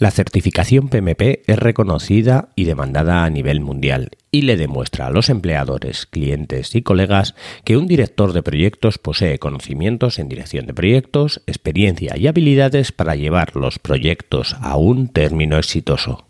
La 0.00 0.10
certificación 0.10 0.88
PMP 0.88 1.42
es 1.46 1.58
reconocida 1.58 2.48
y 2.56 2.64
demandada 2.64 3.22
a 3.22 3.28
nivel 3.28 3.60
mundial 3.60 4.12
y 4.30 4.42
le 4.42 4.56
demuestra 4.56 5.08
a 5.08 5.10
los 5.10 5.28
empleadores, 5.28 6.06
clientes 6.06 6.74
y 6.74 6.80
colegas 6.80 7.34
que 7.64 7.76
un 7.76 7.86
director 7.86 8.32
de 8.32 8.42
proyectos 8.42 8.96
posee 8.96 9.38
conocimientos 9.38 10.18
en 10.18 10.30
dirección 10.30 10.64
de 10.64 10.72
proyectos, 10.72 11.42
experiencia 11.46 12.16
y 12.16 12.28
habilidades 12.28 12.92
para 12.92 13.14
llevar 13.14 13.56
los 13.56 13.78
proyectos 13.78 14.56
a 14.62 14.78
un 14.78 15.08
término 15.08 15.58
exitoso. 15.58 16.29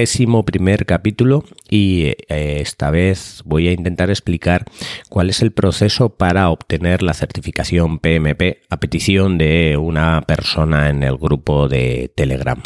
Vigésimo 0.00 0.46
primer 0.46 0.86
capítulo 0.86 1.44
y 1.68 2.14
eh, 2.28 2.60
esta 2.60 2.90
vez 2.90 3.42
voy 3.44 3.68
a 3.68 3.72
intentar 3.72 4.08
explicar 4.08 4.64
cuál 5.10 5.28
es 5.28 5.42
el 5.42 5.52
proceso 5.52 6.08
para 6.08 6.48
obtener 6.48 7.02
la 7.02 7.12
certificación 7.12 7.98
PMP 7.98 8.62
a 8.70 8.78
petición 8.78 9.36
de 9.36 9.76
una 9.76 10.22
persona 10.22 10.88
en 10.88 11.02
el 11.02 11.18
grupo 11.18 11.68
de 11.68 12.10
Telegram. 12.14 12.62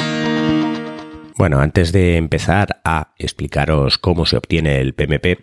Bueno, 1.37 1.59
antes 1.59 1.91
de 1.91 2.17
empezar 2.17 2.81
a 2.85 3.13
explicaros 3.19 3.99
cómo 3.99 4.25
se 4.25 4.37
obtiene 4.37 4.81
el 4.81 4.95
PMP, 4.95 5.39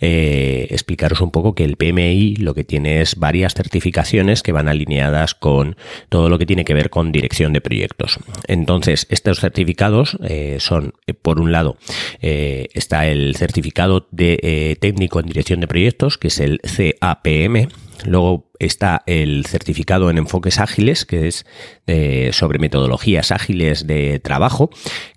eh, 0.00 0.68
explicaros 0.70 1.20
un 1.20 1.32
poco 1.32 1.54
que 1.54 1.64
el 1.64 1.76
PMI 1.76 2.36
lo 2.36 2.54
que 2.54 2.62
tiene 2.62 3.00
es 3.00 3.16
varias 3.16 3.54
certificaciones 3.54 4.42
que 4.42 4.52
van 4.52 4.68
alineadas 4.68 5.34
con 5.34 5.76
todo 6.08 6.28
lo 6.28 6.38
que 6.38 6.46
tiene 6.46 6.64
que 6.64 6.74
ver 6.74 6.90
con 6.90 7.10
dirección 7.10 7.52
de 7.52 7.60
proyectos. 7.60 8.20
Entonces, 8.46 9.06
estos 9.10 9.40
certificados 9.40 10.16
eh, 10.22 10.58
son, 10.60 10.94
eh, 11.08 11.14
por 11.14 11.40
un 11.40 11.50
lado, 11.50 11.76
está 12.20 13.06
el 13.08 13.34
certificado 13.36 14.06
de 14.12 14.76
técnico 14.80 15.18
en 15.18 15.26
dirección 15.26 15.60
de 15.60 15.66
proyectos, 15.66 16.18
que 16.18 16.28
es 16.28 16.38
el 16.38 16.60
CAPM, 16.60 17.68
Luego 18.04 18.50
está 18.58 19.02
el 19.06 19.46
certificado 19.46 20.10
en 20.10 20.18
enfoques 20.18 20.58
ágiles, 20.58 21.04
que 21.04 21.28
es 21.28 21.46
eh, 21.86 22.30
sobre 22.32 22.58
metodologías 22.58 23.30
ágiles 23.32 23.86
de 23.86 24.18
trabajo, 24.20 24.70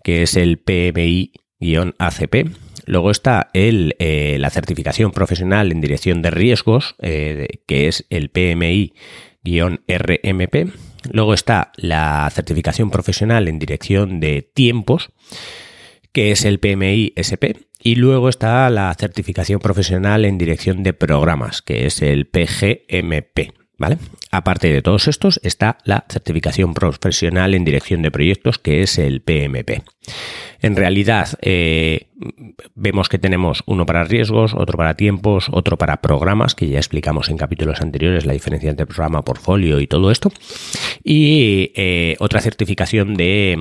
que 0.03 0.23
es 0.23 0.36
el 0.36 0.59
PMI-ACP. 0.59 2.36
Luego 2.86 3.11
está 3.11 3.50
el, 3.53 3.95
eh, 4.00 4.38
la 4.39 4.50
certificación 4.50 5.11
profesional 5.11 5.72
en 5.72 5.81
dirección 5.81 6.22
de 6.22 6.31
riesgos, 6.31 6.95
eh, 7.00 7.61
que 7.67 7.88
es 7.88 8.06
el 8.09 8.30
PMI-RMP. 8.30 8.94
Luego 11.11 11.33
está 11.33 11.72
la 11.75 12.30
certificación 12.31 12.91
profesional 12.91 13.47
en 13.47 13.59
dirección 13.59 14.19
de 14.19 14.41
tiempos, 14.41 15.11
que 16.16 16.31
es 16.31 16.45
el 16.45 16.59
PMI-SP. 16.59 17.67
Y 17.83 17.95
luego 17.95 18.30
está 18.30 18.69
la 18.69 18.95
certificación 18.97 19.59
profesional 19.59 20.23
en 20.23 20.38
dirección 20.38 20.81
de 20.81 20.94
programas, 20.94 21.61
que 21.61 21.85
es 21.85 22.02
el 22.02 22.25
PGMP. 22.25 23.53
¿Vale? 23.77 23.97
Aparte 24.31 24.72
de 24.72 24.81
todos 24.81 25.09
estos, 25.09 25.41
está 25.44 25.78
la 25.84 26.06
certificación 26.07 26.73
profesional 26.73 27.53
en 27.53 27.66
dirección 27.66 28.01
de 28.01 28.12
proyectos, 28.12 28.57
que 28.57 28.81
es 28.81 28.97
el 28.97 29.19
PMP. 29.19 29.84
En 30.62 30.78
realidad, 30.78 31.38
eh, 31.41 32.07
vemos 32.73 33.09
que 33.09 33.19
tenemos 33.19 33.63
uno 33.66 33.85
para 33.85 34.06
riesgos, 34.06 34.53
otro 34.53 34.78
para 34.78 34.94
tiempos, 34.94 35.47
otro 35.51 35.78
para 35.78 35.97
programas, 35.97 36.56
que 36.56 36.69
ya 36.69 36.78
explicamos 36.78 37.28
en 37.28 37.35
capítulos 37.35 37.81
anteriores 37.81 38.25
la 38.25 38.31
diferencia 38.31 38.69
entre 38.69 38.85
programa, 38.85 39.25
portfolio 39.25 39.81
y 39.81 39.88
todo 39.88 40.09
esto. 40.09 40.31
Y 41.03 41.73
eh, 41.75 42.16
otra 42.19 42.39
certificación 42.39 43.16
de, 43.16 43.57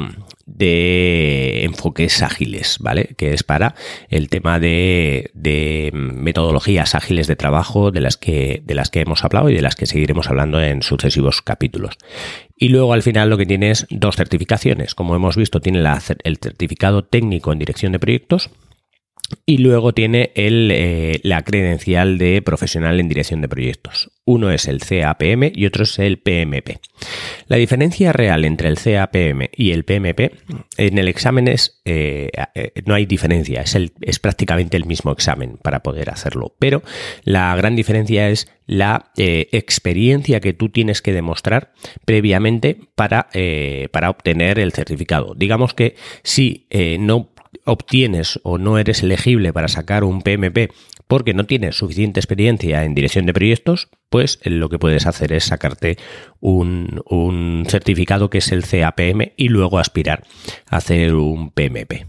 de 0.46 1.64
enfoques 1.64 2.22
ágiles, 2.22 2.78
¿vale? 2.80 3.14
Que 3.16 3.32
es 3.32 3.42
para 3.42 3.74
el 4.08 4.28
tema 4.28 4.60
de, 4.60 5.30
de, 5.34 5.90
metodologías 5.94 6.94
ágiles 6.94 7.26
de 7.26 7.36
trabajo 7.36 7.90
de 7.90 8.00
las 8.00 8.16
que 8.16 8.62
de 8.64 8.74
las 8.74 8.90
que 8.90 9.00
hemos 9.00 9.24
hablado 9.24 9.48
y 9.50 9.54
de 9.54 9.62
las 9.62 9.74
que 9.74 9.86
seguiremos 9.86 10.28
hablando 10.28 10.60
en 10.60 10.82
sucesivos 10.82 11.42
capítulos. 11.42 11.96
Y 12.56 12.68
luego 12.68 12.92
al 12.92 13.02
final 13.02 13.30
lo 13.30 13.38
que 13.38 13.46
tiene 13.46 13.70
es 13.70 13.86
dos 13.90 14.16
certificaciones. 14.16 14.94
Como 14.94 15.16
hemos 15.16 15.36
visto, 15.36 15.60
tiene 15.60 15.80
el 15.80 16.36
certificado 16.38 17.04
técnico 17.04 17.52
en 17.52 17.58
dirección 17.58 17.92
de 17.92 17.98
proyectos 17.98 18.50
y 19.46 19.58
luego 19.58 19.92
tiene 19.92 20.32
el, 20.34 20.70
eh, 20.70 21.20
la 21.22 21.42
credencial 21.42 22.18
de 22.18 22.42
profesional 22.42 23.00
en 23.00 23.08
dirección 23.08 23.40
de 23.40 23.48
proyectos. 23.48 24.10
Uno 24.24 24.50
es 24.50 24.68
el 24.68 24.80
CAPM 24.80 25.52
y 25.54 25.66
otro 25.66 25.84
es 25.84 25.98
el 25.98 26.18
PMP. 26.18 26.78
La 27.46 27.56
diferencia 27.56 28.12
real 28.12 28.44
entre 28.44 28.68
el 28.68 28.78
CAPM 28.78 29.48
y 29.54 29.72
el 29.72 29.84
PMP 29.84 30.32
en 30.78 30.98
el 30.98 31.08
examen 31.08 31.48
es, 31.48 31.80
eh, 31.84 32.30
eh, 32.54 32.72
no 32.86 32.94
hay 32.94 33.06
diferencia, 33.06 33.62
es, 33.62 33.76
es 34.00 34.18
prácticamente 34.18 34.76
el 34.76 34.86
mismo 34.86 35.12
examen 35.12 35.58
para 35.62 35.82
poder 35.82 36.10
hacerlo, 36.10 36.54
pero 36.58 36.82
la 37.24 37.54
gran 37.56 37.76
diferencia 37.76 38.30
es 38.30 38.48
la 38.66 39.10
experiencia 39.16 40.40
que 40.40 40.54
tú 40.54 40.70
tienes 40.70 41.02
que 41.02 41.12
demostrar 41.12 41.74
previamente 42.06 42.78
para, 42.94 43.28
para 43.90 44.08
obtener 44.08 44.58
el 44.58 44.72
certificado. 44.72 45.34
Digamos 45.34 45.74
que 45.74 45.96
si 46.22 46.66
no 46.98 47.33
obtienes 47.64 48.40
o 48.42 48.58
no 48.58 48.78
eres 48.78 49.02
elegible 49.02 49.52
para 49.52 49.68
sacar 49.68 50.04
un 50.04 50.22
PMP 50.22 50.72
porque 51.06 51.34
no 51.34 51.44
tienes 51.44 51.76
suficiente 51.76 52.20
experiencia 52.20 52.84
en 52.84 52.94
dirección 52.94 53.26
de 53.26 53.34
proyectos, 53.34 53.88
pues 54.08 54.40
lo 54.44 54.68
que 54.68 54.78
puedes 54.78 55.06
hacer 55.06 55.32
es 55.32 55.44
sacarte 55.44 55.98
un, 56.40 57.64
certificado 57.68 58.30
que 58.30 58.38
es 58.38 58.52
el 58.52 58.64
CAPM 58.64 59.32
y 59.36 59.48
luego 59.48 59.78
aspirar 59.78 60.24
a 60.66 60.76
hacer 60.76 61.14
un 61.14 61.50
PMP. 61.50 62.06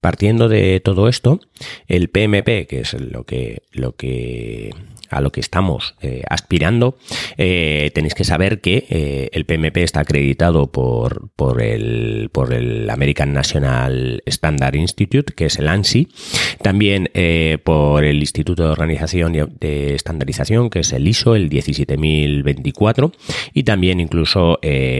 Partiendo 0.00 0.48
de 0.48 0.80
todo 0.80 1.08
esto, 1.08 1.40
el 1.86 2.08
PMP, 2.08 2.66
que 2.66 2.80
es 2.80 2.94
lo 2.94 3.24
que, 3.24 3.62
lo 3.70 3.94
que 3.94 4.74
a 5.12 5.20
lo 5.20 5.30
que 5.30 5.40
estamos 5.40 5.94
eh, 6.00 6.22
aspirando, 6.28 6.96
eh, 7.36 7.90
tenéis 7.94 8.14
que 8.14 8.24
saber 8.24 8.60
que 8.60 8.86
eh, 8.88 9.30
el 9.32 9.44
PMP 9.44 9.78
está 9.78 10.00
acreditado 10.00 10.72
por, 10.72 11.30
por, 11.36 11.62
el, 11.62 12.30
por 12.32 12.52
el 12.52 12.88
American 12.88 13.32
National 13.32 14.22
Standard 14.26 14.74
Institute, 14.74 15.34
que 15.34 15.46
es 15.46 15.58
el 15.58 15.68
ANSI, 15.68 16.08
también 16.62 17.10
por 17.64 18.04
el 18.04 18.18
Instituto 18.20 18.64
de 18.64 18.70
Organización 18.70 19.32
de 19.32 19.94
Estandarización, 19.94 20.70
que 20.70 20.80
es 20.80 20.92
el 20.92 21.06
ISO, 21.06 21.34
el 21.34 21.48
17024, 21.48 23.12
y 23.52 23.64
también 23.64 24.00
incluso 24.00 24.58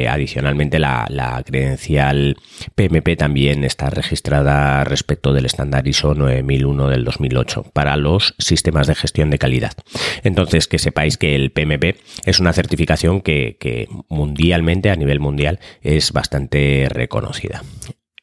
adicionalmente 0.09 0.78
la, 0.78 1.06
la 1.09 1.43
credencial 1.45 2.37
PMP 2.75 3.17
también 3.17 3.65
está 3.65 3.91
registrada 3.91 4.84
respecto 4.84 5.33
del 5.33 5.47
estándar 5.47 5.87
ISO 5.87 6.15
9001 6.15 6.89
del 6.89 7.05
2008 7.05 7.71
para 7.72 7.97
los 7.97 8.34
sistemas 8.39 8.87
de 8.87 8.95
gestión 8.95 9.31
de 9.31 9.39
calidad. 9.39 9.72
Entonces, 10.23 10.69
que 10.69 10.79
sepáis 10.79 11.17
que 11.17 11.35
el 11.35 11.51
PMP 11.51 11.97
es 12.25 12.41
una 12.41 12.53
certificación 12.53 13.21
que, 13.21 13.89
mundialmente, 14.09 14.91
a 14.91 14.97
nivel 14.97 15.21
mundial, 15.21 15.61
es 15.83 16.13
bastante 16.13 16.89
reconocida. 16.91 17.63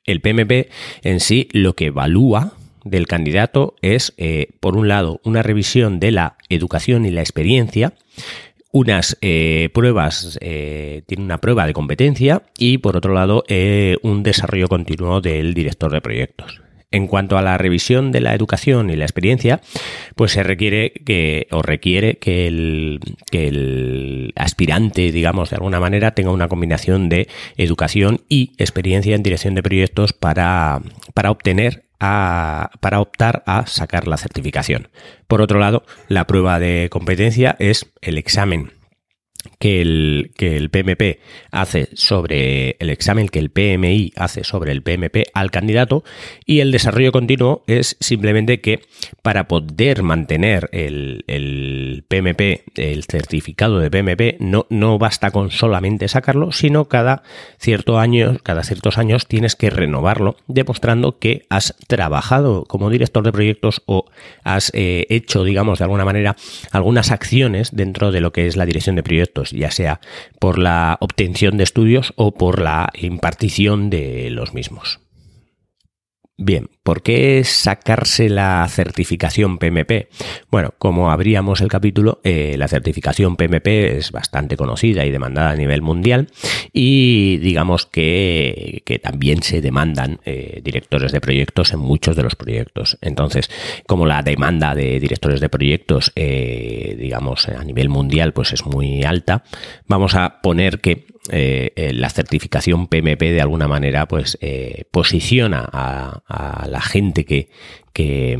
El 0.05 0.21
PMP 0.21 0.69
en 1.03 1.19
sí 1.19 1.47
lo 1.51 1.75
que 1.75 1.87
evalúa 1.87 2.53
del 2.83 3.07
candidato 3.07 3.75
es, 3.81 4.13
eh, 4.17 4.47
por 4.59 4.75
un 4.75 4.87
lado, 4.87 5.21
una 5.23 5.43
revisión 5.43 5.99
de 5.99 6.11
la 6.11 6.37
educación 6.49 7.05
y 7.05 7.11
la 7.11 7.21
experiencia, 7.21 7.93
unas 8.71 9.17
eh, 9.21 9.69
pruebas, 9.73 10.37
eh, 10.41 11.03
tiene 11.07 11.23
una 11.23 11.39
prueba 11.39 11.65
de 11.65 11.73
competencia 11.73 12.43
y 12.57 12.77
por 12.77 12.97
otro 12.97 13.13
lado 13.13 13.43
un 14.03 14.23
desarrollo 14.23 14.67
continuo 14.67 15.21
del 15.21 15.53
director 15.53 15.91
de 15.91 16.01
proyectos. 16.01 16.61
En 16.91 17.05
cuanto 17.05 17.37
a 17.37 17.43
la 17.43 17.57
revisión 17.59 18.11
de 18.11 18.19
la 18.19 18.33
educación 18.33 18.89
y 18.89 18.95
la 18.95 19.05
experiencia, 19.05 19.61
pues 20.15 20.31
se 20.31 20.41
requiere 20.41 20.91
que, 21.05 21.47
o 21.51 21.61
requiere 21.61 22.17
que 22.17 22.47
el, 22.47 24.33
aspirante, 24.35 25.11
digamos, 25.11 25.51
de 25.51 25.57
alguna 25.57 25.79
manera, 25.79 26.15
tenga 26.15 26.31
una 26.31 26.47
combinación 26.47 27.07
de 27.07 27.27
educación 27.57 28.21
y 28.27 28.53
experiencia 28.57 29.15
en 29.15 29.21
dirección 29.21 29.53
de 29.53 29.61
proyectos 29.61 30.13
para, 30.13 30.81
para 31.13 31.29
obtener 31.29 31.83
a, 31.99 32.71
para 32.79 33.01
optar 33.01 33.43
a 33.45 33.67
sacar 33.67 34.07
la 34.07 34.17
certificación. 34.17 34.87
Por 35.27 35.41
otro 35.41 35.59
lado, 35.59 35.83
la 36.07 36.25
prueba 36.25 36.59
de 36.59 36.87
competencia 36.89 37.55
es 37.59 37.91
el 38.01 38.17
examen 38.17 38.78
que 39.57 39.81
el, 39.81 40.31
que 40.35 40.57
el 40.57 40.69
PMP 40.69 41.19
hace 41.51 41.89
sobre 41.93 42.75
el 42.79 42.89
examen 42.89 43.29
que 43.29 43.39
el 43.39 43.49
PMI 43.49 44.13
hace 44.15 44.43
sobre 44.43 44.71
el 44.71 44.81
PMP 44.83 45.29
al 45.33 45.51
candidato 45.51 46.03
y 46.45 46.59
el 46.59 46.71
desarrollo 46.71 47.11
continuo 47.11 47.63
es 47.67 47.97
simplemente 47.99 48.61
que 48.61 48.81
para 49.21 49.47
poder 49.47 50.03
mantener 50.03 50.69
el, 50.71 51.23
el 51.27 52.03
PMP, 52.07 52.63
el 52.75 53.03
certificado 53.05 53.79
de 53.79 53.89
PMP, 53.89 54.39
no, 54.39 54.65
no 54.69 54.97
basta 54.97 55.31
con 55.31 55.51
solamente 55.51 56.07
sacarlo, 56.07 56.51
sino 56.51 56.85
cada 56.85 57.23
cierto 57.57 57.99
año, 57.99 58.37
cada 58.43 58.63
ciertos 58.63 58.97
años 58.97 59.27
tienes 59.27 59.55
que 59.55 59.69
renovarlo, 59.69 60.37
demostrando 60.47 61.19
que 61.19 61.45
has 61.49 61.75
trabajado 61.87 62.65
como 62.65 62.89
director 62.89 63.23
de 63.23 63.31
proyectos 63.31 63.83
o 63.85 64.05
has 64.43 64.71
eh, 64.73 65.05
hecho, 65.09 65.43
digamos, 65.43 65.79
de 65.79 65.85
alguna 65.85 66.05
manera, 66.05 66.35
algunas 66.71 67.11
acciones 67.11 67.75
dentro 67.75 68.11
de 68.11 68.21
lo 68.21 68.31
que 68.31 68.47
es 68.47 68.57
la 68.57 68.65
dirección 68.65 68.95
de 68.95 69.03
proyectos 69.03 69.28
ya 69.51 69.71
sea 69.71 69.99
por 70.39 70.57
la 70.57 70.97
obtención 70.99 71.57
de 71.57 71.63
estudios 71.63 72.13
o 72.15 72.33
por 72.33 72.61
la 72.61 72.91
impartición 72.95 73.89
de 73.89 74.29
los 74.29 74.53
mismos. 74.53 74.99
Bien, 76.37 76.69
¿por 76.89 77.03
qué 77.03 77.43
sacarse 77.43 78.29
la 78.29 78.67
certificación 78.67 79.59
PMP? 79.59 80.07
Bueno, 80.49 80.73
como 80.79 81.11
abríamos 81.11 81.61
el 81.61 81.67
capítulo, 81.67 82.19
eh, 82.23 82.55
la 82.57 82.67
certificación 82.67 83.35
PMP 83.35 83.67
es 83.97 84.11
bastante 84.11 84.57
conocida 84.57 85.05
y 85.05 85.11
demandada 85.11 85.51
a 85.51 85.55
nivel 85.55 85.83
mundial 85.83 86.29
y 86.73 87.37
digamos 87.37 87.85
que, 87.85 88.81
también 89.03 89.43
se 89.43 89.61
demandan 89.61 90.19
eh, 90.25 90.61
directores 90.63 91.11
de 91.11 91.21
proyectos 91.21 91.73
en 91.73 91.79
muchos 91.79 92.15
de 92.15 92.23
los 92.23 92.35
proyectos. 92.35 92.97
Entonces, 93.01 93.51
como 93.85 94.07
la 94.07 94.23
demanda 94.23 94.73
de 94.73 94.99
directores 94.99 95.41
de 95.41 95.49
proyectos, 95.49 96.11
eh, 96.15 96.97
digamos, 96.99 97.49
a 97.49 97.63
nivel 97.63 97.89
mundial, 97.89 98.33
pues 98.33 98.51
es 98.51 98.65
muy 98.65 99.03
alta, 99.03 99.43
vamos 99.87 100.15
a 100.15 100.41
poner 100.41 100.81
que 100.81 101.05
la 101.31 102.09
certificación 102.09 102.87
PMP 102.87 103.21
de 103.21 103.41
alguna 103.41 103.67
manera 103.67 104.07
pues 104.07 104.39
posiciona 104.89 105.69
a, 105.71 106.67
la 106.67 106.78
gente 106.81 107.25
que, 107.25 107.49
que, 107.93 108.37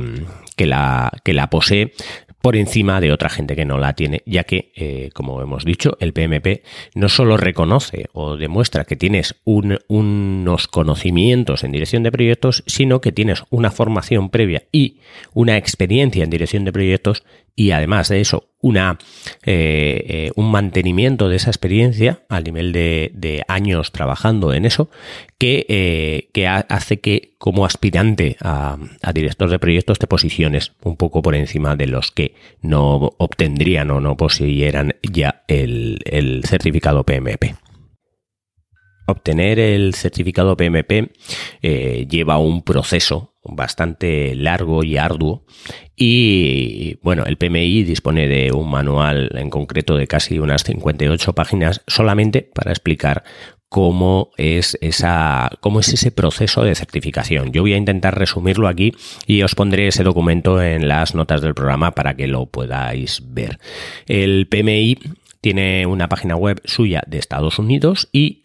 la, 0.65 1.11
que 1.23 1.33
la 1.33 1.49
posee 1.49 1.93
por 2.41 2.55
encima 2.55 3.01
de 3.01 3.11
otra 3.11 3.29
gente 3.29 3.55
que 3.55 3.65
no 3.65 3.77
la 3.77 3.93
tiene, 3.93 4.21
ya 4.25 4.45
que, 4.45 5.11
como 5.13 5.41
hemos 5.41 5.65
dicho, 5.65 5.97
el 5.99 6.13
PMP 6.13 6.63
no 6.95 7.09
solo 7.09 7.35
reconoce 7.35 8.05
o 8.13 8.37
demuestra 8.37 8.85
que 8.85 8.95
tienes 8.95 9.35
unos 9.43 10.67
conocimientos 10.67 11.63
en 11.63 11.73
dirección 11.73 12.03
de 12.03 12.11
proyectos, 12.11 12.63
sino 12.65 13.01
que 13.01 13.11
tienes 13.11 13.43
una 13.49 13.71
formación 13.71 14.29
previa 14.29 14.63
y 14.71 14.99
una 15.33 15.57
experiencia 15.57 16.23
en 16.23 16.29
dirección 16.29 16.63
de 16.63 16.71
proyectos 16.71 17.23
y 17.55 17.71
además 17.71 18.09
de 18.09 18.21
eso 18.21 18.49
una, 18.61 18.97
eh, 19.43 20.03
eh, 20.07 20.31
un 20.35 20.51
mantenimiento 20.51 21.29
de 21.29 21.37
esa 21.37 21.49
experiencia 21.49 22.23
a 22.27 22.41
nivel 22.41 22.71
de, 22.73 23.43
años 23.47 23.91
trabajando 23.91 24.53
en 24.53 24.65
eso 24.65 24.89
que, 25.37 25.65
eh, 25.69 26.29
que 26.33 26.47
hace 26.47 26.99
que 26.99 27.35
como 27.37 27.65
aspirante 27.65 28.35
a, 28.41 28.77
director 29.13 29.49
de 29.49 29.59
proyectos 29.59 29.99
te 29.99 30.07
posiciones 30.07 30.73
un 30.83 30.97
poco 30.97 31.21
por 31.21 31.35
encima 31.35 31.75
de 31.75 31.87
los 31.87 32.11
que 32.11 32.35
no 32.61 33.13
obtendrían 33.17 33.91
o 33.91 34.01
no 34.01 34.17
poseyeran 34.17 34.95
ya 35.01 35.43
el, 35.47 35.99
el 36.05 36.43
certificado 36.45 37.05
PMP. 37.05 37.55
Obtener 39.09 39.59
el 39.59 39.95
certificado 39.95 40.55
PMP 40.55 41.11
lleva 41.61 42.37
un 42.37 42.61
proceso 42.63 43.33
bastante 43.43 44.35
largo 44.35 44.83
y 44.83 44.97
arduo 44.97 45.45
y 45.95 46.97
bueno, 47.01 47.25
el 47.25 47.37
PMI 47.37 47.83
dispone 47.83 48.27
de 48.27 48.51
un 48.51 48.69
manual 48.69 49.31
en 49.35 49.49
concreto 49.49 49.97
de 49.97 50.07
casi 50.07 50.39
unas 50.39 50.63
58 50.63 51.33
páginas 51.33 51.81
solamente 51.87 52.49
para 52.53 52.71
explicar 52.71 53.23
cómo 53.69 54.31
es 54.37 54.77
esa 54.81 55.49
cómo 55.59 55.79
es 55.79 55.93
ese 55.93 56.11
proceso 56.11 56.63
de 56.63 56.75
certificación. 56.75 57.51
Yo 57.51 57.61
voy 57.61 57.73
a 57.73 57.77
intentar 57.77 58.17
resumirlo 58.17 58.67
aquí 58.67 58.93
y 59.27 59.43
os 59.43 59.55
pondré 59.55 59.87
ese 59.87 60.03
documento 60.03 60.61
en 60.61 60.87
las 60.87 61.15
notas 61.15 61.41
del 61.41 61.53
programa 61.53 61.91
para 61.91 62.15
que 62.15 62.27
lo 62.27 62.47
podáis 62.47 63.21
ver. 63.25 63.59
El 64.07 64.47
PMI 64.47 64.97
tiene 65.41 65.85
una 65.85 66.09
página 66.09 66.35
web 66.35 66.61
suya 66.65 67.03
de 67.07 67.17
Estados 67.17 67.59
Unidos 67.59 68.09
y 68.11 68.41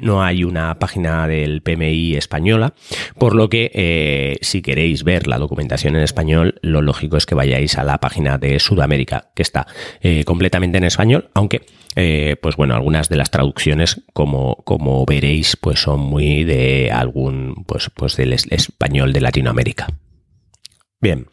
no 0.00 0.22
hay 0.22 0.44
una 0.44 0.78
página 0.78 1.26
del 1.26 1.62
PMI 1.62 2.14
española, 2.14 2.74
por 3.18 3.34
lo 3.34 3.48
que 3.48 3.70
eh, 3.74 4.36
si 4.42 4.62
queréis 4.62 5.04
ver 5.04 5.26
la 5.26 5.38
documentación 5.38 5.96
en 5.96 6.02
español, 6.02 6.58
lo 6.62 6.82
lógico 6.82 7.16
es 7.16 7.26
que 7.26 7.34
vayáis 7.34 7.78
a 7.78 7.84
la 7.84 7.98
página 7.98 8.38
de 8.38 8.58
Sudamérica, 8.60 9.30
que 9.34 9.42
está 9.42 9.66
eh, 10.00 10.24
completamente 10.24 10.78
en 10.78 10.84
español, 10.84 11.30
aunque 11.34 11.62
eh, 11.96 12.36
pues 12.40 12.56
bueno, 12.56 12.74
algunas 12.74 13.08
de 13.08 13.16
las 13.16 13.30
traducciones, 13.30 14.02
como, 14.12 14.56
como 14.64 15.04
veréis, 15.06 15.56
pues 15.56 15.80
son 15.80 16.00
muy 16.00 16.44
de 16.44 16.90
algún, 16.92 17.64
pues, 17.66 17.90
pues 17.94 18.16
del 18.16 18.34
español 18.34 19.14
de 19.14 19.22
Latinoamérica. 19.22 19.88
Bien, 20.98 21.26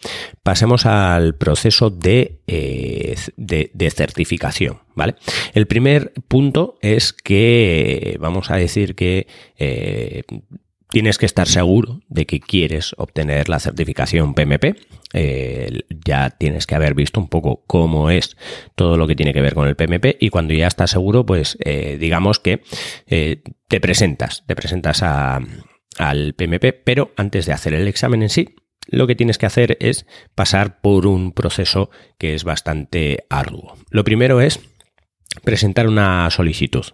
pasemos 0.43 0.85
al 0.85 1.35
proceso 1.35 1.97
eh, 2.03 3.15
de, 3.37 3.71
de, 3.73 3.91
certificación, 3.91 4.79
¿vale? 4.93 5.15
El 5.53 5.67
primer 5.67 6.11
punto 6.27 6.77
es 6.81 7.13
que, 7.13 8.17
vamos 8.19 8.51
a 8.51 8.57
decir 8.57 8.93
que 8.95 9.25
eh, 9.57 10.23
tienes 10.89 11.17
que 11.17 11.25
estar 11.25 11.47
seguro 11.47 12.01
de 12.09 12.25
que 12.25 12.41
quieres 12.41 12.93
obtener 12.97 13.47
la 13.47 13.59
certificación 13.59 14.33
PMP. 14.33 14.75
Eh, 15.13 15.79
ya 16.05 16.29
tienes 16.31 16.67
que 16.67 16.75
haber 16.75 16.93
visto 16.93 17.21
un 17.21 17.29
poco 17.29 17.63
cómo 17.65 18.09
es 18.09 18.35
todo 18.75 18.97
lo 18.97 19.07
que 19.07 19.15
tiene 19.15 19.33
que 19.33 19.41
ver 19.41 19.55
con 19.55 19.69
el 19.69 19.77
PMP 19.77 20.17
y 20.19 20.29
cuando 20.29 20.53
ya 20.53 20.67
estás 20.67 20.91
seguro, 20.91 21.25
pues 21.25 21.57
digamos 21.99 22.39
que 22.39 22.63
te 23.69 23.79
presentas, 23.79 24.43
te 24.45 24.55
presentas 24.55 25.01
al 25.03 26.33
PMP, 26.33 26.73
pero 26.83 27.11
antes 27.15 27.45
de 27.45 27.53
hacer 27.53 27.73
el 27.73 27.87
examen 27.87 28.23
en 28.23 28.29
sí, 28.29 28.55
lo 28.87 29.07
que 29.07 29.15
tienes 29.15 29.37
que 29.37 29.45
hacer 29.45 29.77
es 29.79 30.05
pasar 30.35 30.81
por 30.81 31.07
un 31.07 31.31
proceso 31.31 31.89
que 32.17 32.33
es 32.33 32.43
bastante 32.43 33.25
arduo. 33.29 33.75
Lo 33.89 34.03
primero 34.03 34.41
es 34.41 34.59
presentar 35.43 35.87
una 35.87 36.29
solicitud. 36.29 36.85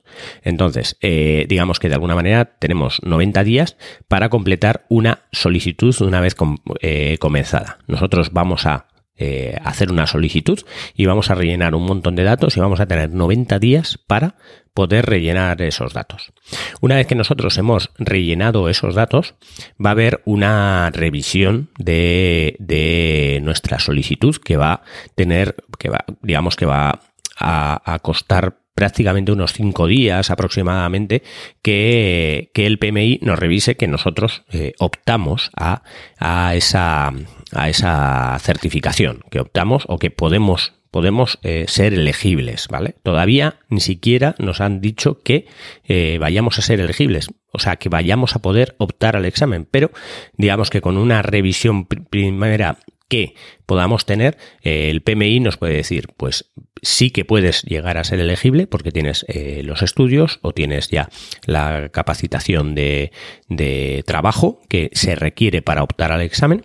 Entonces, 0.44 0.98
eh, 1.02 1.46
digamos 1.50 1.80
que 1.80 1.90
de 1.90 1.96
alguna 1.96 2.16
manera 2.16 2.46
tenemos 2.46 3.02
90 3.04 3.44
días 3.44 3.78
para 4.08 4.30
completar 4.30 4.86
una 4.90 5.24
solicitud 5.32 5.96
una 6.02 6.22
vez 6.22 6.36
eh, 6.82 7.18
comenzada. 7.20 7.80
Nosotros 7.88 8.32
vamos 8.32 8.66
a 8.66 8.88
eh, 9.22 9.58
hacer 9.66 9.92
una 9.92 10.08
solicitud 10.08 10.60
y 10.96 11.06
vamos 11.06 11.30
a 11.30 11.36
rellenar 11.36 11.76
un 11.76 11.84
montón 11.84 12.16
de 12.16 12.24
datos 12.24 12.56
y 12.56 12.62
vamos 12.62 12.80
a 12.80 12.86
tener 12.86 13.10
90 13.12 13.60
días 13.60 14.00
para 14.08 14.36
poder 14.74 15.08
rellenar 15.08 15.62
esos 15.62 15.92
datos. 15.92 16.32
Una 16.80 16.96
vez 16.96 17.06
que 17.06 17.16
nosotros 17.16 17.58
hemos 17.58 17.92
rellenado 17.98 18.70
esos 18.70 18.96
datos, 18.96 19.36
va 19.84 19.90
a 19.90 19.92
haber 19.92 20.22
una 20.24 20.90
revisión 20.92 21.70
de, 21.78 23.42
nuestra 23.44 23.80
solicitud 23.80 24.38
que 24.38 24.56
va 24.56 24.72
a 24.72 24.82
tener, 25.16 25.58
que 25.78 25.90
va, 25.90 26.06
digamos 26.22 26.56
que 26.56 26.66
va 26.66 27.02
a, 27.38 28.00
costar 28.02 28.58
prácticamente 28.74 29.34
unos 29.34 29.52
cinco 29.52 29.86
días 29.86 30.30
aproximadamente 30.30 31.24
que, 31.62 32.50
el 32.54 32.80
PMI 32.80 33.20
nos 33.22 33.38
revise 33.38 33.76
que 33.76 33.90
nosotros 33.90 34.44
eh, 34.50 34.76
optamos 34.80 35.52
a, 35.58 35.84
a, 36.18 36.56
esa, 36.56 37.12
a 37.54 37.70
esa 37.70 38.38
certificación, 38.40 39.24
que 39.30 39.40
optamos 39.40 39.84
o 39.88 39.98
que 39.98 40.12
podemos 40.12 40.74
podemos 40.92 41.40
eh, 41.44 41.66
ser 41.68 41.94
elegibles, 41.94 42.68
¿vale? 42.68 42.96
Todavía 43.04 43.60
ni 43.70 43.80
siquiera 43.80 44.36
nos 44.40 44.62
han 44.62 44.82
dicho 44.82 45.22
que 45.22 45.46
eh, 45.88 46.18
vayamos 46.20 46.58
a 46.58 46.62
ser 46.62 46.80
elegibles, 46.80 47.30
o 47.52 47.60
sea, 47.60 47.76
que 47.76 47.90
vayamos 47.90 48.36
a 48.36 48.40
poder 48.40 48.76
optar 48.80 49.16
al 49.16 49.26
examen, 49.26 49.68
pero 49.70 49.92
digamos 50.38 50.70
que 50.70 50.82
con 50.82 50.98
una 50.98 51.22
revisión 51.22 51.86
primera 51.86 52.80
que 53.08 53.34
podamos 53.66 54.06
tener, 54.06 54.38
eh, 54.62 54.90
el 54.90 55.02
PMI 55.02 55.40
nos 55.40 55.58
puede 55.58 55.74
decir, 55.74 56.10
pues 56.16 56.52
sí 56.82 57.12
que 57.12 57.26
puedes 57.26 57.64
llegar 57.64 57.98
a 57.98 58.04
ser 58.04 58.20
elegible 58.20 58.68
porque 58.68 58.92
tienes 58.92 59.26
los 59.64 59.82
estudios 59.82 60.40
o 60.44 60.54
tienes 60.54 60.90
ya 60.90 61.10
la 61.46 61.90
capacitación 61.90 62.74
de, 62.74 63.12
de 63.50 64.04
trabajo 64.08 64.62
que 64.70 64.90
se 64.94 65.16
requiere 65.16 65.62
para 65.62 65.84
optar 65.84 66.12
al 66.14 66.22
examen 66.22 66.64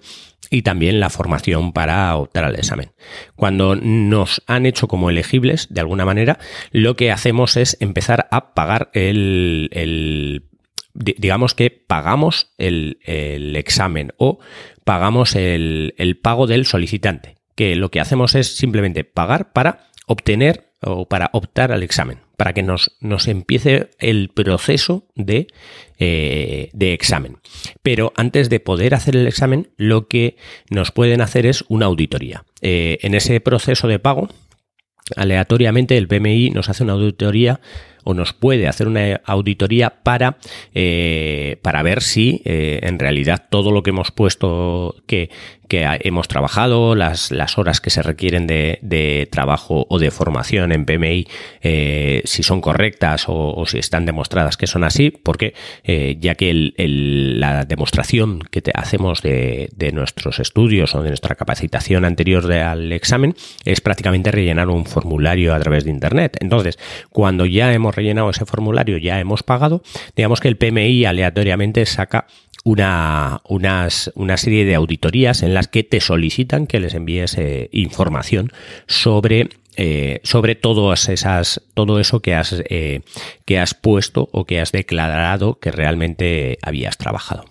y 0.51 0.63
también 0.63 1.01
la 1.01 1.11
formación 1.11 1.73
para 1.73 2.15
optar 2.17 2.45
al 2.45 2.57
examen. 2.57 2.93
Cuando 3.37 3.77
nos 3.77 4.43
han 4.47 4.67
hecho 4.67 4.89
como 4.89 5.11
elegibles, 5.11 5.69
de 5.71 5.81
alguna 5.81 6.05
manera, 6.05 6.39
lo 6.71 6.97
que 6.97 7.11
hacemos 7.11 7.57
es 7.57 7.77
empezar 7.81 8.29
a 8.31 8.55
pagar 8.55 8.91
el, 8.93 10.45
digamos 10.95 11.55
que 11.55 11.71
pagamos 11.71 12.53
el, 12.59 12.99
examen 13.57 14.13
o 14.17 14.39
pagamos 14.85 15.35
el, 15.35 15.95
el, 15.99 16.17
pago 16.17 16.47
del 16.47 16.67
solicitante, 16.67 17.37
que 17.55 17.77
lo 17.77 17.91
que 17.91 18.01
hacemos 18.01 18.35
es 18.35 18.57
simplemente 18.57 19.05
pagar 19.05 19.53
para 19.53 19.89
obtener 20.07 20.73
o 20.83 21.09
para 21.09 21.31
optar 21.33 21.73
al 21.73 21.83
examen, 21.83 22.21
para 22.37 22.53
que 22.53 22.63
nos, 22.63 22.97
nos 23.01 23.29
empiece 23.29 23.91
el 23.99 24.29
proceso 24.29 25.07
de, 25.15 25.47
eh, 25.99 26.71
de, 26.73 26.93
examen. 26.93 27.39
Pero 27.83 28.13
antes 28.17 28.51
de 28.51 28.61
poder 28.61 28.95
hacer 28.95 29.17
el 29.17 29.27
examen, 29.27 29.71
lo 29.77 30.09
que 30.09 30.37
nos 30.71 30.91
pueden 30.91 31.21
hacer 31.21 31.47
es 31.47 31.65
una 31.69 31.87
auditoría. 31.87 32.45
Eh, 32.61 32.99
en 33.03 33.15
ese 33.15 33.41
proceso 33.41 33.89
de 33.89 33.99
pago, 33.99 34.29
aleatoriamente 35.17 35.97
el 35.97 36.09
PMI 36.09 36.51
nos 36.51 36.69
hace 36.69 36.83
una 36.83 36.95
auditoría 36.95 37.61
o 38.05 38.15
nos 38.15 38.33
puede 38.33 38.69
hacer 38.69 38.87
una 38.87 39.21
auditoría 39.25 39.91
para, 40.03 40.37
eh, 40.75 41.59
para 41.63 41.83
ver 41.83 42.03
si 42.03 42.43
eh, 42.45 42.81
en 42.83 42.99
realidad 42.99 43.47
todo 43.51 43.73
lo 43.73 43.83
que 43.83 43.91
hemos 43.91 44.11
puesto 44.11 44.97
que, 45.07 45.31
que 45.69 45.87
hemos 46.01 46.29
trabajado, 46.29 46.95
las, 46.95 47.31
las 47.31 47.59
horas 47.59 47.81
que 47.81 47.91
se 47.91 48.03
requieren 48.03 48.47
de, 48.47 48.79
de, 48.83 49.27
trabajo 49.31 49.87
o 49.89 49.99
de 49.99 50.11
formación 50.11 50.73
en 50.73 50.85
PMI, 50.85 51.27
eh, 51.63 52.21
si 52.25 52.43
son 52.43 52.61
correctas 52.61 53.25
o, 53.29 53.65
si 53.67 53.79
están 53.79 54.05
demostradas 54.05 54.57
que 54.59 54.67
son 54.67 54.85
así, 54.85 55.11
porque 55.11 55.55
ya 56.21 56.35
que 56.35 56.73
la 56.75 57.65
demostración 57.65 58.41
que 58.51 58.61
te 58.61 58.73
hacemos 58.75 59.23
de, 59.23 59.71
de, 59.75 59.93
nuestros 59.93 60.39
estudios 60.39 60.95
o 60.95 61.03
de 61.03 61.09
nuestra 61.09 61.35
capacitación 61.35 62.05
anterior 62.05 62.51
al 62.53 62.93
examen 62.93 63.35
es 63.65 63.81
prácticamente 63.81 64.31
rellenar 64.31 64.69
un 64.69 64.85
formulario 64.85 65.55
a 65.55 65.61
través 65.61 65.85
de 65.85 65.91
Internet. 65.91 66.37
Entonces, 66.41 66.79
cuando 67.11 67.47
ya 67.47 67.73
hemos 67.73 67.94
rellenado 67.95 68.31
ese 68.31 68.47
formulario, 68.47 68.99
ya 68.99 69.21
hemos 69.21 69.43
pagado, 69.43 69.83
digamos 70.17 70.41
que 70.41 70.49
el 70.49 70.57
PMI 70.57 71.05
aleatoriamente 71.05 71.87
saca 71.87 72.27
una, 72.65 73.43
una 73.45 74.37
serie 74.37 74.65
de 74.65 74.75
auditorías 74.75 75.43
en 75.43 75.55
las 75.55 75.69
que 75.69 75.85
te 75.85 76.01
solicitan 76.01 76.67
que 76.67 76.81
les 76.81 76.95
envíes 76.95 77.37
eh, 77.37 77.69
información 77.73 78.53
sobre 78.87 79.49
eh, 79.77 80.21
sobre 80.23 80.55
todas 80.55 81.09
esas, 81.09 81.61
todo 81.75 81.99
eso 81.99 82.21
que 82.21 82.35
has, 82.35 82.55
eh, 82.69 83.01
que 83.45 83.59
has 83.59 83.75
puesto 83.75 84.29
o 84.31 84.45
que 84.45 84.61
has 84.61 84.71
declarado 84.71 85.59
que 85.59 85.73
realmente 85.73 86.59
habías 86.63 86.97
trabajado. 86.97 87.45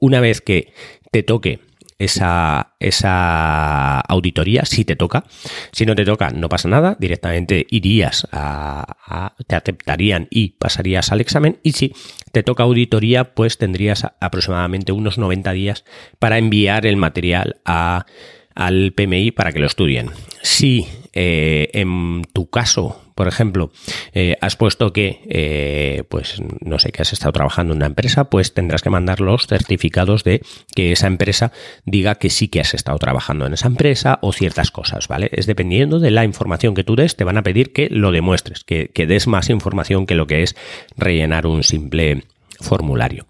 Una 0.00 0.18
vez 0.18 0.40
que 0.40 0.72
te 1.12 1.22
toque 1.22 1.60
esa, 1.98 2.74
esa 2.80 4.00
auditoría 4.00 4.64
si 4.64 4.84
te 4.84 4.96
toca. 4.96 5.24
Si 5.72 5.86
no 5.86 5.94
te 5.94 6.04
toca, 6.04 6.30
no 6.30 6.48
pasa 6.48 6.68
nada, 6.68 6.96
directamente 6.98 7.66
irías 7.70 8.26
a, 8.32 9.34
te 9.46 9.56
aceptarían 9.56 10.28
y 10.30 10.50
pasarías 10.50 11.12
al 11.12 11.20
examen. 11.20 11.58
Y 11.62 11.72
si 11.72 11.92
te 12.32 12.42
toca 12.42 12.62
auditoría, 12.62 13.34
pues 13.34 13.58
tendrías 13.58 14.06
aproximadamente 14.20 14.92
unos 14.92 15.18
90 15.18 15.52
días 15.52 15.84
para 16.18 16.38
enviar 16.38 16.86
el 16.86 16.96
material 16.96 17.56
a, 17.64 18.06
al 18.54 18.92
PMI 18.92 19.30
para 19.32 19.52
que 19.52 19.60
lo 19.60 19.66
estudien. 19.66 20.10
Si 20.42 20.86
eh, 21.12 21.70
en 21.72 22.22
tu 22.32 22.48
caso 22.50 23.02
por 23.14 23.28
ejemplo, 23.28 23.70
eh, 24.14 24.36
has 24.40 24.56
puesto 24.56 24.92
que, 24.92 25.20
eh, 25.28 26.04
pues 26.08 26.40
no 26.60 26.78
sé, 26.78 26.92
que 26.92 27.02
has 27.02 27.12
estado 27.12 27.32
trabajando 27.32 27.72
en 27.72 27.78
una 27.78 27.86
empresa, 27.86 28.30
pues 28.30 28.54
tendrás 28.54 28.82
que 28.82 28.90
mandar 28.90 29.20
los 29.20 29.46
certificados 29.46 30.24
de 30.24 30.42
que 30.74 30.92
esa 30.92 31.06
empresa 31.06 31.52
diga 31.84 32.16
que 32.16 32.30
sí 32.30 32.48
que 32.48 32.60
has 32.60 32.74
estado 32.74 32.98
trabajando 32.98 33.46
en 33.46 33.52
esa 33.52 33.68
empresa 33.68 34.18
o 34.22 34.32
ciertas 34.32 34.70
cosas, 34.70 35.08
¿vale? 35.08 35.28
Es 35.32 35.46
dependiendo 35.46 35.98
de 35.98 36.10
la 36.10 36.24
información 36.24 36.74
que 36.74 36.84
tú 36.84 36.96
des, 36.96 37.16
te 37.16 37.24
van 37.24 37.36
a 37.36 37.42
pedir 37.42 37.72
que 37.72 37.88
lo 37.90 38.12
demuestres, 38.12 38.64
que, 38.64 38.88
que 38.88 39.06
des 39.06 39.26
más 39.26 39.50
información 39.50 40.06
que 40.06 40.14
lo 40.14 40.26
que 40.26 40.42
es 40.42 40.56
rellenar 40.96 41.46
un 41.46 41.62
simple 41.62 42.24
formulario. 42.60 43.26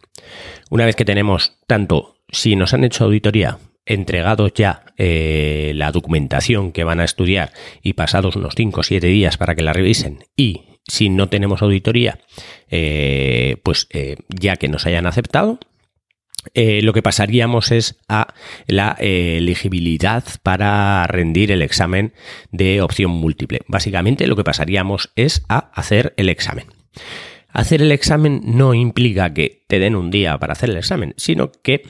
Una 0.70 0.86
vez 0.86 0.96
que 0.96 1.04
tenemos 1.04 1.58
tanto 1.66 2.16
si 2.30 2.56
nos 2.56 2.72
han 2.72 2.84
hecho 2.84 3.04
auditoría 3.04 3.58
entregados 3.84 4.52
ya 4.54 4.81
eh, 4.98 5.72
la 5.74 5.90
documentación 5.90 6.70
que 6.70 6.84
van 6.84 7.00
a 7.00 7.04
estudiar 7.04 7.52
y 7.82 7.94
pasados 7.94 8.36
unos 8.36 8.54
5 8.54 8.80
o 8.80 8.82
7 8.82 9.06
días 9.06 9.38
para 9.38 9.54
que 9.54 9.62
la 9.62 9.72
revisen 9.72 10.24
y 10.36 10.62
si 10.86 11.08
no 11.08 11.28
tenemos 11.28 11.62
auditoría, 11.62 12.18
eh, 12.68 13.56
pues 13.62 13.86
eh, 13.90 14.16
ya 14.28 14.56
que 14.56 14.68
nos 14.68 14.84
hayan 14.84 15.06
aceptado, 15.06 15.60
lo 16.54 16.92
que 16.92 17.02
pasaríamos 17.02 17.70
es 17.70 18.00
a 18.08 18.34
la 18.66 18.96
elegibilidad 18.98 20.24
para 20.42 21.06
rendir 21.06 21.52
el 21.52 21.62
examen 21.62 22.14
de 22.50 22.82
opción 22.82 23.12
múltiple. 23.12 23.60
Básicamente 23.68 24.26
lo 24.26 24.34
que 24.34 24.42
pasaríamos 24.42 25.12
es 25.14 25.44
a 25.48 25.70
hacer 25.72 26.14
el 26.16 26.28
examen. 26.28 26.66
Hacer 27.48 27.80
el 27.80 27.92
examen 27.92 28.40
no 28.44 28.74
implica 28.74 29.32
que 29.32 29.62
te 29.68 29.78
den 29.78 29.94
un 29.94 30.10
día 30.10 30.36
para 30.38 30.54
hacer 30.54 30.70
el 30.70 30.78
examen, 30.78 31.14
sino 31.16 31.52
que 31.52 31.84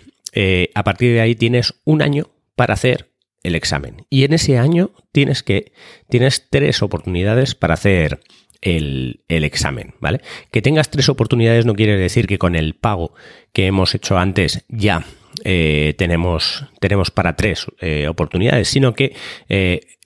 a 0.75 0.85
partir 0.85 1.15
de 1.15 1.23
ahí 1.23 1.35
tienes 1.35 1.75
un 1.85 2.03
año 2.03 2.29
para 2.63 2.75
hacer 2.75 3.11
el 3.43 3.57
examen. 3.57 4.07
Y 4.09 4.23
en 4.23 4.35
ese 4.35 4.57
año 4.57 4.93
tienes 5.11 5.43
que, 5.43 5.73
tienes 6.09 6.47
tres 6.49 6.81
oportunidades 6.81 7.57
para 7.57 7.75
hacer 7.75 8.21
el, 8.61 9.25
examen, 9.27 9.95
¿vale? 9.99 10.21
Que 10.53 10.63
tengas 10.63 10.89
tres 10.89 11.09
oportunidades 11.09 11.67
no 11.67 11.75
quiere 11.75 11.97
decir 11.97 12.29
que 12.29 12.39
con 12.39 12.55
el 12.55 12.75
pago 12.75 13.15
que 13.53 13.67
hemos 13.67 13.97
hecho 13.97 14.17
antes 14.17 14.65
ya 14.69 15.05
eh, 15.45 15.95
tenemos, 15.99 16.65
tenemos 16.81 17.11
para 17.11 17.37
tres 17.37 17.67
eh, 17.81 18.09
oportunidades, 18.09 18.69
sino 18.69 18.95
que 18.95 19.15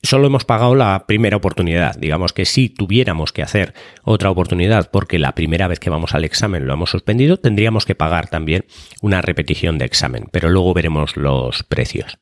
solo 0.07 0.27
hemos 0.29 0.45
pagado 0.45 0.75
la 0.75 1.05
primera 1.07 1.37
oportunidad. 1.37 1.97
Digamos 1.97 2.33
que 2.33 2.45
si 2.45 2.69
tuviéramos 2.69 3.33
que 3.33 3.43
hacer 3.43 3.75
otra 4.05 4.31
oportunidad 4.31 4.91
porque 4.91 5.19
la 5.19 5.35
primera 5.35 5.69
vez 5.69 5.79
que 5.79 5.91
vamos 5.91 6.15
al 6.15 6.25
examen 6.25 6.67
lo 6.67 6.75
hemos 6.75 6.91
suspendido, 6.91 7.37
tendríamos 7.37 7.85
que 7.85 7.95
pagar 7.95 8.29
también 8.29 8.65
una 9.03 9.21
repetición 9.21 9.79
de 9.79 9.85
examen, 9.85 10.27
pero 10.31 10.49
luego 10.49 10.73
veremos 10.73 11.17
los 11.17 11.63
precios. 11.65 12.19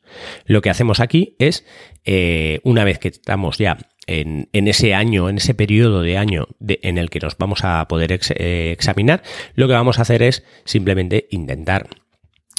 Lo 0.46 0.62
que 0.62 0.70
hacemos 0.70 1.00
aquí 1.00 1.36
es, 1.38 1.64
eh, 2.04 2.60
una 2.64 2.84
vez 2.84 2.98
que 2.98 3.08
estamos 3.08 3.58
ya 3.58 3.78
en, 4.06 4.48
ese 4.52 4.94
año, 4.94 5.28
en 5.28 5.38
ese 5.38 5.54
periodo 5.54 6.02
de 6.02 6.18
año 6.18 6.48
en 6.60 6.98
el 6.98 7.10
que 7.10 7.20
nos 7.20 7.36
vamos 7.38 7.64
a 7.64 7.86
poder 7.88 8.12
eh, 8.12 8.70
examinar, 8.72 9.22
lo 9.54 9.66
que 9.66 9.74
vamos 9.74 9.98
a 9.98 10.02
hacer 10.02 10.22
es 10.22 10.44
simplemente 10.64 11.26
intentar 11.30 11.88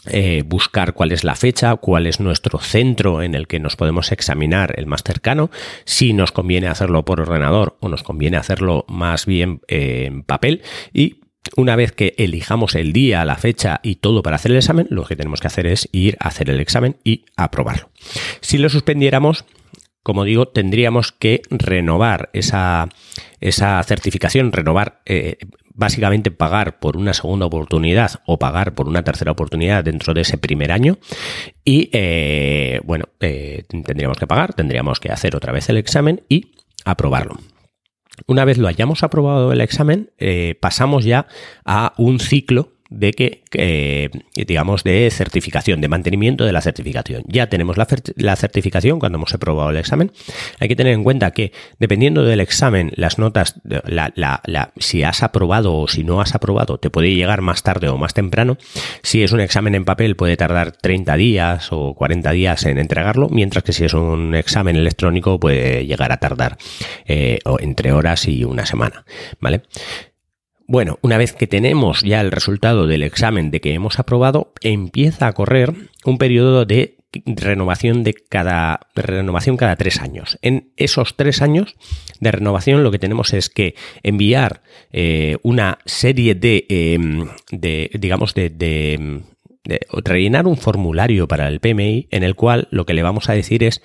eh, 0.07 0.43
buscar 0.45 0.93
cuál 0.93 1.11
es 1.11 1.23
la 1.23 1.35
fecha, 1.35 1.75
cuál 1.75 2.07
es 2.07 2.19
nuestro 2.19 2.59
centro 2.59 3.21
en 3.21 3.35
el 3.35 3.47
que 3.47 3.59
nos 3.59 3.75
podemos 3.75 4.11
examinar 4.11 4.73
el 4.77 4.85
más 4.85 5.03
cercano, 5.03 5.49
si 5.85 6.13
nos 6.13 6.31
conviene 6.31 6.67
hacerlo 6.67 7.05
por 7.05 7.21
ordenador 7.21 7.77
o 7.79 7.89
nos 7.89 8.03
conviene 8.03 8.37
hacerlo 8.37 8.85
más 8.87 9.25
bien 9.25 9.61
eh, 9.67 10.05
en 10.05 10.23
papel 10.23 10.61
y 10.93 11.21
una 11.55 11.75
vez 11.75 11.91
que 11.91 12.15
elijamos 12.17 12.75
el 12.75 12.91
día, 12.91 13.23
la 13.25 13.35
fecha 13.35 13.79
y 13.83 13.95
todo 13.95 14.23
para 14.23 14.37
hacer 14.37 14.51
el 14.51 14.57
examen, 14.57 14.87
lo 14.89 15.05
que 15.05 15.15
tenemos 15.15 15.41
que 15.41 15.47
hacer 15.47 15.67
es 15.67 15.87
ir 15.91 16.17
a 16.19 16.29
hacer 16.29 16.49
el 16.49 16.59
examen 16.59 16.97
y 17.03 17.25
aprobarlo. 17.35 17.89
Si 18.41 18.57
lo 18.57 18.69
suspendiéramos, 18.69 19.45
como 20.01 20.23
digo, 20.23 20.47
tendríamos 20.47 21.11
que 21.11 21.41
renovar 21.49 22.29
esa, 22.33 22.89
esa 23.41 23.81
certificación, 23.83 24.51
renovar, 24.51 25.01
eh, 25.05 25.37
básicamente 25.75 26.31
pagar 26.31 26.79
por 26.79 26.97
una 26.97 27.13
segunda 27.13 27.45
oportunidad 27.45 28.21
o 28.25 28.39
pagar 28.39 28.73
por 28.73 28.87
una 28.87 29.03
tercera 29.03 29.31
oportunidad 29.31 29.83
dentro 29.83 30.13
de 30.13 30.21
ese 30.21 30.37
primer 30.37 30.71
año. 30.71 30.97
Y 31.63 31.89
eh, 31.93 32.81
bueno, 32.83 33.05
eh, 33.19 33.63
tendríamos 33.67 34.17
que 34.17 34.27
pagar, 34.27 34.53
tendríamos 34.53 34.99
que 34.99 35.11
hacer 35.11 35.35
otra 35.35 35.51
vez 35.51 35.69
el 35.69 35.77
examen 35.77 36.23
y 36.29 36.53
aprobarlo. 36.85 37.37
Una 38.27 38.45
vez 38.45 38.57
lo 38.57 38.69
hayamos 38.69 39.03
aprobado 39.03 39.51
el 39.51 39.59
examen, 39.59 40.09
pasamos 40.61 41.03
ya 41.03 41.27
a 41.65 41.93
un 41.97 42.21
ciclo 42.21 42.74
de 42.89 43.13
que, 43.13 44.11
digamos, 44.35 44.83
de 44.83 45.09
certificación, 45.11 45.81
de 45.81 45.87
mantenimiento 45.87 46.45
de 46.45 46.51
la 46.51 46.61
certificación. 46.61 47.23
Ya 47.27 47.47
tenemos 47.47 47.77
la, 47.77 47.87
la, 48.15 48.35
certificación 48.35 48.99
cuando 48.99 49.17
hemos 49.17 49.33
aprobado 49.33 49.69
el 49.69 49.77
examen. 49.77 50.11
Hay 50.59 50.67
que 50.67 50.75
tener 50.75 50.93
en 50.93 51.03
cuenta 51.03 51.31
que, 51.31 51.51
dependiendo 51.79 52.23
del 52.23 52.39
examen, 52.39 52.91
las 52.95 53.17
notas, 53.17 53.59
la, 53.63 54.13
la, 54.15 54.73
si 54.77 55.03
has 55.03 55.23
aprobado 55.23 55.75
o 55.75 55.87
si 55.87 56.03
no 56.03 56.21
has 56.21 56.35
aprobado, 56.35 56.77
te 56.77 56.89
puede 56.89 57.13
llegar 57.13 57.41
más 57.41 57.63
tarde 57.63 57.89
o 57.89 57.97
más 57.97 58.13
temprano. 58.13 58.57
Si 59.01 59.23
es 59.23 59.31
un 59.31 59.39
examen 59.39 59.75
en 59.75 59.85
papel, 59.85 60.15
puede 60.15 60.37
tardar 60.37 60.71
30 60.71 61.15
días 61.17 61.67
o 61.71 61.93
40 61.95 62.31
días 62.31 62.65
en 62.65 62.77
entregarlo, 62.77 63.29
mientras 63.29 63.63
que 63.63 63.73
si 63.73 63.85
es 63.85 63.93
un 63.93 64.35
examen 64.35 64.75
electrónico, 64.75 65.39
puede 65.39 65.85
llegar 65.85 66.11
a 66.11 66.17
tardar 66.17 66.57
eh, 67.05 67.39
entre 67.59 67.91
horas 67.91 68.27
y 68.27 68.43
una 68.43 68.65
semana. 68.65 69.05
¿Vale? 69.39 69.63
Bueno, 70.67 70.97
una 71.01 71.17
vez 71.17 71.33
que 71.33 71.45
tenemos 71.45 72.01
ya 72.01 72.21
el 72.21 72.31
resultado 72.31 72.87
del 72.87 73.03
examen 73.03 73.51
de 73.51 73.61
que 73.61 73.73
hemos 73.73 73.99
aprobado, 73.99 74.53
empieza 74.61 75.27
a 75.27 75.33
correr 75.33 75.73
un 76.05 76.17
periodo 76.17 76.65
de 76.65 76.97
renovación 77.25 78.03
de 78.03 78.13
cada 78.13 78.79
renovación 78.95 79.57
cada 79.57 79.75
tres 79.75 80.01
años. 80.01 80.39
En 80.41 80.71
esos 80.75 81.15
tres 81.15 81.41
años 81.41 81.75
de 82.19 82.31
renovación 82.31 82.83
lo 82.83 82.91
que 82.91 82.99
tenemos 82.99 83.33
es 83.33 83.49
que 83.49 83.75
enviar 84.03 84.63
eh, 84.91 85.37
una 85.43 85.77
serie 85.85 86.35
de, 86.35 86.65
em, 86.67 87.27
de 87.51 87.91
digamos, 87.93 88.33
de, 88.33 88.49
de, 88.49 89.21
de 89.63 89.79
rellenar 90.03 90.47
un 90.47 90.57
formulario 90.57 91.27
para 91.27 91.47
el 91.47 91.59
PMI 91.59 92.07
en 92.11 92.23
el 92.23 92.35
cual 92.35 92.67
lo 92.71 92.85
que 92.85 92.93
le 92.93 93.03
vamos 93.03 93.29
a 93.29 93.33
decir 93.33 93.63
es 93.63 93.81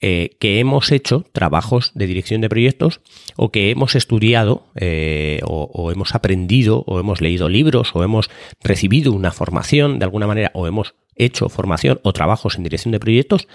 eh, 0.00 0.36
que 0.38 0.60
hemos 0.60 0.92
hecho 0.92 1.24
trabajos 1.32 1.90
de 1.94 2.06
dirección 2.06 2.40
de 2.40 2.48
proyectos 2.48 3.00
o 3.34 3.50
que 3.50 3.70
hemos 3.70 3.96
estudiado 3.96 4.66
eh, 4.76 5.40
o, 5.44 5.90
hemos 5.90 6.14
aprendido 6.14 6.84
o 6.86 7.00
hemos 7.00 7.20
leído 7.20 7.48
libros 7.48 7.90
o 7.94 8.04
hemos 8.04 8.30
recibido 8.62 9.12
una 9.12 9.32
formación 9.32 9.98
de 9.98 10.04
alguna 10.04 10.28
manera 10.28 10.52
o 10.54 10.68
hemos 10.68 10.94
hecho 11.16 11.48
formación 11.48 11.98
o 12.04 12.12
trabajos 12.12 12.56
en 12.56 12.62
dirección 12.62 12.92
de 12.92 13.00
proyectos 13.00 13.48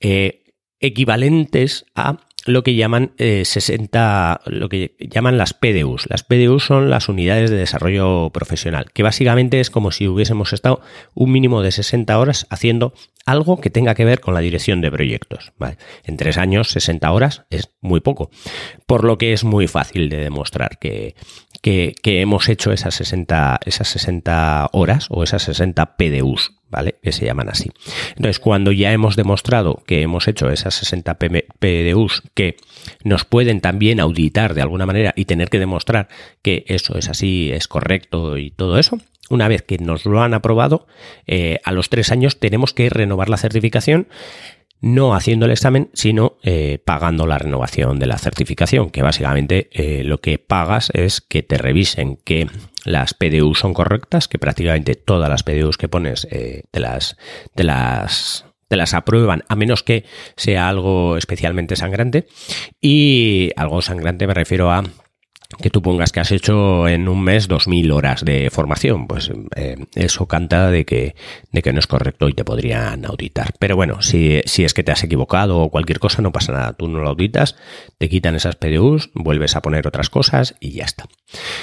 eh, 0.00 0.42
equivalentes 0.80 1.86
a 1.94 2.27
lo 2.48 2.62
que 2.62 2.74
llaman 2.74 3.12
60, 3.18 4.40
eh, 4.44 4.50
lo 4.50 4.68
que 4.68 4.96
llaman 4.98 5.38
las 5.38 5.54
PDUs. 5.54 6.08
Las 6.08 6.22
PDUs 6.22 6.64
son 6.64 6.90
las 6.90 7.08
unidades 7.08 7.50
de 7.50 7.56
desarrollo 7.56 8.30
profesional, 8.30 8.90
que 8.92 9.02
básicamente 9.02 9.60
es 9.60 9.70
como 9.70 9.90
si 9.90 10.08
hubiésemos 10.08 10.52
estado 10.52 10.80
un 11.14 11.30
mínimo 11.30 11.62
de 11.62 11.70
60 11.70 12.18
horas 12.18 12.46
haciendo 12.50 12.94
algo 13.26 13.60
que 13.60 13.68
tenga 13.68 13.94
que 13.94 14.06
ver 14.06 14.20
con 14.20 14.32
la 14.32 14.40
dirección 14.40 14.80
de 14.80 14.90
proyectos. 14.90 15.52
En 16.04 16.16
tres 16.16 16.38
años, 16.38 16.70
60 16.70 17.12
horas 17.12 17.44
es 17.50 17.70
muy 17.82 18.00
poco, 18.00 18.30
por 18.86 19.04
lo 19.04 19.18
que 19.18 19.34
es 19.34 19.44
muy 19.44 19.68
fácil 19.68 20.08
de 20.08 20.16
demostrar 20.16 20.78
que, 20.78 21.14
que, 21.60 21.94
hemos 22.04 22.48
hecho 22.48 22.72
esas 22.72 22.94
60, 22.94 23.60
esas 23.66 23.88
60 23.88 24.70
horas 24.72 25.08
o 25.10 25.22
esas 25.22 25.42
60 25.42 25.96
PDUs. 25.96 26.57
¿Vale? 26.70 26.96
Que 27.02 27.12
se 27.12 27.24
llaman 27.24 27.48
así. 27.48 27.70
Entonces, 28.10 28.38
cuando 28.38 28.72
ya 28.72 28.92
hemos 28.92 29.16
demostrado 29.16 29.82
que 29.86 30.02
hemos 30.02 30.28
hecho 30.28 30.50
esas 30.50 30.74
60 30.74 31.18
PDUs 31.18 32.22
que 32.34 32.56
nos 33.04 33.24
pueden 33.24 33.60
también 33.60 34.00
auditar 34.00 34.54
de 34.54 34.62
alguna 34.62 34.86
manera 34.86 35.12
y 35.16 35.24
tener 35.24 35.50
que 35.50 35.58
demostrar 35.58 36.08
que 36.42 36.64
eso 36.68 36.96
es 36.98 37.08
así, 37.08 37.50
es 37.52 37.68
correcto 37.68 38.38
y 38.38 38.50
todo 38.50 38.78
eso, 38.78 38.98
una 39.30 39.48
vez 39.48 39.62
que 39.62 39.78
nos 39.78 40.06
lo 40.06 40.22
han 40.22 40.34
aprobado, 40.34 40.86
eh, 41.26 41.60
a 41.64 41.72
los 41.72 41.90
tres 41.90 42.10
años 42.10 42.38
tenemos 42.38 42.72
que 42.72 42.88
renovar 42.88 43.28
la 43.28 43.36
certificación 43.36 44.08
no 44.80 45.14
haciendo 45.14 45.46
el 45.46 45.52
examen, 45.52 45.90
sino 45.92 46.36
eh, 46.42 46.80
pagando 46.84 47.26
la 47.26 47.38
renovación 47.38 47.98
de 47.98 48.06
la 48.06 48.18
certificación, 48.18 48.90
que 48.90 49.02
básicamente 49.02 49.68
eh, 49.72 50.04
lo 50.04 50.20
que 50.20 50.38
pagas 50.38 50.90
es 50.94 51.20
que 51.20 51.42
te 51.42 51.58
revisen 51.58 52.16
que 52.16 52.48
las 52.84 53.14
PDU 53.14 53.54
son 53.54 53.74
correctas, 53.74 54.28
que 54.28 54.38
prácticamente 54.38 54.94
todas 54.94 55.28
las 55.28 55.42
PDUs 55.42 55.76
que 55.76 55.88
pones 55.88 56.26
eh, 56.30 56.62
te, 56.70 56.80
las, 56.80 57.16
te, 57.54 57.64
las, 57.64 58.46
te 58.68 58.76
las 58.76 58.94
aprueban, 58.94 59.44
a 59.48 59.56
menos 59.56 59.82
que 59.82 60.04
sea 60.36 60.68
algo 60.68 61.16
especialmente 61.16 61.76
sangrante. 61.76 62.26
Y 62.80 63.50
algo 63.56 63.82
sangrante 63.82 64.26
me 64.26 64.34
refiero 64.34 64.70
a 64.70 64.84
que 65.56 65.70
tú 65.70 65.80
pongas 65.80 66.12
que 66.12 66.20
has 66.20 66.30
hecho 66.30 66.86
en 66.88 67.08
un 67.08 67.22
mes 67.22 67.48
2.000 67.48 67.90
horas 67.92 68.24
de 68.24 68.50
formación, 68.50 69.06
pues 69.06 69.32
eh, 69.56 69.76
eso 69.94 70.26
canta 70.26 70.70
de 70.70 70.84
que, 70.84 71.14
de 71.52 71.62
que 71.62 71.72
no 71.72 71.78
es 71.78 71.86
correcto 71.86 72.28
y 72.28 72.34
te 72.34 72.44
podrían 72.44 73.06
auditar. 73.06 73.54
Pero 73.58 73.74
bueno, 73.74 74.02
si, 74.02 74.42
si, 74.44 74.64
es 74.64 74.74
que 74.74 74.82
te 74.82 74.92
has 74.92 75.02
equivocado 75.04 75.58
o 75.58 75.70
cualquier 75.70 76.00
cosa, 76.00 76.20
no 76.20 76.32
pasa 76.32 76.52
nada. 76.52 76.74
Tú 76.74 76.88
no 76.88 77.00
lo 77.00 77.08
auditas, 77.08 77.56
te 77.96 78.10
quitan 78.10 78.34
esas 78.34 78.56
PDUs, 78.56 79.10
vuelves 79.14 79.56
a 79.56 79.62
poner 79.62 79.86
otras 79.86 80.10
cosas 80.10 80.54
y 80.60 80.72
ya 80.72 80.84
está. 80.84 81.06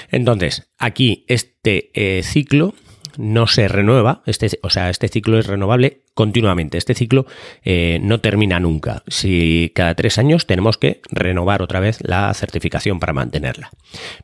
Entonces, 0.09 0.67
aquí 0.79 1.23
este 1.27 1.91
eh, 1.93 2.23
ciclo 2.23 2.73
no 3.17 3.45
se 3.45 3.67
renueva, 3.67 4.23
este, 4.25 4.49
o 4.63 4.71
sea, 4.71 4.89
este 4.89 5.09
ciclo 5.09 5.37
es 5.37 5.45
renovable 5.45 6.04
continuamente. 6.15 6.79
Este 6.79 6.95
ciclo 6.95 7.27
eh, 7.63 7.99
no 8.01 8.19
termina 8.21 8.59
nunca. 8.59 9.03
Si 9.07 9.71
cada 9.75 9.93
tres 9.93 10.17
años 10.17 10.47
tenemos 10.47 10.77
que 10.79 11.01
renovar 11.11 11.61
otra 11.61 11.79
vez 11.79 11.99
la 12.01 12.33
certificación 12.33 12.99
para 12.99 13.13
mantenerla. 13.13 13.69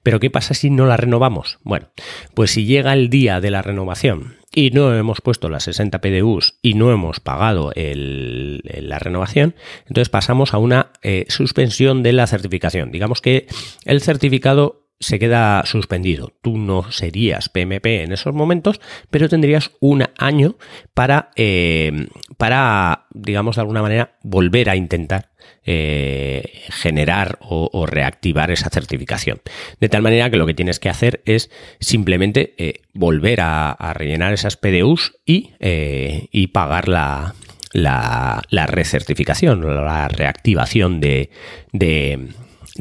Pero 0.02 0.20
¿qué 0.20 0.32
pasa 0.32 0.56
si 0.56 0.72
no 0.72 0.88
la 0.88 0.98
renovamos? 0.98 1.60
Bueno, 1.64 1.90
pues 2.34 2.52
si 2.52 2.66
llega 2.66 2.94
el 2.94 3.10
día 3.10 3.40
de 3.42 3.52
la 3.52 3.62
renovación 3.62 4.38
y 4.54 4.72
no 4.72 4.94
hemos 4.96 5.22
puesto 5.22 5.50
las 5.50 5.64
60 5.64 6.00
PDUs 6.02 6.56
y 6.62 6.74
no 6.74 6.92
hemos 6.92 7.20
pagado 7.20 7.72
la 7.76 9.00
renovación, 9.00 9.56
entonces 9.88 10.10
pasamos 10.10 10.54
a 10.54 10.58
una 10.58 10.92
eh, 11.04 11.26
suspensión 11.30 12.04
de 12.04 12.14
la 12.14 12.28
certificación. 12.28 12.92
Digamos 12.92 13.22
que 13.22 13.48
el 13.86 14.02
certificado 14.02 14.81
se 15.02 15.20
queda 15.20 15.66
suspendido. 15.66 16.32
Tú 16.42 16.58
no 16.58 16.92
serías 16.92 17.50
PMP 17.50 18.04
en 18.04 18.14
esos 18.14 18.34
momentos, 18.34 18.80
pero 19.10 19.28
tendrías 19.28 19.72
un 19.80 20.06
año 20.18 20.56
para, 20.94 21.32
eh, 21.36 22.08
para 22.38 23.08
digamos, 23.14 23.56
de 23.56 23.62
alguna 23.62 23.82
manera, 23.82 24.18
volver 24.22 24.70
a 24.70 24.76
intentar 24.76 25.32
eh, 25.66 26.62
generar 26.70 27.40
o, 27.42 27.86
reactivar 27.88 28.52
esa 28.52 28.70
certificación. 28.70 29.42
De 29.80 29.90
tal 29.90 30.04
manera 30.04 30.30
que 30.30 30.38
lo 30.38 30.46
que 30.46 30.54
tienes 30.54 30.80
que 30.80 30.90
hacer 30.90 31.22
es 31.26 31.50
simplemente 31.80 32.54
eh, 32.58 32.82
volver 32.94 33.42
a, 33.42 33.76
rellenar 33.94 34.34
esas 34.34 34.56
PDUs 34.56 35.18
y, 35.26 35.52
y 35.60 36.48
pagar 36.48 36.88
la, 36.88 37.34
la, 37.74 38.44
la 38.50 38.68
recertificación, 38.68 39.66
la 39.66 40.08
reactivación 40.08 41.00
de, 41.00 41.32
de 41.72 42.30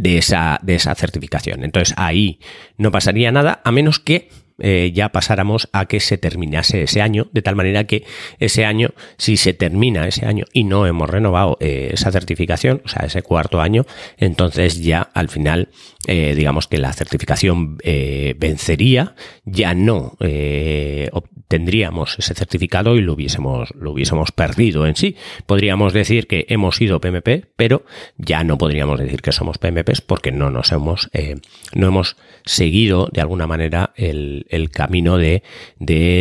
de 0.00 0.18
esa, 0.18 0.58
de 0.62 0.74
esa 0.74 0.94
certificación. 0.94 1.64
Entonces 1.64 1.94
ahí 1.96 2.40
no 2.76 2.90
pasaría 2.90 3.30
nada 3.32 3.60
a 3.64 3.72
menos 3.72 3.98
que 3.98 4.28
eh, 4.62 4.92
ya 4.94 5.08
pasáramos 5.08 5.68
a 5.72 5.86
que 5.86 6.00
se 6.00 6.18
terminase 6.18 6.82
ese 6.82 7.00
año, 7.00 7.28
de 7.32 7.40
tal 7.40 7.56
manera 7.56 7.84
que 7.84 8.04
ese 8.38 8.66
año, 8.66 8.90
si 9.16 9.38
se 9.38 9.54
termina 9.54 10.06
ese 10.06 10.26
año 10.26 10.44
y 10.52 10.64
no 10.64 10.86
hemos 10.86 11.08
renovado 11.08 11.56
eh, 11.60 11.90
esa 11.92 12.12
certificación, 12.12 12.82
o 12.84 12.88
sea, 12.88 13.06
ese 13.06 13.22
cuarto 13.22 13.62
año, 13.62 13.86
entonces 14.18 14.82
ya 14.82 15.00
al 15.00 15.30
final, 15.30 15.70
eh, 16.06 16.34
digamos 16.34 16.66
que 16.66 16.78
la 16.78 16.92
certificación 16.92 17.78
vencería, 18.38 19.14
ya 19.44 19.74
no 19.74 20.16
obtendríamos 21.12 22.18
ese 22.18 22.34
certificado 22.34 22.96
y 22.96 23.00
lo 23.00 23.14
hubiésemos, 23.14 23.70
lo 23.74 23.92
hubiésemos 23.92 24.32
perdido 24.32 24.86
en 24.86 24.96
sí. 24.96 25.16
Podríamos 25.46 25.92
decir 25.92 26.26
que 26.26 26.46
hemos 26.48 26.76
sido 26.76 27.00
PMP, 27.00 27.46
pero 27.56 27.84
ya 28.16 28.44
no 28.44 28.58
podríamos 28.58 28.98
decir 28.98 29.22
que 29.22 29.32
somos 29.32 29.58
PMPs 29.58 30.00
porque 30.00 30.32
no 30.32 30.50
nos 30.50 30.72
hemos, 30.72 31.10
no 31.74 31.86
hemos 31.86 32.16
seguido 32.44 33.08
de 33.12 33.20
alguna 33.20 33.46
manera 33.46 33.92
el, 33.96 34.46
el 34.48 34.70
camino 34.70 35.18
de, 35.18 35.42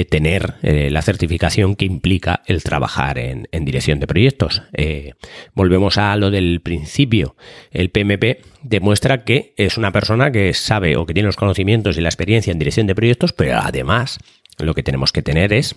tener 0.10 0.56
eh, 0.62 0.90
la 0.92 1.02
certificación 1.02 1.76
que 1.76 1.86
implica 1.86 2.44
el 2.46 2.64
trabajar 2.64 3.18
en, 3.18 3.48
dirección 3.66 4.00
de 4.00 4.08
proyectos. 4.08 4.64
Eh, 4.74 5.14
volvemos 5.54 5.98
a 5.98 6.16
lo 6.16 6.32
del 6.32 6.62
principio. 6.62 7.36
El 7.72 7.90
PMP 7.90 8.42
demuestra 8.64 9.24
que 9.24 9.54
es 9.58 9.78
una 9.80 9.92
persona 9.92 10.32
que 10.32 10.54
sabe 10.54 10.96
o 10.98 11.06
que 11.06 11.14
tiene 11.14 11.28
los 11.28 11.36
conocimientos 11.36 11.98
y 11.98 12.02
la 12.02 12.10
experiencia 12.10 12.52
en 12.52 12.60
dirección 12.60 12.88
de 12.88 12.96
proyectos, 12.96 13.34
pero 13.34 13.58
además 13.58 14.20
lo 14.58 14.74
que 14.74 14.84
tenemos 14.84 15.12
que 15.12 15.22
tener 15.22 15.54
es 15.54 15.76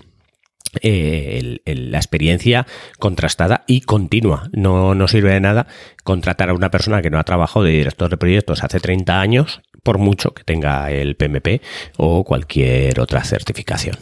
eh, 0.81 1.61
la 1.67 1.99
experiencia 1.99 2.67
contrastada 2.99 3.65
y 3.67 3.83
continua. 3.83 4.49
No, 4.53 4.95
no 4.95 5.09
sirve 5.09 5.33
de 5.33 5.41
nada 5.41 5.67
contratar 6.03 6.51
a 6.51 6.55
una 6.55 6.71
persona 6.71 7.03
que 7.03 7.11
no 7.11 7.19
ha 7.19 7.25
trabajado 7.25 7.65
de 7.65 7.73
director 7.73 8.11
de 8.11 8.17
proyectos 8.17 8.65
hace 8.65 8.81
30 8.81 9.21
años, 9.21 9.63
por 9.83 9.99
mucho 9.99 10.33
que 10.33 10.45
tenga 10.45 10.91
el 10.91 11.17
PMP 11.17 11.63
o 11.97 12.25
cualquier 12.25 13.01
otra 13.01 13.23
certificación. 13.25 13.97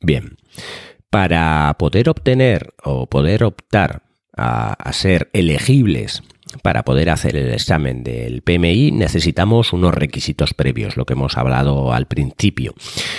Bien, 0.00 0.36
para 1.10 1.74
poder 1.78 2.08
obtener 2.08 2.74
o 2.82 3.06
poder 3.06 3.44
optar 3.44 4.02
a 4.36 4.92
ser 4.92 5.30
elegibles 5.32 6.22
para 6.62 6.84
poder 6.84 7.10
hacer 7.10 7.36
el 7.36 7.52
examen 7.52 8.02
del 8.02 8.42
PMI 8.42 8.92
necesitamos 8.92 9.72
unos 9.72 9.94
requisitos 9.94 10.54
previos, 10.54 10.96
lo 10.96 11.06
que 11.06 11.14
hemos 11.14 11.36
hablado 11.36 11.92
al 11.92 12.06
principio. 12.06 12.74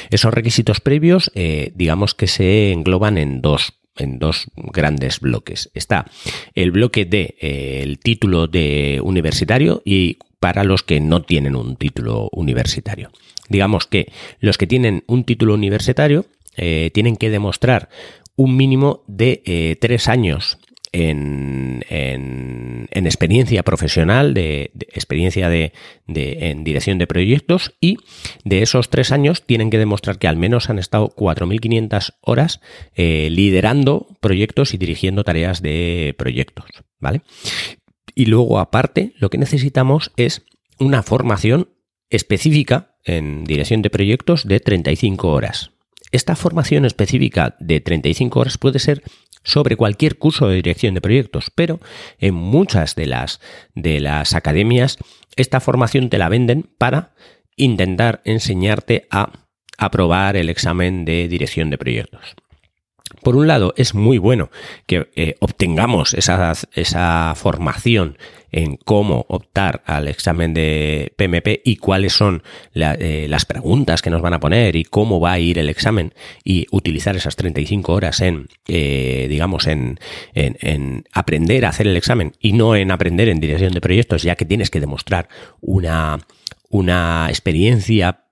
Esos 0.09 0.33
requisitos 0.33 0.81
previos, 0.81 1.31
eh, 1.35 1.71
digamos 1.75 2.13
que 2.13 2.27
se 2.27 2.71
engloban 2.71 3.17
en 3.17 3.41
dos 3.41 3.73
en 3.97 4.19
dos 4.19 4.47
grandes 4.55 5.21
bloques. 5.21 5.71
Está 5.73 6.05
el 6.53 6.71
bloque 6.71 7.05
de 7.05 7.35
eh, 7.39 7.79
el 7.81 7.97
título 7.99 8.47
de 8.47 8.99
universitario 9.01 9.81
y 9.85 10.17
para 10.41 10.65
los 10.65 10.83
que 10.83 10.99
no 10.99 11.21
tienen 11.21 11.55
un 11.55 11.77
título 11.77 12.29
universitario. 12.33 13.11
Digamos 13.47 13.87
que 13.87 14.11
los 14.41 14.57
que 14.57 14.67
tienen 14.67 15.05
un 15.07 15.23
título 15.23 15.53
universitario 15.53 16.25
eh, 16.57 16.91
tienen 16.93 17.15
que 17.15 17.29
demostrar 17.29 17.87
un 18.35 18.57
mínimo 18.57 19.03
de 19.07 19.77
tres 19.79 20.09
años 20.09 20.57
en, 20.95 21.83
en, 21.89 23.05
experiencia 23.05 23.63
profesional, 23.63 24.33
de, 24.33 24.71
experiencia 24.93 25.49
de, 25.49 25.73
en 26.07 26.63
dirección 26.63 26.97
de 26.97 27.05
proyectos 27.05 27.75
y 27.81 27.97
de 28.45 28.61
esos 28.61 28.89
tres 28.89 29.11
años 29.11 29.45
tienen 29.45 29.69
que 29.69 29.77
demostrar 29.77 30.17
que 30.17 30.29
al 30.29 30.37
menos 30.37 30.69
han 30.69 30.79
estado 30.79 31.13
4.500 31.13 32.15
horas 32.21 32.61
eh, 32.95 33.27
liderando 33.29 34.07
proyectos 34.21 34.73
y 34.73 34.77
dirigiendo 34.77 35.25
tareas 35.25 35.61
de 35.61 36.15
proyectos, 36.17 36.65
¿vale? 36.99 37.21
Y 38.15 38.27
luego, 38.27 38.59
aparte, 38.59 39.11
lo 39.17 39.29
que 39.29 39.37
necesitamos 39.37 40.13
es 40.15 40.45
una 40.79 41.03
formación 41.03 41.69
específica 42.09 42.95
en 43.03 43.43
dirección 43.43 43.81
de 43.81 43.89
proyectos 43.89 44.47
de 44.47 44.61
35 44.61 45.29
horas. 45.29 45.71
Esta 46.11 46.37
formación 46.37 46.85
específica 46.85 47.57
de 47.59 47.81
35 47.81 48.39
horas 48.39 48.57
puede 48.57 48.79
ser 48.79 49.03
sobre 49.45 49.77
cualquier 49.77 50.17
curso 50.17 50.49
de 50.49 50.55
dirección 50.55 50.93
de 50.93 51.01
proyectos, 51.01 51.49
pero 51.55 51.79
en 52.19 52.33
muchas 52.33 52.95
de 52.95 53.05
las, 53.05 53.39
de 53.73 54.01
las 54.01 54.33
academias 54.33 54.97
esta 55.37 55.61
formación 55.61 56.09
te 56.09 56.17
la 56.17 56.27
venden 56.27 56.69
para 56.77 57.13
intentar 57.55 58.21
enseñarte 58.25 59.07
a 59.11 59.31
aprobar 59.77 60.35
el 60.35 60.49
examen 60.49 61.05
de 61.05 61.27
dirección 61.27 61.69
de 61.69 61.77
proyectos. 61.77 62.35
Por 63.21 63.35
un 63.35 63.47
lado, 63.47 63.73
es 63.77 63.93
muy 63.93 64.17
bueno 64.17 64.49
que 64.85 65.09
eh, 65.15 65.35
obtengamos 65.39 66.13
esa, 66.13 66.53
esa, 66.73 67.33
formación 67.35 68.17
en 68.51 68.77
cómo 68.77 69.25
optar 69.27 69.83
al 69.85 70.07
examen 70.07 70.53
de 70.53 71.11
PMP 71.17 71.61
y 71.65 71.75
cuáles 71.75 72.13
son 72.13 72.43
eh, 72.73 73.27
las 73.29 73.45
preguntas 73.45 74.01
que 74.01 74.09
nos 74.09 74.21
van 74.21 74.33
a 74.33 74.39
poner 74.39 74.75
y 74.75 74.85
cómo 74.85 75.19
va 75.19 75.33
a 75.33 75.39
ir 75.39 75.59
el 75.59 75.69
examen 75.69 76.13
y 76.43 76.65
utilizar 76.71 77.15
esas 77.15 77.35
35 77.35 77.93
horas 77.93 78.21
en, 78.21 78.47
eh, 78.67 79.27
digamos, 79.29 79.67
en, 79.67 79.99
en, 80.33 80.57
en 80.61 81.03
aprender 81.11 81.65
a 81.65 81.69
hacer 81.69 81.87
el 81.87 81.97
examen 81.97 82.33
y 82.39 82.53
no 82.53 82.75
en 82.75 82.91
aprender 82.91 83.27
en 83.29 83.39
dirección 83.39 83.73
de 83.73 83.81
proyectos, 83.81 84.23
ya 84.23 84.35
que 84.35 84.45
tienes 84.45 84.69
que 84.69 84.79
demostrar 84.79 85.27
una, 85.61 86.19
una 86.69 87.27
experiencia 87.29 88.24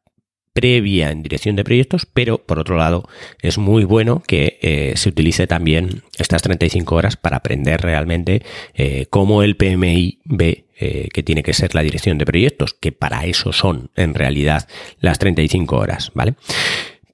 previa 0.54 1.10
en 1.10 1.24
dirección 1.24 1.56
de 1.56 1.64
proyectos, 1.64 2.06
pero 2.06 2.38
por 2.38 2.60
otro 2.60 2.78
lado 2.78 3.10
es 3.42 3.58
muy 3.58 3.84
bueno 3.84 4.22
que 4.26 4.60
eh, 4.62 4.94
se 4.96 5.10
utilice 5.10 5.48
también 5.48 6.04
estas 6.18 6.44
35 6.44 6.96
horas 6.96 7.18
para 7.18 7.38
aprender 7.38 7.82
realmente 7.82 8.44
eh, 8.76 9.08
cómo 9.10 9.42
el 9.44 9.56
PMI 9.56 10.20
ve 10.26 10.66
eh, 10.80 11.10
que 11.12 11.24
tiene 11.24 11.44
que 11.44 11.54
ser 11.54 11.74
la 11.76 11.82
dirección 11.82 12.18
de 12.18 12.26
proyectos, 12.26 12.74
que 12.74 12.92
para 12.92 13.26
eso 13.26 13.52
son 13.52 13.90
en 13.96 14.14
realidad 14.14 14.68
las 15.00 15.18
35 15.18 15.76
horas, 15.76 16.12
¿vale? 16.14 16.36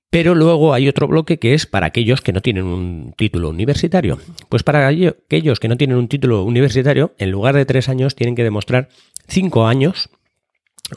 Pero 0.09 0.33
luego 0.33 0.73
hay 0.73 0.87
otro 0.87 1.07
bloque 1.07 1.37
que 1.37 1.53
es 1.53 1.67
para 1.67 1.85
aquellos 1.85 2.21
que 2.21 2.33
no 2.33 2.41
tienen 2.41 2.63
un 2.63 3.13
título 3.15 3.49
universitario. 3.49 4.17
Pues 4.49 4.63
para 4.63 4.87
aquellos 4.87 5.59
que 5.59 5.67
no 5.67 5.77
tienen 5.77 5.97
un 5.97 6.07
título 6.07 6.43
universitario, 6.43 7.13
en 7.19 7.29
lugar 7.29 7.55
de 7.55 7.65
tres 7.65 7.89
años, 7.89 8.15
tienen 8.15 8.35
que 8.35 8.43
demostrar 8.43 8.89
cinco 9.27 9.67
años 9.67 10.09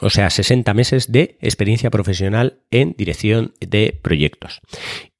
o 0.01 0.09
sea, 0.09 0.29
60 0.29 0.73
meses 0.73 1.11
de 1.11 1.37
experiencia 1.41 1.89
profesional 1.89 2.61
en 2.71 2.95
dirección 2.97 3.53
de 3.59 3.99
proyectos. 4.01 4.61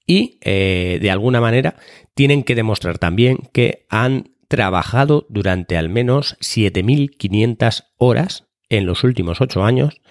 Y 0.06 0.40
eh, 0.42 1.00
de 1.02 1.12
alguna 1.12 1.40
manera 1.42 1.76
tienen 2.14 2.44
que 2.44 2.56
demostrar 2.56 2.98
también 2.98 3.38
que 3.54 3.86
han 3.90 4.32
trabajado 4.48 5.26
durante 5.30 5.78
al 5.78 5.90
menos 5.90 6.38
7.500 6.42 7.86
horas 7.98 8.48
en 8.70 8.86
los 8.86 9.04
últimos 9.04 9.42
8 9.42 9.64
años, 9.64 10.02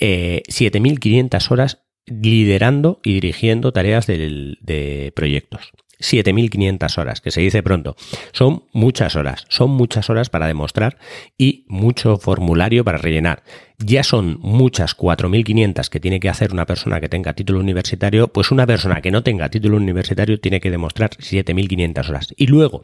7.500 0.00 1.34
eh, 1.34 1.46
horas 1.50 1.84
liderando 2.06 3.00
y 3.02 3.14
dirigiendo 3.14 3.72
tareas 3.72 4.06
de 4.06 5.12
proyectos. 5.14 5.72
7.500 6.04 6.98
horas, 6.98 7.20
que 7.20 7.30
se 7.30 7.40
dice 7.40 7.62
pronto. 7.62 7.96
Son 8.32 8.64
muchas 8.72 9.16
horas, 9.16 9.46
son 9.48 9.70
muchas 9.70 10.10
horas 10.10 10.30
para 10.30 10.46
demostrar 10.46 10.98
y 11.38 11.64
mucho 11.68 12.18
formulario 12.18 12.84
para 12.84 12.98
rellenar. 12.98 13.42
Ya 13.78 14.04
son 14.04 14.38
muchas 14.40 14.96
4.500 14.96 15.88
que 15.88 15.98
tiene 15.98 16.20
que 16.20 16.28
hacer 16.28 16.52
una 16.52 16.64
persona 16.64 17.00
que 17.00 17.08
tenga 17.08 17.32
título 17.32 17.58
universitario, 17.58 18.28
pues 18.28 18.50
una 18.52 18.66
persona 18.66 19.00
que 19.00 19.10
no 19.10 19.22
tenga 19.22 19.48
título 19.48 19.76
universitario 19.76 20.38
tiene 20.38 20.60
que 20.60 20.70
demostrar 20.70 21.10
7.500 21.10 22.08
horas. 22.08 22.34
Y 22.36 22.46
luego, 22.46 22.82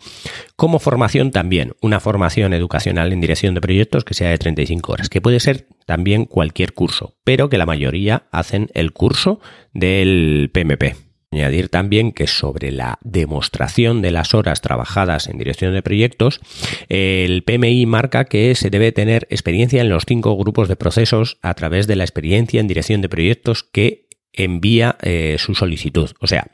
como 0.56 0.78
formación 0.78 1.30
también, 1.30 1.74
una 1.80 2.00
formación 2.00 2.54
educacional 2.54 3.12
en 3.12 3.20
dirección 3.20 3.54
de 3.54 3.60
proyectos 3.60 4.04
que 4.04 4.14
sea 4.14 4.30
de 4.30 4.38
35 4.38 4.92
horas, 4.92 5.08
que 5.08 5.20
puede 5.20 5.38
ser 5.38 5.68
también 5.86 6.24
cualquier 6.24 6.72
curso, 6.72 7.16
pero 7.24 7.48
que 7.48 7.58
la 7.58 7.66
mayoría 7.66 8.24
hacen 8.32 8.68
el 8.74 8.92
curso 8.92 9.40
del 9.72 10.50
PMP. 10.52 11.09
Añadir 11.32 11.68
también 11.68 12.10
que 12.10 12.26
sobre 12.26 12.72
la 12.72 12.98
demostración 13.02 14.02
de 14.02 14.10
las 14.10 14.34
horas 14.34 14.60
trabajadas 14.62 15.28
en 15.28 15.38
dirección 15.38 15.72
de 15.72 15.80
proyectos, 15.80 16.40
el 16.88 17.44
PMI 17.44 17.86
marca 17.86 18.24
que 18.24 18.52
se 18.56 18.68
debe 18.68 18.90
tener 18.90 19.28
experiencia 19.30 19.80
en 19.80 19.90
los 19.90 20.06
cinco 20.08 20.36
grupos 20.36 20.66
de 20.66 20.74
procesos 20.74 21.38
a 21.40 21.54
través 21.54 21.86
de 21.86 21.94
la 21.94 22.02
experiencia 22.02 22.60
en 22.60 22.66
dirección 22.66 23.00
de 23.00 23.08
proyectos 23.08 23.62
que 23.62 24.08
envía 24.32 24.96
eh, 25.02 25.36
su 25.38 25.54
solicitud. 25.54 26.10
O 26.18 26.26
sea, 26.26 26.50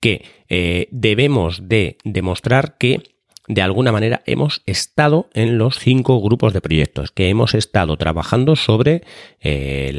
que 0.00 0.24
eh, 0.48 0.88
debemos 0.90 1.68
de 1.68 1.98
demostrar 2.02 2.78
que 2.78 3.02
de 3.48 3.62
alguna 3.62 3.92
manera 3.92 4.22
hemos 4.26 4.62
estado 4.66 5.28
en 5.34 5.58
los 5.58 5.78
cinco 5.78 6.20
grupos 6.20 6.52
de 6.52 6.60
proyectos, 6.60 7.12
que 7.12 7.28
hemos 7.28 7.54
estado 7.54 7.96
trabajando 7.96 8.56
sobre 8.56 9.02
eh, 9.40 9.96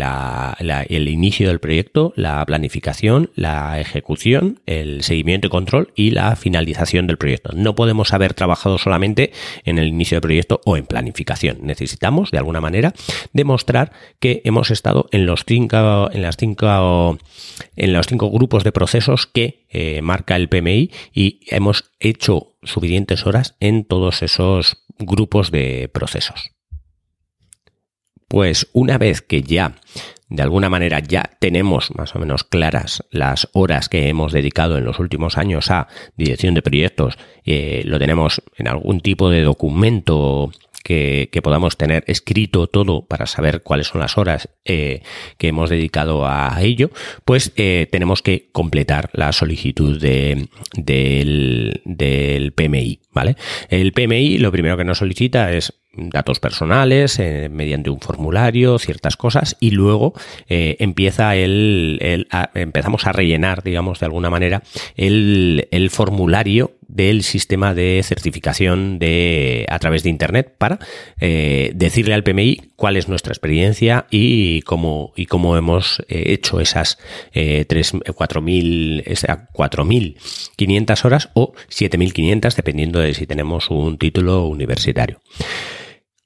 el 0.89 1.07
inicio 1.07 1.47
del 1.47 1.59
proyecto, 1.59 2.13
la 2.15 2.45
planificación, 2.45 3.31
la 3.35 3.79
ejecución, 3.79 4.59
el 4.65 5.03
seguimiento 5.03 5.47
y 5.47 5.49
control 5.49 5.91
y 5.95 6.11
la 6.11 6.35
finalización 6.35 7.07
del 7.07 7.17
proyecto. 7.17 7.51
No 7.53 7.75
podemos 7.75 8.13
haber 8.13 8.33
trabajado 8.33 8.77
solamente 8.77 9.31
en 9.63 9.79
el 9.79 9.87
inicio 9.87 10.15
del 10.15 10.21
proyecto 10.21 10.61
o 10.65 10.75
en 10.75 10.85
planificación. 10.85 11.59
Necesitamos, 11.61 12.31
de 12.31 12.39
alguna 12.39 12.61
manera, 12.61 12.93
demostrar 13.33 13.91
que 14.19 14.41
hemos 14.43 14.71
estado 14.71 15.07
en 15.11 15.25
los 15.25 15.43
cinco, 15.45 16.09
en 16.11 16.21
las 16.21 16.37
cinco, 16.37 17.17
en 17.75 17.93
los 17.93 18.07
cinco 18.07 18.29
grupos 18.29 18.63
de 18.63 18.71
procesos 18.71 19.27
que 19.27 19.65
eh, 19.69 20.01
marca 20.01 20.35
el 20.35 20.49
PMI 20.49 20.91
y 21.13 21.39
hemos 21.47 21.91
hecho 21.99 22.55
suficientes 22.63 23.25
horas 23.25 23.55
en 23.59 23.85
todos 23.85 24.21
esos 24.23 24.85
grupos 24.99 25.51
de 25.51 25.89
procesos. 25.93 26.51
Pues 28.27 28.67
una 28.73 28.97
vez 28.97 29.21
que 29.21 29.41
ya, 29.41 29.75
de 30.27 30.43
alguna 30.43 30.69
manera, 30.69 30.99
ya 30.99 31.31
tenemos 31.39 31.95
más 31.95 32.13
o 32.13 32.19
menos 32.19 32.43
claras 32.43 33.05
las 33.09 33.47
horas 33.53 33.87
que 33.87 34.09
hemos 34.09 34.33
dedicado 34.33 34.77
en 34.77 34.83
los 34.83 34.99
últimos 34.99 35.37
años 35.37 35.71
a 35.71 35.87
dirección 36.17 36.53
de 36.53 36.61
proyectos, 36.61 37.17
eh, 37.45 37.83
lo 37.85 37.99
tenemos 37.99 38.41
en 38.57 38.67
algún 38.67 38.99
tipo 38.99 39.29
de 39.29 39.43
documento 39.43 40.51
que, 40.87 41.41
podamos 41.43 41.77
tener 41.77 42.03
escrito 42.07 42.67
todo 42.67 43.05
para 43.05 43.27
saber 43.27 43.61
cuáles 43.61 43.87
son 43.87 44.01
las 44.01 44.17
horas 44.17 44.49
eh, 44.65 45.01
que 45.37 45.49
hemos 45.49 45.69
dedicado 45.69 46.25
a 46.25 46.57
ello, 46.61 46.91
pues 47.25 47.51
eh, 47.57 47.87
tenemos 47.91 48.21
que 48.21 48.49
completar 48.51 49.09
la 49.13 49.33
solicitud 49.33 49.99
de, 50.01 50.47
del, 50.75 51.81
del 51.85 52.53
PMI, 52.53 53.01
¿vale? 53.11 53.35
El 53.69 53.91
PMI 53.91 54.37
lo 54.37 54.51
primero 54.51 54.77
que 54.77 54.85
nos 54.85 54.99
solicita 54.99 55.51
es 55.51 55.73
datos 55.93 56.39
personales 56.39 57.19
eh, 57.19 57.49
mediante 57.51 57.89
un 57.89 57.99
formulario, 57.99 58.77
ciertas 58.79 59.17
cosas, 59.17 59.57
y 59.59 59.71
luego 59.71 60.13
empieza 60.47 61.35
el, 61.35 62.27
empezamos 62.53 63.07
a 63.07 63.11
rellenar, 63.11 63.63
digamos, 63.63 63.99
de 63.99 64.05
alguna 64.05 64.29
manera, 64.29 64.63
el, 64.95 65.67
el, 65.71 65.89
formulario 65.89 66.76
del 66.87 67.23
sistema 67.23 67.73
de 67.73 68.01
certificación 68.03 68.99
de 68.99 69.65
a 69.69 69.79
través 69.79 70.03
de 70.03 70.09
internet 70.09 70.53
para 70.57 70.79
eh, 71.19 71.71
decirle 71.75 72.13
al 72.13 72.23
PMI 72.23 72.71
cuál 72.75 72.97
es 72.97 73.07
nuestra 73.07 73.31
experiencia 73.31 74.07
y 74.09 74.61
cómo 74.61 75.13
y 75.15 75.25
cómo 75.25 75.57
hemos 75.57 76.03
hecho 76.07 76.59
esas 76.59 76.97
cuatro 78.15 78.41
mil 78.41 80.17
quinientas 80.55 81.05
horas 81.05 81.29
o 81.33 81.53
siete 81.67 81.97
mil 81.97 82.13
quinientas 82.13 82.55
dependiendo 82.55 82.99
de 82.99 83.13
si 83.13 83.25
tenemos 83.27 83.69
un 83.69 83.97
título 83.97 84.47
universitario. 84.47 85.19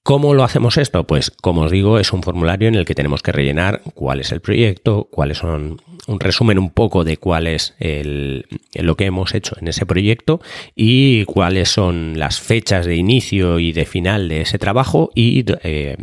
¿Cómo 0.04 0.34
lo 0.34 0.44
hacemos 0.44 0.78
esto? 0.78 1.06
Pues 1.06 1.30
como 1.30 1.62
os 1.62 1.72
digo, 1.72 2.00
es 2.00 2.12
un 2.12 2.24
formulario 2.24 2.68
en 2.68 2.74
el 2.74 2.86
que 2.86 2.96
tenemos 2.96 3.22
que 3.22 3.32
rellenar 3.32 3.82
cuál 3.94 4.20
es 4.20 4.32
el 4.32 4.42
proyecto, 4.42 5.08
cuáles 5.12 5.38
son 5.38 5.80
un 6.08 6.20
resumen 6.20 6.58
un 6.58 6.72
poco 6.72 7.04
de 7.04 7.18
cuál 7.18 7.46
es 7.46 7.76
lo 7.80 8.96
que 8.98 9.06
hemos 9.06 9.36
hecho 9.36 9.56
en 9.62 9.68
ese 9.68 9.86
proyecto 9.86 10.42
y 10.76 11.26
cuáles 11.26 11.70
son 11.70 12.18
las 12.18 12.42
fechas 12.42 12.88
de 12.88 12.96
inicio 12.96 13.60
y 13.60 13.74
de 13.74 13.86
final 13.86 14.28
de 14.28 14.42
ese 14.42 14.58
trabajo 14.58 15.12
y 15.14 15.46
eh, 15.64 15.96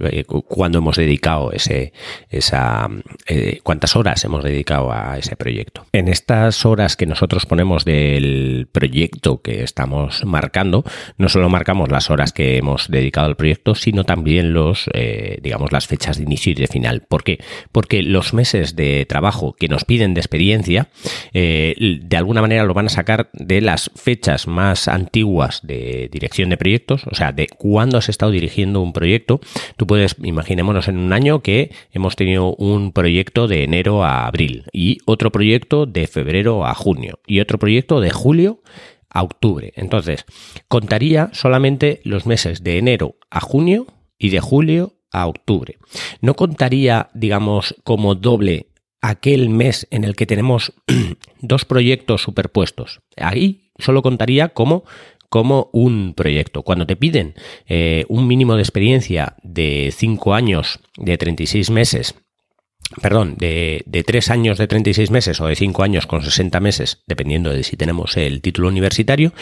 eh 0.00 0.24
cuándo 0.24 0.78
hemos 0.78 0.96
dedicado 0.96 1.50
ese, 1.52 1.94
eh, 2.30 3.60
cuántas 3.62 3.96
horas 3.96 4.22
hemos 4.24 4.44
dedicado 4.44 4.92
a 4.92 5.16
ese 5.16 5.34
proyecto. 5.34 5.86
En 5.92 6.08
estas 6.08 6.66
horas 6.66 6.96
que 6.96 7.06
nosotros 7.06 7.46
ponemos 7.46 7.86
del 7.86 8.68
proyecto 8.70 9.40
que 9.40 9.62
estamos 9.62 10.26
marcando, 10.26 10.84
no 11.16 11.30
solo 11.30 11.48
marcamos 11.48 11.90
las 11.90 12.10
horas 12.10 12.32
que 12.32 12.58
hemos 12.58 12.90
dedicado 12.90 13.28
al 13.28 13.36
sino 13.74 14.04
también 14.04 14.52
los, 14.52 14.88
eh, 14.92 15.38
digamos, 15.42 15.72
las 15.72 15.86
fechas 15.86 16.16
de 16.18 16.24
inicio 16.24 16.52
y 16.52 16.54
de 16.54 16.66
final. 16.66 17.02
¿Por 17.08 17.24
qué? 17.24 17.38
Porque 17.72 18.02
los 18.02 18.34
meses 18.34 18.76
de 18.76 19.06
trabajo 19.06 19.54
que 19.54 19.68
nos 19.68 19.84
piden 19.84 20.14
de 20.14 20.20
experiencia, 20.20 20.88
eh, 21.32 21.74
de 22.02 22.16
alguna 22.16 22.40
manera 22.40 22.64
lo 22.64 22.74
van 22.74 22.86
a 22.86 22.90
sacar 22.90 23.28
de 23.32 23.60
las 23.60 23.90
fechas 23.94 24.46
más 24.46 24.88
antiguas 24.88 25.60
de 25.62 26.08
dirección 26.10 26.50
de 26.50 26.56
proyectos, 26.56 27.06
o 27.06 27.14
sea, 27.14 27.32
de 27.32 27.46
cuándo 27.46 27.98
has 27.98 28.08
estado 28.08 28.32
dirigiendo 28.32 28.80
un 28.80 28.92
proyecto. 28.92 29.40
Tú 29.76 29.86
puedes, 29.86 30.16
imaginémonos 30.22 30.88
en 30.88 30.98
un 30.98 31.12
año 31.12 31.40
que 31.40 31.70
hemos 31.92 32.16
tenido 32.16 32.54
un 32.56 32.92
proyecto 32.92 33.48
de 33.48 33.64
enero 33.64 34.04
a 34.04 34.26
abril 34.26 34.64
y 34.72 34.98
otro 35.06 35.30
proyecto 35.30 35.86
de 35.86 36.06
febrero 36.06 36.66
a 36.66 36.74
junio 36.74 37.18
y 37.26 37.40
otro 37.40 37.58
proyecto 37.58 38.00
de 38.00 38.10
julio 38.10 38.60
octubre. 39.22 39.72
Entonces, 39.76 40.24
contaría 40.68 41.30
solamente 41.32 42.00
los 42.04 42.26
meses 42.26 42.62
de 42.62 42.78
enero 42.78 43.16
a 43.30 43.40
junio 43.40 43.86
y 44.18 44.30
de 44.30 44.40
julio 44.40 44.94
a 45.12 45.26
octubre. 45.26 45.78
No 46.20 46.34
contaría, 46.34 47.10
digamos, 47.14 47.74
como 47.84 48.14
doble 48.14 48.68
aquel 49.00 49.48
mes 49.50 49.86
en 49.90 50.04
el 50.04 50.16
que 50.16 50.26
tenemos 50.26 50.72
dos 51.40 51.64
proyectos 51.64 52.22
superpuestos. 52.22 53.00
Ahí 53.16 53.70
solo 53.78 54.02
contaría 54.02 54.50
como 54.50 54.84
como 55.28 55.70
un 55.72 56.14
proyecto. 56.14 56.62
Cuando 56.62 56.86
te 56.86 56.96
piden 56.96 57.34
eh, 57.66 58.04
un 58.08 58.26
mínimo 58.26 58.54
de 58.54 58.62
experiencia 58.62 59.36
de 59.42 59.92
5 59.94 60.34
años, 60.34 60.80
de 60.96 61.18
36 61.18 61.70
meses, 61.70 62.14
perdón, 63.00 63.34
de, 63.36 63.82
de 63.86 64.04
3 64.04 64.30
años 64.30 64.58
de 64.58 64.68
36 64.68 65.10
meses 65.10 65.40
o 65.40 65.46
de 65.46 65.56
5 65.56 65.82
años 65.82 66.06
con 66.06 66.22
60 66.22 66.60
meses, 66.60 67.02
dependiendo 67.06 67.50
de 67.50 67.62
si 67.62 67.76
tenemos 67.76 68.16
el 68.16 68.40
título 68.40 68.68
universitario, 68.68 69.32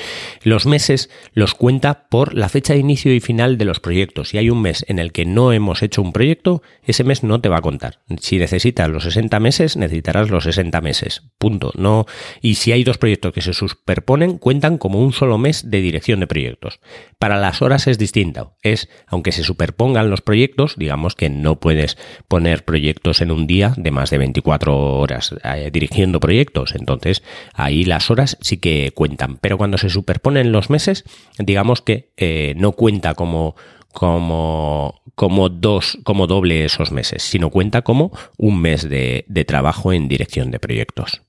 los 0.42 0.66
meses 0.66 1.10
los 1.32 1.54
cuenta 1.54 2.08
por 2.08 2.34
la 2.34 2.48
fecha 2.48 2.72
de 2.72 2.80
inicio 2.80 3.12
y 3.12 3.20
final 3.20 3.58
de 3.58 3.64
los 3.64 3.80
proyectos. 3.80 4.30
Si 4.30 4.38
hay 4.38 4.50
un 4.50 4.62
mes 4.62 4.84
en 4.88 4.98
el 4.98 5.12
que 5.12 5.24
no 5.24 5.52
hemos 5.52 5.82
hecho 5.82 6.02
un 6.02 6.12
proyecto, 6.12 6.62
ese 6.82 7.04
mes 7.04 7.22
no 7.22 7.40
te 7.40 7.48
va 7.48 7.58
a 7.58 7.62
contar. 7.62 8.00
Si 8.20 8.38
necesitas 8.38 8.88
los 8.88 9.04
60 9.04 9.38
meses, 9.40 9.76
necesitarás 9.76 10.30
los 10.30 10.44
60 10.44 10.80
meses. 10.80 11.22
Punto. 11.38 11.72
No, 11.76 12.06
y 12.40 12.54
si 12.54 12.72
hay 12.72 12.84
dos 12.84 12.98
proyectos 12.98 13.32
que 13.32 13.42
se 13.42 13.52
superponen, 13.52 14.38
cuentan 14.38 14.78
como 14.78 15.00
un 15.00 15.12
solo 15.12 15.38
mes 15.38 15.70
de 15.70 15.80
dirección 15.80 16.20
de 16.20 16.26
proyectos. 16.26 16.80
Para 17.18 17.38
las 17.38 17.62
horas 17.62 17.86
es 17.86 17.98
distinto. 17.98 18.56
Es, 18.62 18.88
aunque 19.06 19.32
se 19.32 19.44
superpongan 19.44 20.10
los 20.10 20.20
proyectos, 20.20 20.76
digamos 20.76 21.14
que 21.14 21.30
no 21.30 21.60
puedes 21.60 21.98
poner 22.28 22.64
proyectos 22.64 23.20
en 23.20 23.30
un 23.30 23.33
día 23.46 23.74
de 23.76 23.90
más 23.90 24.10
de 24.10 24.18
24 24.18 24.98
horas 24.98 25.34
eh, 25.44 25.70
dirigiendo 25.72 26.20
proyectos. 26.20 26.74
Entonces, 26.74 27.22
ahí 27.52 27.84
las 27.84 28.10
horas 28.10 28.38
sí 28.40 28.58
que 28.58 28.92
cuentan. 28.94 29.38
Pero 29.40 29.58
cuando 29.58 29.78
se 29.78 29.90
superponen 29.90 30.52
los 30.52 30.70
meses, 30.70 31.04
digamos 31.38 31.82
que 31.82 32.10
eh, 32.16 32.54
no 32.56 32.72
cuenta 32.72 33.14
como, 33.14 33.56
como, 33.92 35.02
como 35.14 35.48
dos, 35.48 35.98
como 36.04 36.26
doble 36.26 36.64
esos 36.64 36.92
meses, 36.92 37.22
sino 37.22 37.50
cuenta 37.50 37.82
como 37.82 38.12
un 38.36 38.60
mes 38.60 38.88
de 38.88 39.44
trabajo 39.46 39.92
en 39.92 40.08
dirección 40.08 40.50
de 40.50 40.58
proyectos. 40.58 41.22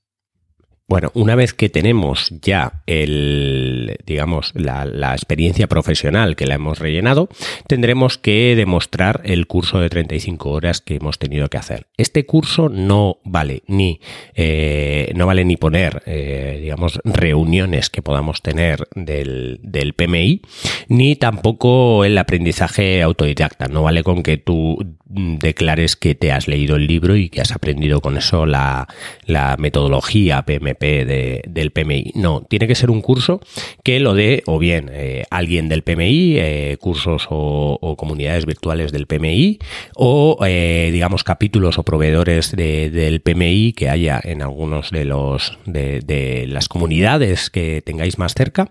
Bueno, 0.88 1.10
una 1.14 1.34
vez 1.34 1.52
que 1.52 1.68
tenemos 1.68 2.32
ya 2.42 2.84
el, 2.86 3.96
digamos, 4.06 4.52
la, 4.54 4.84
experiencia 5.14 5.66
profesional 5.66 6.36
que 6.36 6.46
la 6.46 6.54
hemos 6.54 6.78
rellenado, 6.78 7.28
tendremos 7.66 8.18
que 8.18 8.54
demostrar 8.54 9.20
el 9.24 9.48
curso 9.48 9.80
de 9.80 9.88
35 9.88 10.48
horas 10.48 10.80
que 10.80 10.94
hemos 10.94 11.18
tenido 11.18 11.48
que 11.48 11.56
hacer. 11.56 11.88
Este 11.96 12.24
curso 12.24 12.68
no 12.68 13.18
vale 13.24 13.64
ni, 13.66 13.98
eh, 14.36 15.12
no 15.16 15.26
vale 15.26 15.44
ni 15.44 15.56
poner, 15.56 16.04
eh, 16.06 16.60
digamos, 16.62 17.00
reuniones 17.02 17.90
que 17.90 18.02
podamos 18.02 18.40
tener 18.40 18.86
del, 18.94 19.58
del 19.64 19.92
PMI, 19.94 20.42
ni 20.86 21.16
tampoco 21.16 22.04
el 22.04 22.16
aprendizaje 22.16 23.02
autodidacta. 23.02 23.66
No 23.66 23.82
vale 23.82 24.04
con 24.04 24.22
que 24.22 24.36
tú 24.36 24.78
declares 25.08 25.96
que 25.96 26.14
te 26.14 26.30
has 26.30 26.46
leído 26.46 26.76
el 26.76 26.86
libro 26.86 27.16
y 27.16 27.28
que 27.28 27.40
has 27.40 27.50
aprendido 27.50 28.00
con 28.00 28.16
eso 28.16 28.46
la, 28.46 28.86
la 29.24 29.56
metodología 29.58 30.42
Del 30.78 31.70
PMI. 31.72 32.12
No, 32.14 32.42
tiene 32.48 32.66
que 32.66 32.74
ser 32.74 32.90
un 32.90 33.00
curso 33.00 33.40
que 33.82 34.00
lo 34.00 34.14
dé 34.14 34.42
o 34.46 34.58
bien 34.58 34.90
eh, 34.92 35.24
alguien 35.30 35.68
del 35.68 35.82
PMI, 35.82 36.36
eh, 36.38 36.76
cursos 36.80 37.26
o, 37.30 37.78
o, 37.80 37.96
comunidades 37.96 38.46
virtuales 38.46 38.92
del 38.92 39.06
PMI, 39.06 39.58
o 39.94 40.38
eh, 40.46 40.90
digamos 40.92 41.24
capítulos 41.24 41.78
o 41.78 41.82
proveedores 41.82 42.54
de, 42.54 42.90
del 42.90 43.20
PMI 43.20 43.72
que 43.72 43.88
haya 43.88 44.20
en 44.22 44.42
algunos 44.42 44.90
de 44.90 45.04
los 45.04 45.58
de, 45.66 46.00
de 46.00 46.46
las 46.46 46.68
comunidades 46.68 47.50
que 47.50 47.82
tengáis 47.84 48.18
más 48.18 48.34
cerca, 48.34 48.70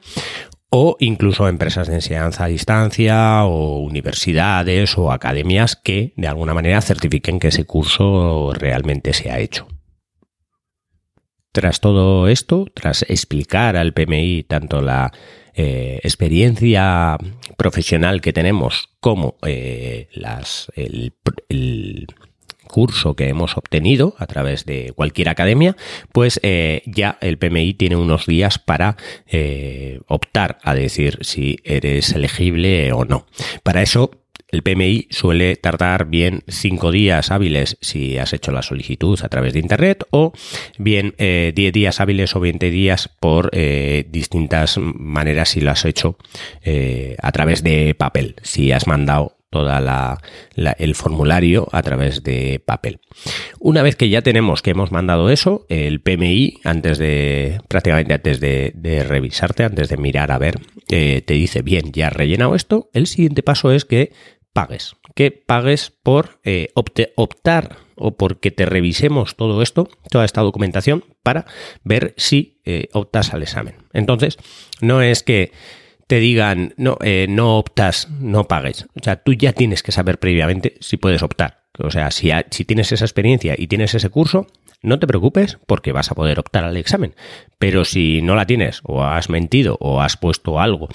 o 0.70 0.98
incluso 1.00 1.48
empresas 1.48 1.88
de 1.88 1.96
enseñanza 1.96 2.44
a 2.44 2.48
distancia 2.48 3.46
o 3.46 3.80
universidades 3.80 4.98
o 4.98 5.12
academias 5.12 5.76
que 5.76 6.14
de 6.18 6.28
alguna 6.28 6.54
manera 6.54 6.82
certifiquen 6.82 7.40
que 7.40 7.50
ese 7.50 7.66
curso 7.66 8.52
realmente 8.54 9.14
se 9.14 9.32
ha 9.32 9.40
hecho. 9.40 9.68
Tras 11.56 11.80
todo 11.80 12.28
esto, 12.28 12.66
tras 12.74 13.04
explicar 13.04 13.78
al 13.78 13.94
PMI 13.94 14.44
tanto 14.44 14.82
la 14.82 15.14
eh, 15.54 16.02
experiencia 16.04 17.18
profesional 17.56 18.20
que 18.20 18.34
tenemos 18.34 18.90
como 19.00 19.38
eh, 19.42 20.10
el, 20.76 22.08
curso 22.68 23.16
que 23.16 23.30
hemos 23.30 23.56
obtenido 23.56 24.16
a 24.18 24.26
través 24.26 24.66
de 24.66 24.92
cualquier 24.98 25.30
academia, 25.30 25.78
pues 26.12 26.42
eh, 26.44 26.82
ya 26.88 27.18
el 27.22 27.38
PMI 27.38 27.76
tiene 27.76 27.96
unos 27.96 28.26
días 28.26 28.60
para 28.60 28.98
optar 30.10 30.58
a 30.62 30.76
decir 30.76 31.20
si 31.22 31.60
eres 31.64 32.12
elegible 32.12 32.92
o 32.92 33.06
no. 33.06 33.28
Para 33.64 33.82
eso 33.82 34.12
el 34.56 34.64
PMI 34.64 35.08
suele 35.10 35.58
tardar 35.58 36.06
bien 36.06 36.44
cinco 36.48 36.92
días 36.92 37.30
hábiles 37.30 37.78
si 37.82 38.18
has 38.18 38.34
hecho 38.34 38.52
la 38.52 38.62
solicitud 38.62 39.20
a 39.22 39.30
través 39.30 39.54
de 39.54 39.60
Internet 39.60 40.06
o 40.12 40.32
bien 40.78 41.14
eh, 41.18 41.52
10 41.54 41.74
días 41.74 42.00
hábiles 42.00 42.36
o 42.36 42.40
20 42.40 42.70
días 42.70 43.10
por 43.20 43.50
eh, 43.52 44.06
distintas 44.10 44.78
maneras 44.78 45.50
si 45.50 45.62
lo 45.62 45.72
has 45.72 45.86
hecho 45.86 46.18
eh, 46.64 47.18
a 47.22 47.32
través 47.32 47.64
de 47.64 47.96
papel. 47.96 48.36
Si 48.44 48.72
has 48.72 48.88
mandado 48.88 49.36
toda 49.56 49.80
la, 49.80 50.18
el 50.78 50.96
formulario 50.96 51.70
a 51.72 51.82
través 51.82 52.24
de 52.24 52.62
papel. 52.66 53.00
Una 53.58 53.84
vez 53.84 53.96
que 53.96 54.10
ya 54.10 54.22
tenemos 54.22 54.62
que 54.62 54.72
hemos 54.72 54.92
mandado 54.92 55.30
eso, 55.30 55.66
el 55.70 56.02
PMI, 56.02 56.60
antes 56.66 56.98
de, 56.98 57.62
prácticamente 57.70 58.16
antes 58.16 58.42
de, 58.42 59.06
revisarte, 59.08 59.64
antes 59.64 59.88
de 59.88 59.96
mirar 59.96 60.34
a 60.34 60.40
ver, 60.40 60.60
eh, 60.90 61.22
te 61.26 61.36
dice, 61.36 61.62
bien, 61.62 61.94
ya 61.94 62.08
has 62.08 62.14
rellenado 62.14 62.54
esto, 62.54 62.90
el 62.92 63.08
siguiente 63.08 63.44
paso 63.44 63.72
es 63.72 63.86
que 63.86 64.12
pagues, 64.56 64.96
que 65.16 65.32
pagues 65.32 65.92
por 66.02 66.40
eh, 66.46 66.70
opte, 66.76 67.12
optar 67.18 67.76
o 67.96 68.16
porque 68.16 68.52
te 68.52 68.66
revisemos 68.66 69.36
todo 69.36 69.62
esto, 69.62 69.90
toda 70.10 70.24
esta 70.24 70.42
documentación, 70.42 71.04
para 71.24 71.46
ver 71.84 72.14
si 72.16 72.62
eh, 72.64 72.88
optas 72.94 73.34
al 73.34 73.44
examen. 73.44 73.76
Entonces, 73.92 74.38
no 74.80 75.02
es 75.02 75.24
que 75.24 75.52
te 76.08 76.22
digan, 76.22 76.74
no, 76.78 76.98
eh, 77.04 77.28
no 77.28 77.58
optas, 77.58 78.10
no 78.10 78.48
pagues. 78.48 78.86
O 78.96 79.04
sea, 79.04 79.18
tú 79.18 79.34
ya 79.34 79.52
tienes 79.52 79.84
que 79.84 79.92
saber 79.92 80.20
previamente 80.20 80.76
si 80.80 80.96
puedes 80.96 81.22
optar. 81.22 81.66
O 81.78 81.92
sea, 81.92 82.10
si, 82.10 82.30
si 82.50 82.64
tienes 82.64 82.94
esa 82.94 83.04
experiencia 83.04 83.56
y 83.58 83.68
tienes 83.68 83.94
ese 83.94 84.10
curso, 84.10 84.48
no 84.86 85.00
te 85.00 85.08
preocupes 85.08 85.58
porque 85.68 85.92
vas 85.92 86.12
a 86.12 86.16
poder 86.16 86.40
optar 86.40 86.64
al 86.64 86.78
examen. 86.78 87.16
Pero 87.58 87.86
si 87.86 88.22
no 88.22 88.36
la 88.36 88.46
tienes 88.46 88.82
o 88.84 89.04
has 89.04 89.30
mentido 89.30 89.78
o 89.80 90.02
has 90.02 90.18
puesto 90.18 90.60
algo 90.60 90.88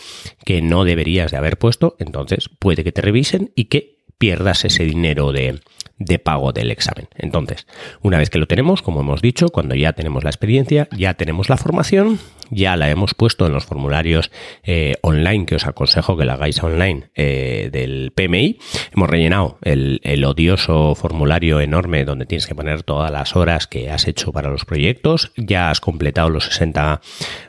que 0.44 0.62
no 0.62 0.85
deberías 0.85 1.31
de 1.31 1.37
haber 1.37 1.59
puesto, 1.59 1.96
entonces 1.98 2.48
puede 2.59 2.85
que 2.85 2.92
te 2.92 3.03
revisen 3.03 3.53
y 3.55 3.64
que 3.66 3.98
pierdas 4.18 4.64
ese 4.64 4.85
dinero 4.85 5.33
de, 5.33 5.61
de 5.98 6.18
pago 6.18 6.53
del 6.53 6.70
examen. 6.70 7.09
Entonces, 7.16 7.66
una 8.03 8.18
vez 8.18 8.31
que 8.31 8.38
lo 8.38 8.46
tenemos, 8.46 8.83
como 8.83 9.00
hemos 9.00 9.22
dicho, 9.22 9.48
cuando 9.48 9.74
ya 9.74 9.92
tenemos 9.92 10.24
la 10.24 10.31
experiencia, 10.31 10.88
ya 10.96 11.14
tenemos 11.14 11.48
la 11.48 11.57
formación, 11.57 12.18
ya 12.51 12.77
la 12.77 12.91
hemos 12.91 13.15
puesto 13.15 13.47
en 13.47 13.53
los 13.53 13.65
formularios 13.65 14.31
eh, 14.63 14.97
online, 15.03 15.47
que 15.47 15.55
os 15.55 15.67
aconsejo 15.67 16.17
que 16.17 16.25
la 16.25 16.35
hagáis 16.35 16.63
online 16.63 17.11
eh, 17.15 17.69
del 17.73 18.13
PMI. 18.15 18.59
Hemos 18.93 19.09
rellenado 19.09 19.59
el, 19.63 20.01
odioso 20.25 20.95
formulario 20.95 21.61
enorme 21.61 22.05
donde 22.05 22.27
tienes 22.27 22.47
que 22.47 22.55
poner 22.55 22.83
todas 22.83 23.11
las 23.11 23.35
horas 23.37 23.67
que 23.67 23.91
has 23.91 24.07
hecho 24.07 24.33
para 24.33 24.51
los 24.51 24.65
proyectos. 24.65 25.33
Ya 25.37 25.71
has 25.71 25.81
completado 25.81 26.29
los 26.29 26.45
60, 26.45 27.01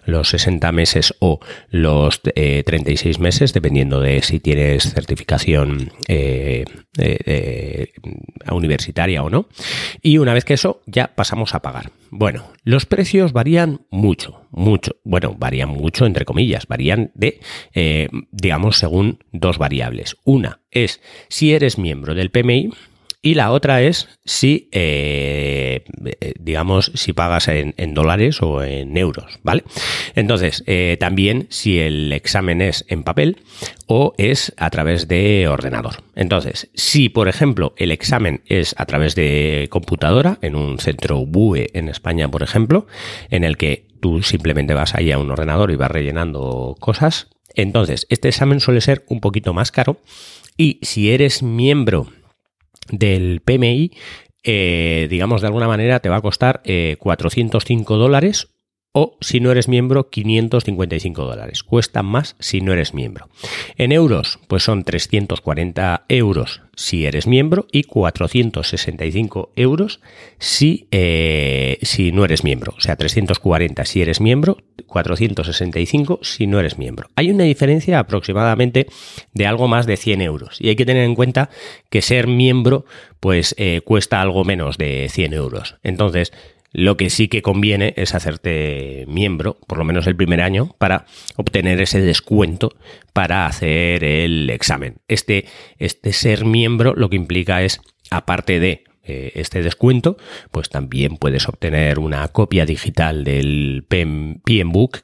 los 0.06 0.30
60 0.30 0.72
meses 0.72 1.14
o 1.20 1.40
los 1.70 2.22
eh, 2.36 2.64
36 2.66 3.20
meses, 3.20 3.54
dependiendo 3.54 4.00
de 4.00 4.22
si 4.22 4.40
tienes 4.40 4.94
certificación 4.94 5.92
eh, 6.08 6.66
universitaria 8.52 9.24
o 9.24 9.30
no. 9.30 9.48
Y 10.02 10.18
una 10.18 10.34
vez 10.34 10.46
que 10.46 10.54
eso, 10.54 10.82
ya 10.86 11.08
pasamos 11.16 11.54
a 11.56 11.62
pagar. 11.62 11.92
Bueno, 12.14 12.52
los 12.66 12.86
precios 12.86 13.32
varían 13.32 13.88
mucho, 13.90 14.42
mucho. 14.52 14.98
Bueno, 15.06 15.34
varían 15.40 15.70
mucho 15.70 16.06
entre 16.06 16.26
comillas, 16.26 16.68
varían 16.68 17.12
de, 17.16 17.40
eh, 17.74 18.10
digamos, 18.32 18.76
según 18.76 19.20
dos 19.32 19.58
variables. 19.58 20.18
Una 20.26 20.60
es 20.72 21.00
si 21.30 21.54
eres 21.54 21.78
miembro 21.78 22.14
del 22.14 22.30
PMI, 22.30 22.72
y 23.22 23.36
la 23.36 23.52
otra 23.52 23.82
es 23.82 24.08
si, 24.26 24.70
eh, 24.72 25.84
digamos, 26.40 26.92
si 26.96 27.14
pagas 27.14 27.48
en, 27.48 27.74
en, 27.78 27.94
dólares 27.94 28.42
o 28.42 28.64
en 28.64 28.98
euros, 28.98 29.40
¿vale? 29.44 29.64
Entonces, 30.16 30.64
eh, 30.66 30.98
también 31.00 31.48
si 31.50 31.80
el 31.80 32.12
examen 32.14 32.62
es 32.62 32.84
en 32.88 33.04
papel 33.04 33.38
o 33.86 34.14
es 34.18 34.54
a 34.58 34.70
través 34.70 35.08
de 35.08 35.48
ordenador. 35.48 36.04
Entonces, 36.16 36.70
si, 36.74 37.10
por 37.10 37.28
ejemplo, 37.28 37.74
el 37.78 37.92
examen 37.92 38.42
es 38.48 38.74
a 38.78 38.86
través 38.86 39.14
de 39.16 39.68
computadora, 39.70 40.40
en 40.42 40.56
un 40.56 40.80
centro 40.80 41.26
BUE 41.26 41.70
en 41.74 41.90
España, 41.90 42.30
por 42.30 42.42
ejemplo, 42.42 42.88
en 43.30 43.44
el 43.44 43.58
que 43.58 43.86
tú 44.00 44.24
simplemente 44.24 44.74
vas 44.74 44.96
ahí 44.96 45.12
a 45.12 45.20
un 45.20 45.30
ordenador 45.30 45.72
y 45.72 45.76
vas 45.76 45.92
rellenando 45.92 46.76
cosas, 46.80 47.28
entonces, 47.54 48.08
este 48.10 48.30
examen 48.30 48.60
suele 48.60 48.82
ser 48.82 49.04
un 49.10 49.20
poquito 49.20 49.54
más 49.54 49.72
caro 49.72 49.98
y 50.58 50.80
si 50.82 51.12
eres 51.12 51.44
miembro 51.44 52.08
del 52.92 53.42
PMI, 53.42 53.92
eh, 54.44 55.08
digamos 55.10 55.42
de 55.42 55.48
alguna 55.48 55.68
manera, 55.68 56.00
te 56.00 56.10
va 56.10 56.18
a 56.18 56.22
costar 56.22 56.62
eh, 56.66 56.96
405 57.00 57.98
dólares 57.98 58.54
o 58.94 59.18
si 59.22 59.40
no 59.40 59.52
eres 59.52 59.68
miembro 59.68 60.10
555 60.10 61.24
dólares. 61.24 61.64
Cuesta 61.64 62.04
más 62.04 62.36
si 62.40 62.62
no 62.62 62.74
eres 62.74 62.94
miembro. 62.94 63.30
En 63.78 63.92
euros, 63.92 64.40
pues 64.48 64.64
son 64.64 64.84
340 64.84 66.06
euros 66.10 66.62
si 66.76 67.06
eres 67.06 67.28
miembro 67.28 67.68
y 67.72 67.84
465 67.84 69.52
euros 69.56 70.02
si, 70.40 70.88
eh, 70.92 71.78
si 71.82 72.12
no 72.12 72.26
eres 72.26 72.44
miembro. 72.44 72.74
O 72.78 72.82
sea, 72.82 72.96
340 72.96 73.86
si 73.86 74.02
eres 74.02 74.20
miembro, 74.20 74.58
465 74.88 76.20
si 76.22 76.48
no 76.48 76.60
eres 76.60 76.78
miembro. 76.78 77.10
Hay 77.16 77.32
una 77.32 77.44
diferencia 77.46 78.00
aproximadamente 78.00 78.88
de 79.34 79.46
algo 79.46 79.68
más 79.68 79.86
de 79.86 79.98
100 79.98 80.22
euros 80.22 80.58
y 80.60 80.70
hay 80.70 80.76
que 80.76 80.86
tener 80.86 81.04
en 81.04 81.16
cuenta 81.16 81.50
que 81.90 82.02
ser 82.02 82.28
miembro 82.28 82.86
pues 83.20 83.56
eh, 83.58 83.82
cuesta 83.86 84.22
algo 84.22 84.44
menos 84.44 84.78
de 84.78 85.08
100 85.10 85.34
euros. 85.34 85.76
Entonces, 85.84 86.34
lo 86.72 86.98
que 86.98 87.10
sí 87.10 87.28
que 87.28 87.42
conviene 87.42 87.94
es 87.98 88.16
hacerte 88.16 89.06
miembro, 89.08 89.58
por 89.68 89.78
lo 89.78 89.84
menos 89.84 90.08
el 90.08 90.16
primer 90.16 90.42
año, 90.42 90.76
para 90.78 91.06
obtener 91.36 91.82
ese 91.82 92.02
descuento 92.02 92.74
para 93.14 93.46
hacer 93.46 94.04
el 94.04 94.50
examen. 94.50 94.98
Este, 95.08 95.46
este 95.78 96.14
ser 96.14 96.46
miembro 96.46 96.94
lo 96.96 97.10
que 97.10 97.18
implica 97.18 97.62
es, 97.62 97.82
aparte 98.10 98.60
de 98.60 98.84
eh, 99.04 99.32
este 99.34 99.64
descuento, 99.64 100.18
pues 100.52 100.70
también 100.70 101.18
puedes 101.18 101.50
obtener 101.50 101.98
una 101.98 102.28
copia 102.28 102.68
digital 102.68 103.24
del 103.24 103.84
PM, 103.88 104.40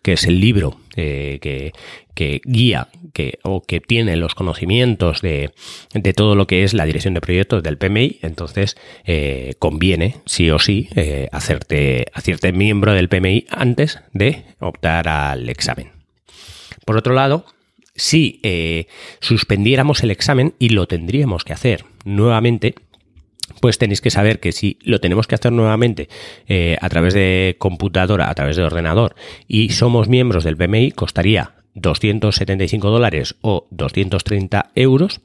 que 0.03 0.13
es 0.13 0.25
el 0.25 0.39
libro 0.39 0.79
eh, 0.95 1.39
que, 2.13 2.41
guía 2.43 2.89
o 3.41 3.61
que 3.61 3.79
tiene 3.79 4.15
los 4.15 4.35
conocimientos 4.35 5.21
de, 5.21 5.49
de, 5.95 6.13
todo 6.13 6.35
lo 6.35 6.45
que 6.45 6.63
es 6.63 6.75
la 6.75 6.85
dirección 6.85 7.15
de 7.15 7.21
proyectos 7.21 7.63
del 7.63 7.79
PMI. 7.79 8.19
Entonces, 8.21 8.77
eh, 9.05 9.55
conviene, 9.57 10.17
sí 10.27 10.51
o 10.51 10.59
sí, 10.59 10.89
hacerte, 11.31 12.05
hacerte 12.13 12.51
miembro 12.51 12.93
del 12.93 13.09
PMI 13.09 13.47
antes 13.49 13.99
de 14.13 14.43
optar 14.59 15.07
al 15.07 15.49
examen. 15.49 15.89
Por 16.85 16.97
otro 16.97 17.15
lado, 17.15 17.45
si 17.95 18.41
suspendiéramos 19.19 20.03
el 20.03 20.11
examen 20.11 20.53
y 20.59 20.69
lo 20.69 20.87
tendríamos 20.87 21.43
que 21.43 21.53
hacer 21.53 21.85
nuevamente, 22.05 22.75
pues 23.61 23.77
tenéis 23.77 24.01
que 24.01 24.09
saber 24.09 24.39
que 24.39 24.51
si 24.51 24.77
lo 24.81 24.99
tenemos 24.99 25.27
que 25.27 25.35
hacer 25.35 25.51
nuevamente 25.51 26.09
eh, 26.47 26.77
a 26.81 26.89
través 26.89 27.13
de 27.13 27.55
computadora, 27.59 28.29
a 28.29 28.35
través 28.35 28.55
de 28.55 28.63
ordenador, 28.63 29.15
y 29.47 29.69
somos 29.69 30.07
miembros 30.07 30.43
del 30.43 30.57
PMI, 30.57 30.91
costaría 30.91 31.53
275 31.75 32.89
dólares 32.89 33.35
o 33.41 33.67
230 33.71 34.71
euros. 34.75 35.21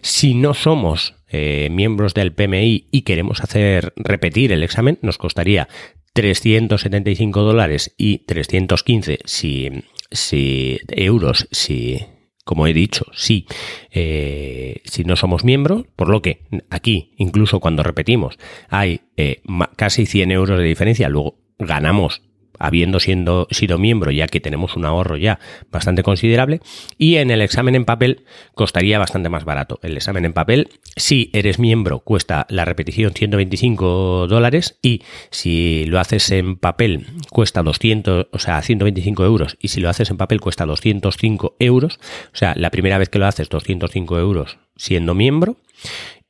Si 0.00 0.34
no 0.34 0.54
somos 0.54 1.14
eh, 1.28 1.68
miembros 1.70 2.14
del 2.14 2.32
PMI 2.32 2.88
y 2.90 3.02
queremos 3.02 3.40
hacer 3.40 3.92
repetir 3.96 4.52
el 4.52 4.62
examen, 4.62 4.98
nos 5.02 5.18
costaría 5.18 5.68
375 6.12 7.42
dólares 7.42 7.94
y 7.96 8.18
315 8.18 9.20
si, 9.24 9.70
si, 10.10 10.78
euros 10.88 11.48
si, 11.50 12.00
como 12.44 12.66
he 12.66 12.72
dicho, 12.72 13.06
sí, 13.14 13.46
eh, 13.90 14.80
si 14.84 15.04
no 15.04 15.16
somos 15.16 15.44
miembros, 15.44 15.84
por 15.94 16.08
lo 16.08 16.22
que 16.22 16.42
aquí, 16.70 17.12
incluso 17.16 17.60
cuando 17.60 17.82
repetimos, 17.82 18.38
hay 18.68 19.02
eh, 19.16 19.42
casi 19.76 20.06
100 20.06 20.32
euros 20.32 20.58
de 20.58 20.64
diferencia, 20.64 21.08
luego 21.08 21.38
ganamos 21.58 22.22
habiendo 22.62 23.00
siendo, 23.00 23.48
sido 23.50 23.76
miembro, 23.78 24.10
ya 24.10 24.28
que 24.28 24.40
tenemos 24.40 24.76
un 24.76 24.84
ahorro 24.84 25.16
ya 25.16 25.38
bastante 25.70 26.02
considerable, 26.02 26.60
y 26.96 27.16
en 27.16 27.30
el 27.30 27.42
examen 27.42 27.74
en 27.74 27.84
papel 27.84 28.24
costaría 28.54 28.98
bastante 28.98 29.28
más 29.28 29.44
barato. 29.44 29.78
El 29.82 29.96
examen 29.96 30.24
en 30.24 30.32
papel, 30.32 30.68
si 30.96 31.30
eres 31.32 31.58
miembro, 31.58 32.00
cuesta 32.00 32.46
la 32.48 32.64
repetición 32.64 33.12
125 33.12 34.26
dólares, 34.28 34.78
y 34.80 35.02
si 35.30 35.84
lo 35.86 35.98
haces 35.98 36.30
en 36.30 36.56
papel 36.56 37.06
cuesta 37.30 37.62
200, 37.62 38.28
o 38.30 38.38
sea, 38.38 38.62
125 38.62 39.24
euros, 39.24 39.56
y 39.60 39.68
si 39.68 39.80
lo 39.80 39.88
haces 39.88 40.10
en 40.10 40.16
papel 40.16 40.40
cuesta 40.40 40.64
205 40.64 41.56
euros, 41.58 41.98
o 42.32 42.36
sea, 42.36 42.54
la 42.56 42.70
primera 42.70 42.98
vez 42.98 43.08
que 43.08 43.18
lo 43.18 43.26
haces 43.26 43.48
205 43.48 44.18
euros 44.18 44.58
siendo 44.76 45.14
miembro, 45.14 45.56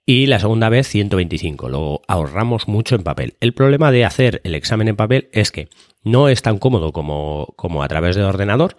y 0.05 0.27
la 0.27 0.41
segunda 0.41 0.69
vez 0.69 0.89
125. 0.89 1.69
Luego 1.69 2.03
ahorramos 2.09 2.69
mucho 2.69 2.97
en 2.97 3.03
papel. 3.03 3.35
El 3.41 3.55
problema 3.55 3.93
de 3.93 4.05
hacer 4.05 4.41
el 4.45 4.55
examen 4.55 4.89
en 4.89 4.97
papel 4.97 5.29
es 5.33 5.53
que 5.53 5.69
no 6.05 6.29
es 6.29 6.43
tan 6.43 6.59
cómodo 6.59 6.93
como, 6.93 7.55
como 7.57 7.83
a 7.83 7.89
través 7.89 8.17
de 8.17 8.25
ordenador. 8.25 8.77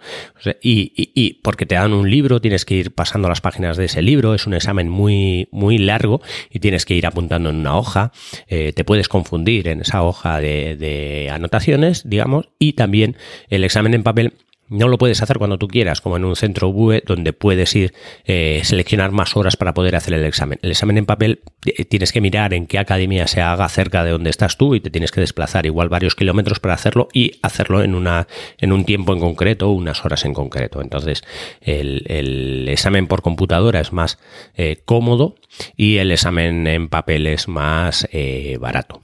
Y, 0.62 0.92
y, 0.96 1.34
porque 1.42 1.66
te 1.66 1.74
dan 1.74 1.92
un 1.92 2.10
libro, 2.10 2.40
tienes 2.40 2.64
que 2.64 2.74
ir 2.74 2.94
pasando 2.94 3.28
las 3.28 3.40
páginas 3.40 3.76
de 3.76 3.86
ese 3.86 4.02
libro, 4.02 4.34
es 4.34 4.46
un 4.46 4.54
examen 4.54 4.88
muy, 4.88 5.48
muy 5.50 5.78
largo 5.78 6.20
y 6.50 6.60
tienes 6.60 6.84
que 6.84 6.94
ir 6.94 7.06
apuntando 7.06 7.50
en 7.50 7.56
una 7.56 7.76
hoja, 7.76 8.12
eh, 8.48 8.72
te 8.72 8.84
puedes 8.84 9.08
confundir 9.08 9.68
en 9.68 9.80
esa 9.80 10.02
hoja 10.02 10.40
de, 10.40 10.76
de 10.76 11.30
anotaciones, 11.30 12.08
digamos, 12.08 12.50
y 12.58 12.74
también 12.74 13.16
el 13.48 13.64
examen 13.64 13.94
en 13.94 14.02
papel 14.02 14.34
no 14.74 14.88
lo 14.88 14.98
puedes 14.98 15.22
hacer 15.22 15.38
cuando 15.38 15.56
tú 15.56 15.68
quieras, 15.68 16.00
como 16.00 16.16
en 16.16 16.24
un 16.24 16.36
centro 16.36 16.68
UE 16.68 17.02
donde 17.06 17.32
puedes 17.32 17.74
ir 17.76 17.94
eh, 18.24 18.60
seleccionar 18.64 19.12
más 19.12 19.36
horas 19.36 19.56
para 19.56 19.72
poder 19.72 19.94
hacer 19.94 20.14
el 20.14 20.24
examen. 20.24 20.58
El 20.62 20.72
examen 20.72 20.98
en 20.98 21.06
papel 21.06 21.42
eh, 21.64 21.84
tienes 21.84 22.12
que 22.12 22.20
mirar 22.20 22.54
en 22.54 22.66
qué 22.66 22.78
academia 22.78 23.26
se 23.26 23.40
haga 23.40 23.68
cerca 23.68 24.04
de 24.04 24.10
donde 24.10 24.30
estás 24.30 24.56
tú 24.56 24.74
y 24.74 24.80
te 24.80 24.90
tienes 24.90 25.12
que 25.12 25.20
desplazar 25.20 25.66
igual 25.66 25.88
varios 25.88 26.14
kilómetros 26.14 26.58
para 26.60 26.74
hacerlo 26.74 27.08
y 27.12 27.38
hacerlo 27.42 27.82
en 27.82 27.94
una 27.94 28.26
en 28.58 28.72
un 28.72 28.84
tiempo 28.84 29.12
en 29.12 29.20
concreto, 29.20 29.70
unas 29.70 30.04
horas 30.04 30.24
en 30.24 30.34
concreto. 30.34 30.80
Entonces 30.80 31.22
el, 31.60 32.66
examen 32.68 33.06
por 33.06 33.22
computadora 33.22 33.80
es 33.80 33.92
más 33.92 34.18
eh, 34.56 34.82
cómodo 34.84 35.36
y 35.76 35.96
el 35.98 36.10
examen 36.10 36.66
en 36.66 36.88
papel 36.88 37.26
es 37.28 37.46
más 37.46 38.08
barato. 38.58 39.00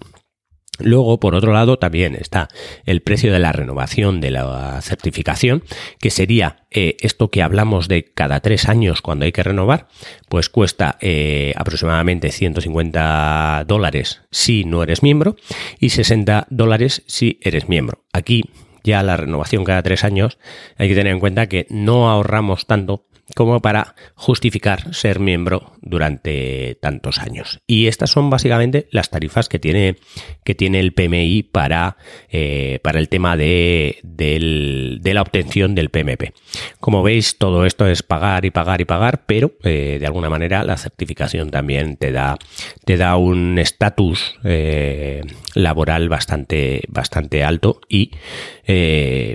Luego, 0.83 1.21
por 1.21 1.35
otro 1.35 1.53
lado, 1.53 1.79
también 1.79 2.15
está 2.15 2.49
el 2.85 3.03
precio 3.03 3.33
de 3.33 3.39
la 3.39 3.53
renovación 3.53 4.21
de 4.21 4.31
la 4.31 4.81
certificación, 4.83 5.63
que 5.99 6.11
sería 6.11 6.65
eh, 6.71 6.97
esto 7.01 7.31
que 7.31 7.43
hablamos 7.43 7.89
de 7.89 8.05
cada 8.05 8.41
tres 8.41 8.69
años 8.69 9.03
cuando 9.03 9.25
hay 9.25 9.33
que 9.33 9.43
renovar, 9.43 9.89
pues 10.29 10.49
cuesta 10.49 10.97
eh, 11.01 11.53
aproximadamente 11.57 12.31
150 12.31 13.65
dólares 13.67 14.23
si 14.31 14.65
no 14.65 14.83
eres 14.83 15.03
miembro 15.03 15.37
y 15.79 15.91
60 15.91 16.47
dólares 16.51 17.03
si 17.07 17.39
eres 17.43 17.69
miembro. 17.69 18.05
Aquí 18.13 18.45
ya 18.83 19.03
la 19.03 19.17
renovación 19.17 19.65
cada 19.65 19.83
tres 19.83 20.05
años 20.05 20.39
hay 20.79 20.89
que 20.89 20.95
tener 20.95 21.13
en 21.13 21.21
cuenta 21.21 21.49
que 21.49 21.67
no 21.71 22.11
ahorramos 22.11 22.67
tanto 22.67 23.07
como 23.35 23.61
para 23.61 23.95
justificar 24.15 24.95
ser 24.95 25.21
miembro 25.21 25.73
durante 25.83 26.77
tantos 26.81 27.19
años. 27.19 27.61
Y 27.67 27.87
estas 27.87 28.11
son 28.11 28.31
básicamente 28.31 28.89
las 28.91 29.11
tarifas 29.11 29.49
que 29.49 29.59
tiene, 29.59 29.97
que 30.45 30.55
tiene 30.55 30.81
el 30.81 30.93
PMI 30.93 31.43
para, 31.45 31.97
eh, 32.31 32.81
para 32.83 32.99
el 32.99 33.09
tema 33.09 33.37
de, 33.37 33.99
de, 34.03 35.01
la 35.13 35.23
obtención 35.23 35.75
del 35.75 35.91
PMP. 35.91 36.33
Como 36.79 37.03
veis, 37.03 37.39
todo 37.39 37.67
esto 37.67 37.87
es 37.87 38.03
pagar 38.03 38.45
y 38.45 38.51
pagar 38.51 38.81
y 38.81 38.85
pagar, 38.85 39.25
pero 39.27 39.53
eh, 39.65 39.97
de 39.99 40.07
alguna 40.07 40.31
manera 40.31 40.65
la 40.65 40.77
certificación 40.77 41.51
también 41.51 41.97
te 41.97 42.13
da, 42.13 42.37
te 42.85 42.97
da 42.97 43.17
un 43.17 43.59
estatus 43.59 44.39
eh, 44.45 45.23
laboral 45.55 46.09
bastante, 46.09 46.83
bastante 46.89 47.43
alto 47.43 47.81
y 47.89 48.13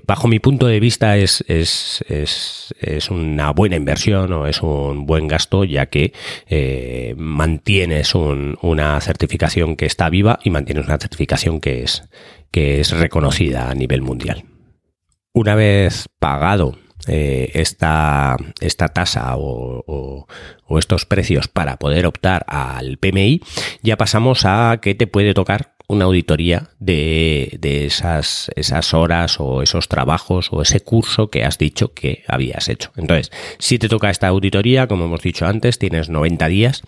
bajo 0.08 0.30
mi 0.30 0.40
punto 0.40 0.68
de 0.68 0.80
vista 0.80 1.18
es, 1.18 1.44
es, 1.50 2.06
es, 2.08 2.74
es 2.80 3.10
una 3.10 3.52
buena 3.52 3.76
inversión 3.86 4.34
o 4.34 4.48
es 4.48 4.64
un 4.64 5.06
buen 5.06 5.28
gasto, 5.28 5.64
ya 5.64 5.86
que 5.86 6.12
eh, 6.48 7.14
mantienes 7.18 8.16
una 8.16 9.00
certificación 9.00 9.76
que 9.76 9.86
está 9.86 10.10
viva 10.10 10.40
y 10.44 10.50
mantienes 10.50 10.86
una 10.86 10.98
certificación 10.98 11.62
que 11.62 11.84
es, 11.84 12.04
que 12.52 12.80
es 12.80 12.92
reconocida 12.92 13.70
a 13.70 13.76
nivel 13.76 14.02
mundial. 14.02 14.46
Una 15.34 15.54
vez 15.54 16.08
pagado 16.18 16.78
eh, 17.08 17.52
esta, 17.54 18.36
esta, 18.60 18.88
tasa 18.88 19.36
o, 19.38 20.26
o, 20.66 20.80
estos 20.80 21.06
precios 21.06 21.48
para 21.48 21.78
poder 21.78 22.08
optar 22.08 22.44
al 22.48 22.98
PMI, 22.98 23.42
ya 23.84 23.98
pasamos 23.98 24.46
a 24.46 24.80
qué 24.82 24.96
te 24.96 25.06
puede 25.06 25.36
tocar 25.36 25.75
una 25.88 26.06
auditoría 26.06 26.70
de, 26.80 27.58
de 27.60 27.86
esas, 27.86 28.52
esas, 28.56 28.94
horas 28.94 29.40
o 29.40 29.62
esos 29.62 29.88
trabajos 29.88 30.50
o 30.52 30.62
ese 30.62 30.80
curso 30.80 31.30
que 31.30 31.44
has 31.44 31.58
dicho 31.58 31.94
que 31.94 32.24
habías 32.28 32.70
hecho. 32.70 32.92
Entonces, 32.96 33.32
si 33.60 33.78
te 33.78 33.90
toca 33.90 34.10
esta 34.10 34.28
auditoría, 34.28 34.88
como 34.88 35.06
hemos 35.06 35.22
dicho 35.22 35.46
antes, 35.46 35.78
tienes 35.78 36.10
90 36.10 36.48
días 36.48 36.82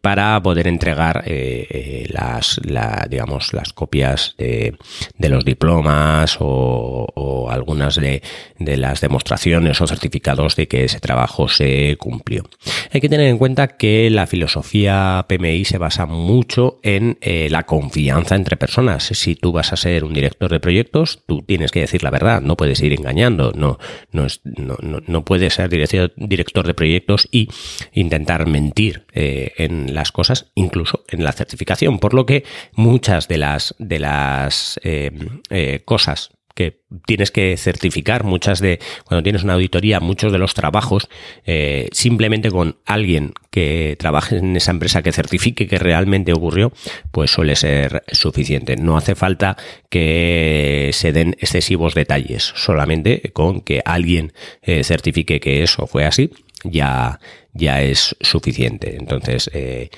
para 0.00 0.40
poder 0.42 0.66
entregar 0.66 1.24
eh, 1.26 1.66
eh, 1.70 2.06
las, 2.10 2.60
la, 2.64 3.06
digamos, 3.08 3.52
las 3.52 3.72
copias 3.72 4.34
de, 4.38 4.76
de 5.16 5.28
los 5.28 5.44
diplomas 5.44 6.38
o, 6.40 7.06
o 7.14 7.50
algunas 7.50 7.96
de, 7.96 8.22
de, 8.58 8.76
las 8.76 9.00
demostraciones 9.00 9.80
o 9.80 9.86
certificados 9.86 10.56
de 10.56 10.68
que 10.68 10.84
ese 10.84 11.00
trabajo 11.00 11.48
se 11.48 11.96
cumplió. 11.98 12.44
Hay 12.92 13.00
que 13.00 13.08
tener 13.08 13.26
en 13.26 13.38
cuenta 13.38 13.68
que 13.68 14.08
la 14.10 14.26
filosofía 14.26 15.26
PMI 15.28 15.64
se 15.64 15.78
basa 15.78 16.06
mucho 16.06 16.78
en 16.82 17.18
eh, 17.20 17.48
la 17.50 17.64
confianza 17.64 18.37
entre 18.38 18.56
personas. 18.56 19.04
Si 19.04 19.34
tú 19.34 19.52
vas 19.52 19.72
a 19.72 19.76
ser 19.76 20.04
un 20.04 20.14
director 20.14 20.50
de 20.50 20.60
proyectos, 20.60 21.22
tú 21.26 21.42
tienes 21.42 21.70
que 21.70 21.80
decir 21.80 22.02
la 22.02 22.10
verdad, 22.10 22.40
no 22.40 22.56
puedes 22.56 22.80
ir 22.80 22.92
engañando, 22.92 23.52
no, 23.54 23.78
no, 24.12 24.26
no, 24.44 25.00
no 25.06 25.24
puedes 25.24 25.54
ser 25.54 25.68
director 25.68 26.66
de 26.66 26.74
proyectos 26.74 27.28
y 27.30 27.48
intentar 27.92 28.46
mentir 28.46 29.04
eh, 29.12 29.52
en 29.56 29.94
las 29.94 30.12
cosas, 30.12 30.50
incluso 30.54 31.04
en 31.08 31.24
la 31.24 31.32
certificación. 31.32 31.98
Por 31.98 32.14
lo 32.14 32.24
que 32.24 32.44
muchas 32.74 33.28
de 33.28 33.38
las, 33.38 33.74
de 33.78 33.98
las 33.98 34.80
eh, 34.82 35.10
eh, 35.50 35.82
cosas 35.84 36.30
que 36.58 36.80
tienes 37.06 37.30
que 37.30 37.56
certificar 37.56 38.24
muchas 38.24 38.58
de, 38.58 38.80
cuando 39.04 39.22
tienes 39.22 39.44
una 39.44 39.54
auditoría, 39.54 40.00
muchos 40.00 40.32
de 40.32 40.38
los 40.38 40.54
trabajos, 40.54 41.08
eh, 41.46 41.88
simplemente 41.92 42.50
con 42.50 42.78
alguien 42.84 43.32
que 43.52 43.94
trabaje 43.96 44.38
en 44.38 44.56
esa 44.56 44.72
empresa 44.72 45.00
que 45.02 45.12
certifique 45.12 45.68
que 45.68 45.78
realmente 45.78 46.32
ocurrió, 46.32 46.72
pues 47.12 47.30
suele 47.30 47.54
ser 47.54 48.02
suficiente. 48.10 48.74
No 48.74 48.96
hace 48.96 49.14
falta 49.14 49.56
que 49.88 50.90
se 50.92 51.12
den 51.12 51.36
excesivos 51.38 51.94
detalles, 51.94 52.52
solamente 52.56 53.30
con 53.32 53.60
que 53.60 53.80
alguien 53.84 54.32
eh, 54.62 54.82
certifique 54.82 55.38
que 55.38 55.62
eso 55.62 55.86
fue 55.86 56.06
así, 56.06 56.32
ya, 56.64 57.20
ya 57.52 57.82
es 57.82 58.16
suficiente. 58.20 58.96
Entonces, 58.96 59.48
eh, 59.54 59.90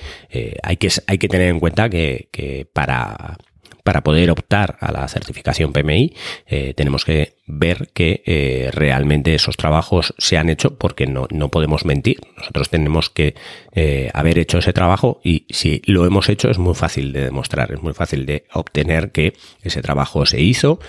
hay, 0.61 0.77
que, 0.77 0.89
hay 1.07 1.17
que 1.17 1.27
tener 1.27 1.49
en 1.49 1.59
cuenta 1.59 1.89
que, 1.89 2.29
que 2.31 2.67
para 2.71 3.39
para 3.83 4.01
poder 4.01 4.29
optar 4.31 4.77
a 4.79 4.91
la 4.91 5.07
certificación 5.07 5.73
PMI, 5.73 6.13
eh, 6.45 6.73
tenemos 6.75 7.05
que 7.05 7.37
ver 7.47 7.89
que 7.93 8.23
eh, 8.25 8.69
realmente 8.71 9.33
esos 9.35 9.57
trabajos 9.57 10.13
se 10.17 10.37
han 10.37 10.49
hecho 10.49 10.77
porque 10.77 11.07
no, 11.07 11.27
no 11.31 11.49
podemos 11.49 11.85
mentir. 11.85 12.21
Nosotros 12.37 12.69
tenemos 12.69 13.09
que 13.09 13.35
eh, 13.73 14.09
haber 14.13 14.37
hecho 14.37 14.59
ese 14.59 14.73
trabajo 14.73 15.19
y 15.23 15.45
si 15.49 15.81
lo 15.85 16.05
hemos 16.05 16.29
hecho 16.29 16.49
es 16.49 16.57
muy 16.57 16.75
fácil 16.75 17.11
de 17.13 17.25
demostrar, 17.25 17.71
es 17.71 17.81
muy 17.81 17.93
fácil 17.93 18.25
de 18.25 18.45
obtener 18.53 19.11
que 19.11 19.33
ese 19.63 19.81
trabajo 19.81 20.25
se 20.25 20.41
hizo. 20.41 20.79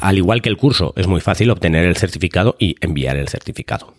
Al 0.00 0.18
igual 0.18 0.42
que 0.42 0.50
el 0.50 0.56
curso, 0.56 0.92
es 0.96 1.06
muy 1.06 1.20
fácil 1.20 1.50
obtener 1.50 1.84
el 1.84 1.96
certificado 1.96 2.56
y 2.58 2.76
enviar 2.80 3.16
el 3.16 3.28
certificado. 3.28 3.94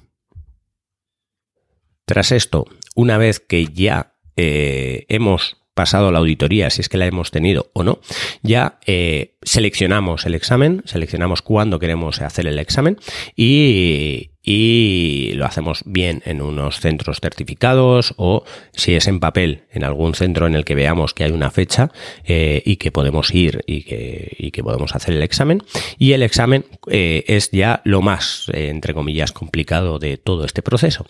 Tras 2.06 2.32
esto, 2.32 2.66
una 2.96 3.18
vez 3.18 3.40
que 3.40 3.66
ya 3.66 4.14
hemos 4.38 5.65
pasado 5.76 6.12
la 6.12 6.20
auditoría, 6.20 6.72
si 6.72 6.82
es 6.82 6.90
que 6.90 6.98
la 6.98 7.06
hemos 7.06 7.30
tenido 7.30 7.70
o 7.74 7.84
no, 7.84 8.00
ya 8.42 8.80
eh, 8.88 9.36
seleccionamos 9.44 10.26
el 10.26 10.34
examen, 10.34 10.82
seleccionamos 10.86 11.44
cuándo 11.44 11.78
queremos 11.78 12.22
hacer 12.22 12.48
el 12.48 12.58
examen 12.58 12.98
y, 13.36 14.32
y 14.46 15.32
lo 15.34 15.46
hacemos 15.46 15.82
bien 15.86 16.22
en 16.26 16.42
unos 16.42 16.80
centros 16.80 17.20
certificados 17.20 18.14
o 18.18 18.44
si 18.74 18.94
es 18.94 19.08
en 19.08 19.20
papel, 19.20 19.64
en 19.72 19.84
algún 19.84 20.14
centro 20.14 20.46
en 20.46 20.56
el 20.56 20.64
que 20.64 20.76
veamos 20.76 21.14
que 21.14 21.24
hay 21.24 21.32
una 21.32 21.50
fecha 21.50 21.92
eh, 22.24 22.62
y 22.64 22.78
que 22.78 22.92
podemos 22.92 23.34
ir 23.34 23.64
y 23.66 23.84
que, 23.84 24.36
y 24.38 24.52
que, 24.52 24.64
podemos 24.64 24.96
hacer 24.96 25.16
el 25.16 25.24
examen. 25.24 25.64
Y 25.98 26.14
el 26.14 26.22
examen 26.22 26.66
eh, 26.90 27.24
es 27.28 27.52
ya 27.52 27.82
lo 27.86 28.02
más, 28.02 28.50
eh, 28.54 28.70
entre 28.70 28.94
comillas, 28.94 29.32
complicado 29.32 30.00
de 30.00 30.18
todo 30.18 30.46
este 30.46 30.62
proceso. 30.62 31.08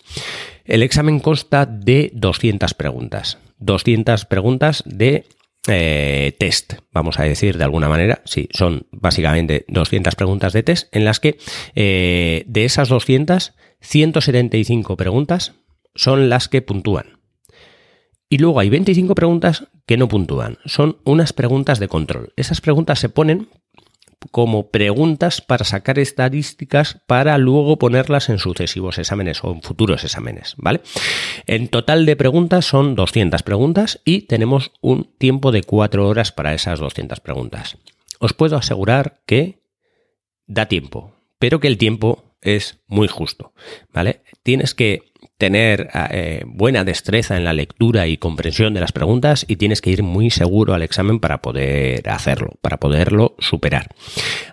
El 0.64 0.82
examen 0.82 1.20
consta 1.20 1.66
de 1.66 2.10
200 2.14 2.74
preguntas. 2.74 3.38
200 3.58 4.24
preguntas 4.26 4.82
de 4.86 5.26
eh, 5.68 6.36
test, 6.38 6.74
vamos 6.92 7.18
a 7.18 7.24
decir 7.24 7.58
de 7.58 7.64
alguna 7.64 7.88
manera. 7.88 8.22
Sí, 8.24 8.48
son 8.52 8.86
básicamente 8.92 9.64
200 9.68 10.14
preguntas 10.14 10.52
de 10.52 10.62
test 10.62 10.94
en 10.94 11.04
las 11.04 11.20
que 11.20 11.38
eh, 11.74 12.44
de 12.46 12.64
esas 12.64 12.88
200, 12.88 13.54
175 13.80 14.96
preguntas 14.96 15.54
son 15.94 16.28
las 16.28 16.48
que 16.48 16.62
puntúan. 16.62 17.18
Y 18.28 18.38
luego 18.38 18.58
hay 18.58 18.70
25 18.70 19.14
preguntas 19.14 19.68
que 19.86 19.96
no 19.96 20.08
puntúan. 20.08 20.58
Son 20.64 20.98
unas 21.04 21.32
preguntas 21.32 21.78
de 21.78 21.88
control. 21.88 22.32
Esas 22.36 22.60
preguntas 22.60 22.98
se 22.98 23.08
ponen 23.08 23.48
como 24.30 24.70
preguntas 24.70 25.40
para 25.40 25.64
sacar 25.64 25.98
estadísticas 25.98 27.00
para 27.06 27.38
luego 27.38 27.78
ponerlas 27.78 28.28
en 28.28 28.38
sucesivos 28.38 28.98
exámenes 28.98 29.42
o 29.44 29.52
en 29.52 29.62
futuros 29.62 30.04
exámenes, 30.04 30.54
¿vale? 30.56 30.80
En 31.46 31.68
total 31.68 32.06
de 32.06 32.16
preguntas 32.16 32.64
son 32.64 32.94
200 32.94 33.42
preguntas 33.42 34.00
y 34.04 34.22
tenemos 34.22 34.72
un 34.80 35.10
tiempo 35.18 35.52
de 35.52 35.62
4 35.62 36.08
horas 36.08 36.32
para 36.32 36.54
esas 36.54 36.78
200 36.78 37.20
preguntas. 37.20 37.78
Os 38.18 38.32
puedo 38.32 38.56
asegurar 38.56 39.20
que 39.26 39.60
da 40.46 40.66
tiempo, 40.66 41.14
pero 41.38 41.60
que 41.60 41.68
el 41.68 41.78
tiempo 41.78 42.24
es 42.40 42.78
muy 42.86 43.08
justo, 43.08 43.52
¿vale? 43.92 44.22
Tienes 44.42 44.74
que 44.74 45.12
tener 45.38 45.90
eh, 46.10 46.44
buena 46.46 46.84
destreza 46.84 47.36
en 47.36 47.44
la 47.44 47.52
lectura 47.52 48.06
y 48.06 48.16
comprensión 48.16 48.72
de 48.72 48.80
las 48.80 48.92
preguntas 48.92 49.44
y 49.48 49.56
tienes 49.56 49.82
que 49.82 49.90
ir 49.90 50.02
muy 50.02 50.30
seguro 50.30 50.72
al 50.72 50.82
examen 50.82 51.20
para 51.20 51.42
poder 51.42 52.08
hacerlo, 52.08 52.54
para 52.62 52.78
poderlo 52.78 53.36
superar. 53.38 53.94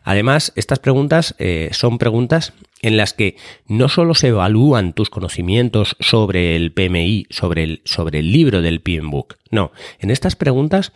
Además, 0.03 0.51
estas 0.55 0.79
preguntas 0.79 1.35
eh, 1.39 1.69
son 1.71 1.97
preguntas 1.97 2.53
en 2.81 2.97
las 2.97 3.13
que 3.13 3.37
no 3.65 3.87
solo 3.87 4.13
se 4.13 4.29
evalúan 4.29 4.91
tus 4.91 5.09
conocimientos 5.09 5.95
sobre 6.01 6.57
el 6.57 6.73
PMI, 6.73 7.27
sobre 7.29 7.63
el, 7.63 7.81
sobre 7.85 8.19
el 8.19 8.31
libro 8.33 8.61
del 8.61 8.81
PMBOK, 8.81 9.37
no, 9.51 9.71
en 9.99 10.11
estas 10.11 10.35
preguntas 10.35 10.91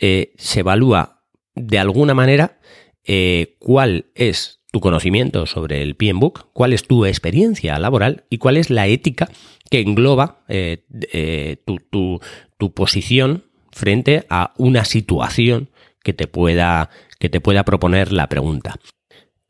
eh, 0.00 0.32
se 0.36 0.60
evalúa 0.60 1.22
de 1.54 1.78
alguna 1.78 2.14
manera 2.14 2.58
cuál 3.58 4.06
es 4.14 4.59
tu 4.70 4.80
conocimiento 4.80 5.46
sobre 5.46 5.82
el 5.82 5.96
PMBOK, 5.96 6.48
cuál 6.52 6.72
es 6.72 6.86
tu 6.86 7.04
experiencia 7.04 7.78
laboral 7.78 8.24
y 8.30 8.38
cuál 8.38 8.56
es 8.56 8.70
la 8.70 8.86
ética 8.86 9.28
que 9.68 9.80
engloba 9.80 10.38
eh, 10.48 10.84
eh, 11.12 11.56
tu, 11.64 12.20
tu, 12.58 12.72
posición 12.72 13.44
frente 13.72 14.26
a 14.28 14.52
una 14.58 14.84
situación 14.84 15.70
que 16.02 16.12
te 16.12 16.26
pueda, 16.26 16.90
que 17.18 17.28
te 17.28 17.40
pueda 17.40 17.64
proponer 17.64 18.12
la 18.12 18.28
pregunta. 18.28 18.76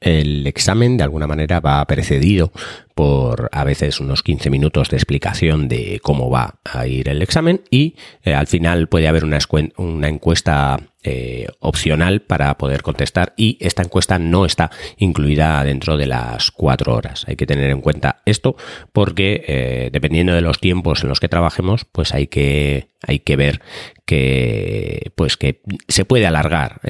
El 0.00 0.46
examen 0.46 0.96
de 0.96 1.04
alguna 1.04 1.26
manera 1.26 1.60
va 1.60 1.84
precedido 1.86 2.52
por 3.00 3.48
a 3.52 3.64
veces 3.64 3.98
unos 3.98 4.22
15 4.22 4.50
minutos 4.50 4.90
de 4.90 4.98
explicación 4.98 5.68
de 5.68 6.00
cómo 6.02 6.28
va 6.28 6.56
a 6.64 6.86
ir 6.86 7.08
el 7.08 7.22
examen 7.22 7.62
y 7.70 7.94
eh, 8.24 8.34
al 8.34 8.46
final 8.46 8.88
puede 8.88 9.08
haber 9.08 9.24
una, 9.24 9.38
una 9.78 10.08
encuesta 10.08 10.78
eh, 11.02 11.46
opcional 11.60 12.20
para 12.20 12.58
poder 12.58 12.82
contestar 12.82 13.32
y 13.34 13.56
esta 13.60 13.82
encuesta 13.82 14.18
no 14.18 14.44
está 14.44 14.70
incluida 14.98 15.64
dentro 15.64 15.96
de 15.96 16.06
las 16.06 16.50
cuatro 16.50 16.94
horas. 16.94 17.24
Hay 17.26 17.36
que 17.36 17.46
tener 17.46 17.70
en 17.70 17.80
cuenta 17.80 18.20
esto 18.26 18.56
porque 18.92 19.44
eh, 19.48 19.88
dependiendo 19.90 20.34
de 20.34 20.42
los 20.42 20.58
tiempos 20.58 21.02
en 21.02 21.08
los 21.08 21.20
que 21.20 21.30
trabajemos, 21.30 21.86
pues 21.86 22.12
hay 22.12 22.26
que, 22.26 22.90
hay 23.06 23.20
que 23.20 23.36
ver 23.36 23.62
que, 24.04 25.10
pues 25.14 25.38
que 25.38 25.62
se 25.88 26.04
puede 26.04 26.26
alargar 26.26 26.82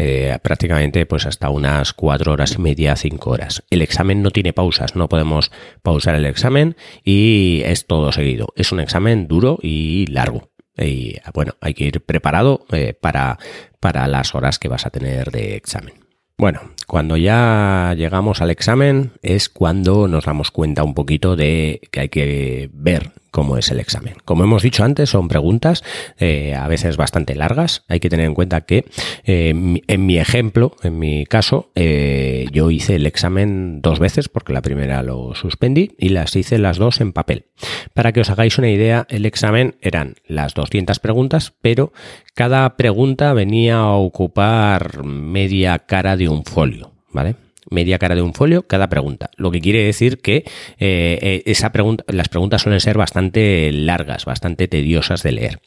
prácticamente 0.42 1.06
pues 1.06 1.26
hasta 1.26 1.50
unas 1.50 1.92
cuatro 1.92 2.32
horas 2.32 2.56
y 2.56 2.58
media, 2.58 2.96
cinco 2.96 3.30
horas. 3.30 3.62
El 3.70 3.80
examen 3.80 4.22
no 4.22 4.32
tiene 4.32 4.52
pausas, 4.52 4.96
no 4.96 5.08
podemos 5.08 5.52
pausar 5.82 5.99
el 6.06 6.26
examen 6.26 6.76
y 7.04 7.62
es 7.64 7.86
todo 7.86 8.12
seguido. 8.12 8.52
Es 8.56 8.72
un 8.72 8.80
examen 8.80 9.28
duro 9.28 9.58
y 9.62 10.06
largo. 10.06 10.50
Y 10.76 11.16
bueno, 11.34 11.54
hay 11.60 11.74
que 11.74 11.84
ir 11.84 12.04
preparado 12.04 12.64
eh, 12.72 12.94
para, 12.94 13.38
para 13.80 14.06
las 14.08 14.34
horas 14.34 14.58
que 14.58 14.68
vas 14.68 14.86
a 14.86 14.90
tener 14.90 15.30
de 15.30 15.56
examen. 15.56 15.94
Bueno, 16.38 16.60
cuando 16.90 17.16
ya 17.16 17.94
llegamos 17.96 18.40
al 18.40 18.50
examen 18.50 19.12
es 19.22 19.48
cuando 19.48 20.08
nos 20.08 20.24
damos 20.24 20.50
cuenta 20.50 20.82
un 20.82 20.94
poquito 20.94 21.36
de 21.36 21.80
que 21.92 22.00
hay 22.00 22.08
que 22.08 22.68
ver 22.72 23.12
cómo 23.30 23.56
es 23.56 23.70
el 23.70 23.80
examen. 23.80 24.14
Como 24.24 24.44
hemos 24.44 24.62
dicho 24.62 24.84
antes, 24.84 25.10
son 25.10 25.28
preguntas 25.28 25.84
eh, 26.18 26.54
a 26.54 26.66
veces 26.68 26.96
bastante 26.96 27.34
largas. 27.34 27.84
Hay 27.88 28.00
que 28.00 28.10
tener 28.10 28.26
en 28.26 28.34
cuenta 28.34 28.62
que 28.62 28.84
eh, 29.24 29.50
en 29.86 30.06
mi 30.06 30.18
ejemplo, 30.18 30.74
en 30.82 30.98
mi 30.98 31.26
caso, 31.26 31.70
eh, 31.74 32.46
yo 32.52 32.70
hice 32.70 32.96
el 32.96 33.06
examen 33.06 33.80
dos 33.82 33.98
veces 33.98 34.28
porque 34.28 34.52
la 34.52 34.62
primera 34.62 35.02
lo 35.02 35.34
suspendí 35.34 35.92
y 35.98 36.10
las 36.10 36.34
hice 36.36 36.58
las 36.58 36.78
dos 36.78 37.00
en 37.00 37.12
papel. 37.12 37.46
Para 37.94 38.12
que 38.12 38.20
os 38.20 38.30
hagáis 38.30 38.58
una 38.58 38.70
idea, 38.70 39.06
el 39.10 39.26
examen 39.26 39.76
eran 39.80 40.16
las 40.26 40.54
200 40.54 40.98
preguntas, 40.98 41.52
pero 41.60 41.92
cada 42.34 42.76
pregunta 42.76 43.32
venía 43.34 43.76
a 43.76 43.92
ocupar 43.92 45.04
media 45.04 45.78
cara 45.80 46.16
de 46.16 46.28
un 46.28 46.44
folio, 46.44 46.79
¿vale? 47.12 47.36
media 47.70 47.98
cara 47.98 48.14
de 48.14 48.22
un 48.22 48.34
folio 48.34 48.66
cada 48.66 48.88
pregunta. 48.88 49.30
Lo 49.36 49.50
que 49.50 49.60
quiere 49.60 49.84
decir 49.84 50.18
que 50.18 50.44
eh, 50.78 51.18
eh, 51.20 51.42
esa 51.46 51.72
pregunta, 51.72 52.04
las 52.08 52.28
preguntas 52.28 52.62
suelen 52.62 52.80
ser 52.80 52.96
bastante 52.96 53.70
largas, 53.72 54.24
bastante 54.24 54.68
tediosas 54.68 55.22
de 55.22 55.32
leer. 55.32 55.60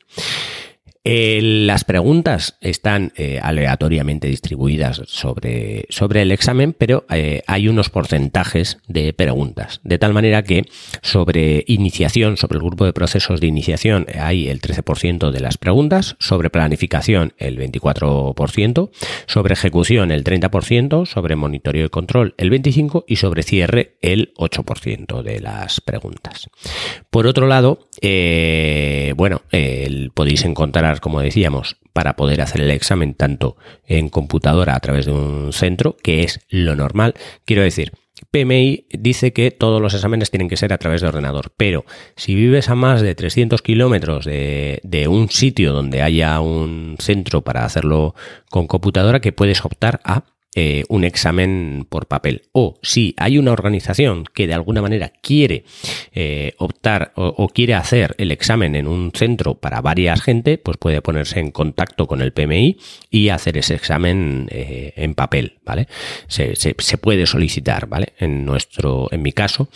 Eh, 1.05 1.41
las 1.41 1.83
preguntas 1.83 2.55
están 2.61 3.11
eh, 3.17 3.37
aleatoriamente 3.41 4.29
distribuidas 4.29 5.01
sobre, 5.05 5.85
sobre, 5.89 6.21
el 6.21 6.31
examen, 6.31 6.71
pero 6.71 7.05
eh, 7.09 7.41
hay 7.45 7.67
unos 7.67 7.89
porcentajes 7.89 8.77
de 8.87 9.11
preguntas. 9.11 9.81
De 9.83 9.97
tal 9.99 10.13
manera 10.13 10.43
que 10.43 10.63
sobre 11.01 11.65
iniciación, 11.67 12.37
sobre 12.37 12.57
el 12.57 12.63
grupo 12.63 12.85
de 12.85 12.93
procesos 12.93 13.41
de 13.41 13.47
iniciación, 13.47 14.05
hay 14.17 14.47
el 14.47 14.61
13% 14.61 15.31
de 15.31 15.41
las 15.41 15.57
preguntas, 15.57 16.15
sobre 16.19 16.49
planificación 16.49 17.33
el 17.37 17.57
24%, 17.59 18.89
sobre 19.27 19.53
ejecución 19.55 20.09
el 20.09 20.23
30%, 20.23 21.05
sobre 21.05 21.35
monitoreo 21.35 21.87
y 21.87 21.89
control 21.89 22.33
el 22.37 22.49
25% 22.49 23.03
y 23.07 23.17
sobre 23.17 23.43
cierre 23.43 23.97
el 24.01 24.33
8% 24.35 25.21
de 25.21 25.41
las 25.41 25.81
preguntas. 25.81 26.49
Por 27.09 27.27
otro 27.27 27.47
lado, 27.47 27.89
bueno, 29.17 29.41
podéis 30.13 30.45
encontrar 30.45 30.92
como 30.99 31.21
decíamos, 31.21 31.77
para 31.93 32.15
poder 32.15 32.41
hacer 32.41 32.61
el 32.61 32.71
examen 32.71 33.13
tanto 33.13 33.57
en 33.85 34.09
computadora 34.09 34.75
a 34.75 34.79
través 34.79 35.05
de 35.05 35.11
un 35.11 35.53
centro, 35.53 35.95
que 36.01 36.23
es 36.23 36.39
lo 36.49 36.75
normal. 36.75 37.13
Quiero 37.45 37.61
decir, 37.61 37.93
PMI 38.31 38.87
dice 38.91 39.33
que 39.33 39.51
todos 39.51 39.81
los 39.81 39.93
exámenes 39.93 40.31
tienen 40.31 40.49
que 40.49 40.57
ser 40.57 40.73
a 40.73 40.77
través 40.77 41.01
de 41.01 41.07
ordenador, 41.07 41.51
pero 41.57 41.85
si 42.15 42.35
vives 42.35 42.69
a 42.69 42.75
más 42.75 43.01
de 43.01 43.15
300 43.15 43.61
kilómetros 43.61 44.25
de, 44.25 44.79
de, 44.83 45.07
un 45.07 45.29
sitio 45.29 45.73
donde 45.73 46.01
haya 46.01 46.39
un 46.39 46.95
centro 46.99 47.41
para 47.41 47.65
hacerlo 47.65 48.15
con 48.49 48.67
computadora, 48.67 49.19
que 49.19 49.31
puedes 49.33 49.63
optar 49.65 49.99
a 50.03 50.23
eh, 50.55 50.83
un 50.87 51.03
examen 51.03 51.87
por 51.89 52.05
papel. 52.05 52.43
O 52.51 52.77
si 52.83 53.15
hay 53.17 53.39
una 53.39 53.51
organización 53.51 54.25
que 54.35 54.45
de 54.45 54.53
alguna 54.53 54.83
manera 54.83 55.09
quiere 55.09 55.63
eh, 56.13 56.53
optar 56.59 57.11
o, 57.15 57.47
quiere 57.47 57.73
hacer 57.73 58.13
el 58.19 58.29
examen 58.29 58.75
en 58.75 58.87
un 58.87 59.11
centro 59.15 59.55
para 59.55 59.81
varias 59.81 60.21
gente, 60.21 60.59
pues 60.59 60.77
puede 60.77 61.01
ponerse 61.01 61.39
en 61.39 61.49
contacto 61.49 62.05
con 62.05 62.21
el 62.21 62.33
PMI 62.33 62.77
y 63.09 63.29
hacer 63.29 63.57
ese 63.57 63.73
examen 63.73 64.47
eh, 64.51 64.93
en 64.95 65.15
papel, 65.15 65.57
¿vale? 65.65 65.87
Se, 66.27 66.53
puede 67.01 67.25
solicitar, 67.25 67.87
¿vale? 67.87 68.13
En 68.19 68.45
nuestro, 68.45 69.07
en 69.11 69.23
mi 69.23 69.31
caso, 69.31 69.69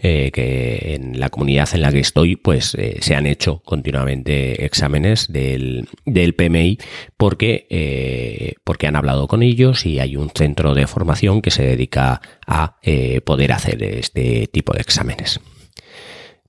que 0.00 0.94
en 0.96 1.20
la 1.20 1.30
comunidad 1.30 1.68
en 1.74 1.82
la 1.82 1.92
que 1.92 2.00
estoy, 2.00 2.34
pues 2.34 2.76
se 3.00 3.14
han 3.14 3.26
hecho 3.26 3.60
continuamente 3.64 4.64
exámenes 4.64 5.32
del, 5.32 5.88
del 6.04 6.34
PMI 6.34 6.78
porque, 7.16 8.56
porque 8.64 8.86
han 8.88 8.96
hablado 8.96 9.28
con 9.28 9.42
ellos 9.42 9.86
y 9.86 10.00
hay 10.00 10.16
un 10.16 10.23
un 10.24 10.30
centro 10.30 10.74
de 10.74 10.86
formación 10.86 11.42
que 11.42 11.50
se 11.50 11.64
dedica 11.64 12.20
a 12.46 12.76
eh, 12.82 13.20
poder 13.20 13.52
hacer 13.52 13.82
este 13.82 14.48
tipo 14.48 14.72
de 14.72 14.80
exámenes. 14.80 15.40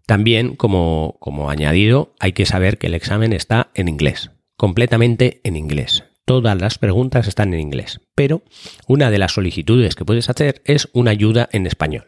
También, 0.05 0.55
como, 0.55 1.17
como 1.19 1.49
añadido, 1.49 2.13
hay 2.19 2.33
que 2.33 2.45
saber 2.45 2.77
que 2.77 2.87
el 2.87 2.93
examen 2.93 3.33
está 3.33 3.69
en 3.73 3.87
inglés, 3.87 4.31
completamente 4.55 5.41
en 5.43 5.55
inglés. 5.55 6.03
Todas 6.25 6.59
las 6.59 6.77
preguntas 6.79 7.27
están 7.27 7.53
en 7.53 7.59
inglés, 7.59 8.01
pero 8.15 8.41
una 8.87 9.11
de 9.11 9.19
las 9.19 9.33
solicitudes 9.33 9.95
que 9.95 10.05
puedes 10.05 10.29
hacer 10.29 10.61
es 10.65 10.89
una 10.93 11.11
ayuda 11.11 11.49
en 11.51 11.67
español. 11.67 12.05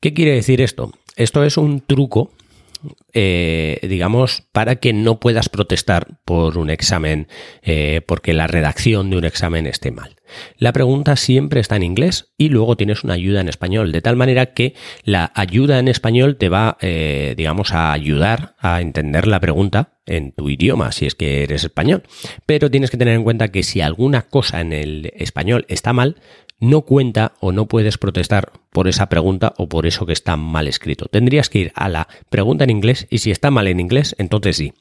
¿Qué 0.00 0.12
quiere 0.12 0.32
decir 0.32 0.60
esto? 0.60 0.92
Esto 1.16 1.44
es 1.44 1.56
un 1.56 1.80
truco 1.80 2.32
eh, 3.12 3.78
digamos, 3.82 4.42
para 4.52 4.76
que 4.76 4.92
no 4.92 5.20
puedas 5.20 5.48
protestar 5.48 6.18
por 6.24 6.58
un 6.58 6.70
examen 6.70 7.28
eh, 7.62 8.00
porque 8.06 8.32
la 8.32 8.46
redacción 8.46 9.10
de 9.10 9.16
un 9.16 9.24
examen 9.24 9.66
esté 9.66 9.90
mal. 9.90 10.16
La 10.58 10.72
pregunta 10.72 11.16
siempre 11.16 11.60
está 11.60 11.76
en 11.76 11.82
inglés 11.82 12.32
y 12.36 12.48
luego 12.48 12.76
tienes 12.76 13.04
una 13.04 13.14
ayuda 13.14 13.40
en 13.40 13.48
español, 13.48 13.92
de 13.92 14.02
tal 14.02 14.16
manera 14.16 14.46
que 14.46 14.74
la 15.04 15.32
ayuda 15.34 15.78
en 15.78 15.88
español 15.88 16.36
te 16.36 16.48
va, 16.48 16.76
eh, 16.80 17.34
digamos, 17.36 17.72
a 17.72 17.92
ayudar 17.92 18.54
a 18.58 18.80
entender 18.80 19.26
la 19.26 19.40
pregunta 19.40 19.92
en 20.06 20.32
tu 20.32 20.48
idioma, 20.48 20.92
si 20.92 21.06
es 21.06 21.14
que 21.14 21.42
eres 21.42 21.64
español. 21.64 22.02
Pero 22.44 22.70
tienes 22.70 22.90
que 22.90 22.96
tener 22.96 23.14
en 23.14 23.24
cuenta 23.24 23.48
que 23.48 23.62
si 23.62 23.80
alguna 23.80 24.22
cosa 24.22 24.60
en 24.60 24.72
el 24.72 25.12
español 25.16 25.64
está 25.68 25.92
mal, 25.92 26.16
no 26.58 26.82
cuenta 26.82 27.32
o 27.40 27.52
no 27.52 27.66
puedes 27.66 27.98
protestar 27.98 28.52
por 28.70 28.88
esa 28.88 29.08
pregunta 29.08 29.54
o 29.56 29.68
por 29.68 29.86
eso 29.86 30.06
que 30.06 30.12
está 30.12 30.36
mal 30.36 30.68
escrito. 30.68 31.06
Tendrías 31.06 31.48
que 31.48 31.58
ir 31.58 31.72
a 31.74 31.88
la 31.88 32.08
pregunta 32.30 32.64
en 32.64 32.70
inglés 32.70 33.06
y 33.10 33.18
si 33.18 33.30
está 33.30 33.50
mal 33.50 33.68
en 33.68 33.80
inglés, 33.80 34.14
entonces 34.18 34.56
sí. 34.56 34.72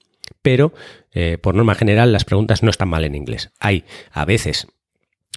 Pero, 0.42 0.74
eh, 1.12 1.38
por 1.40 1.56
norma 1.56 1.76
general, 1.76 2.12
las 2.12 2.26
preguntas 2.26 2.64
no 2.64 2.70
están 2.70 2.90
mal 2.90 3.04
en 3.04 3.16
inglés. 3.16 3.52
Hay 3.60 3.84
a 4.12 4.26
veces 4.26 4.68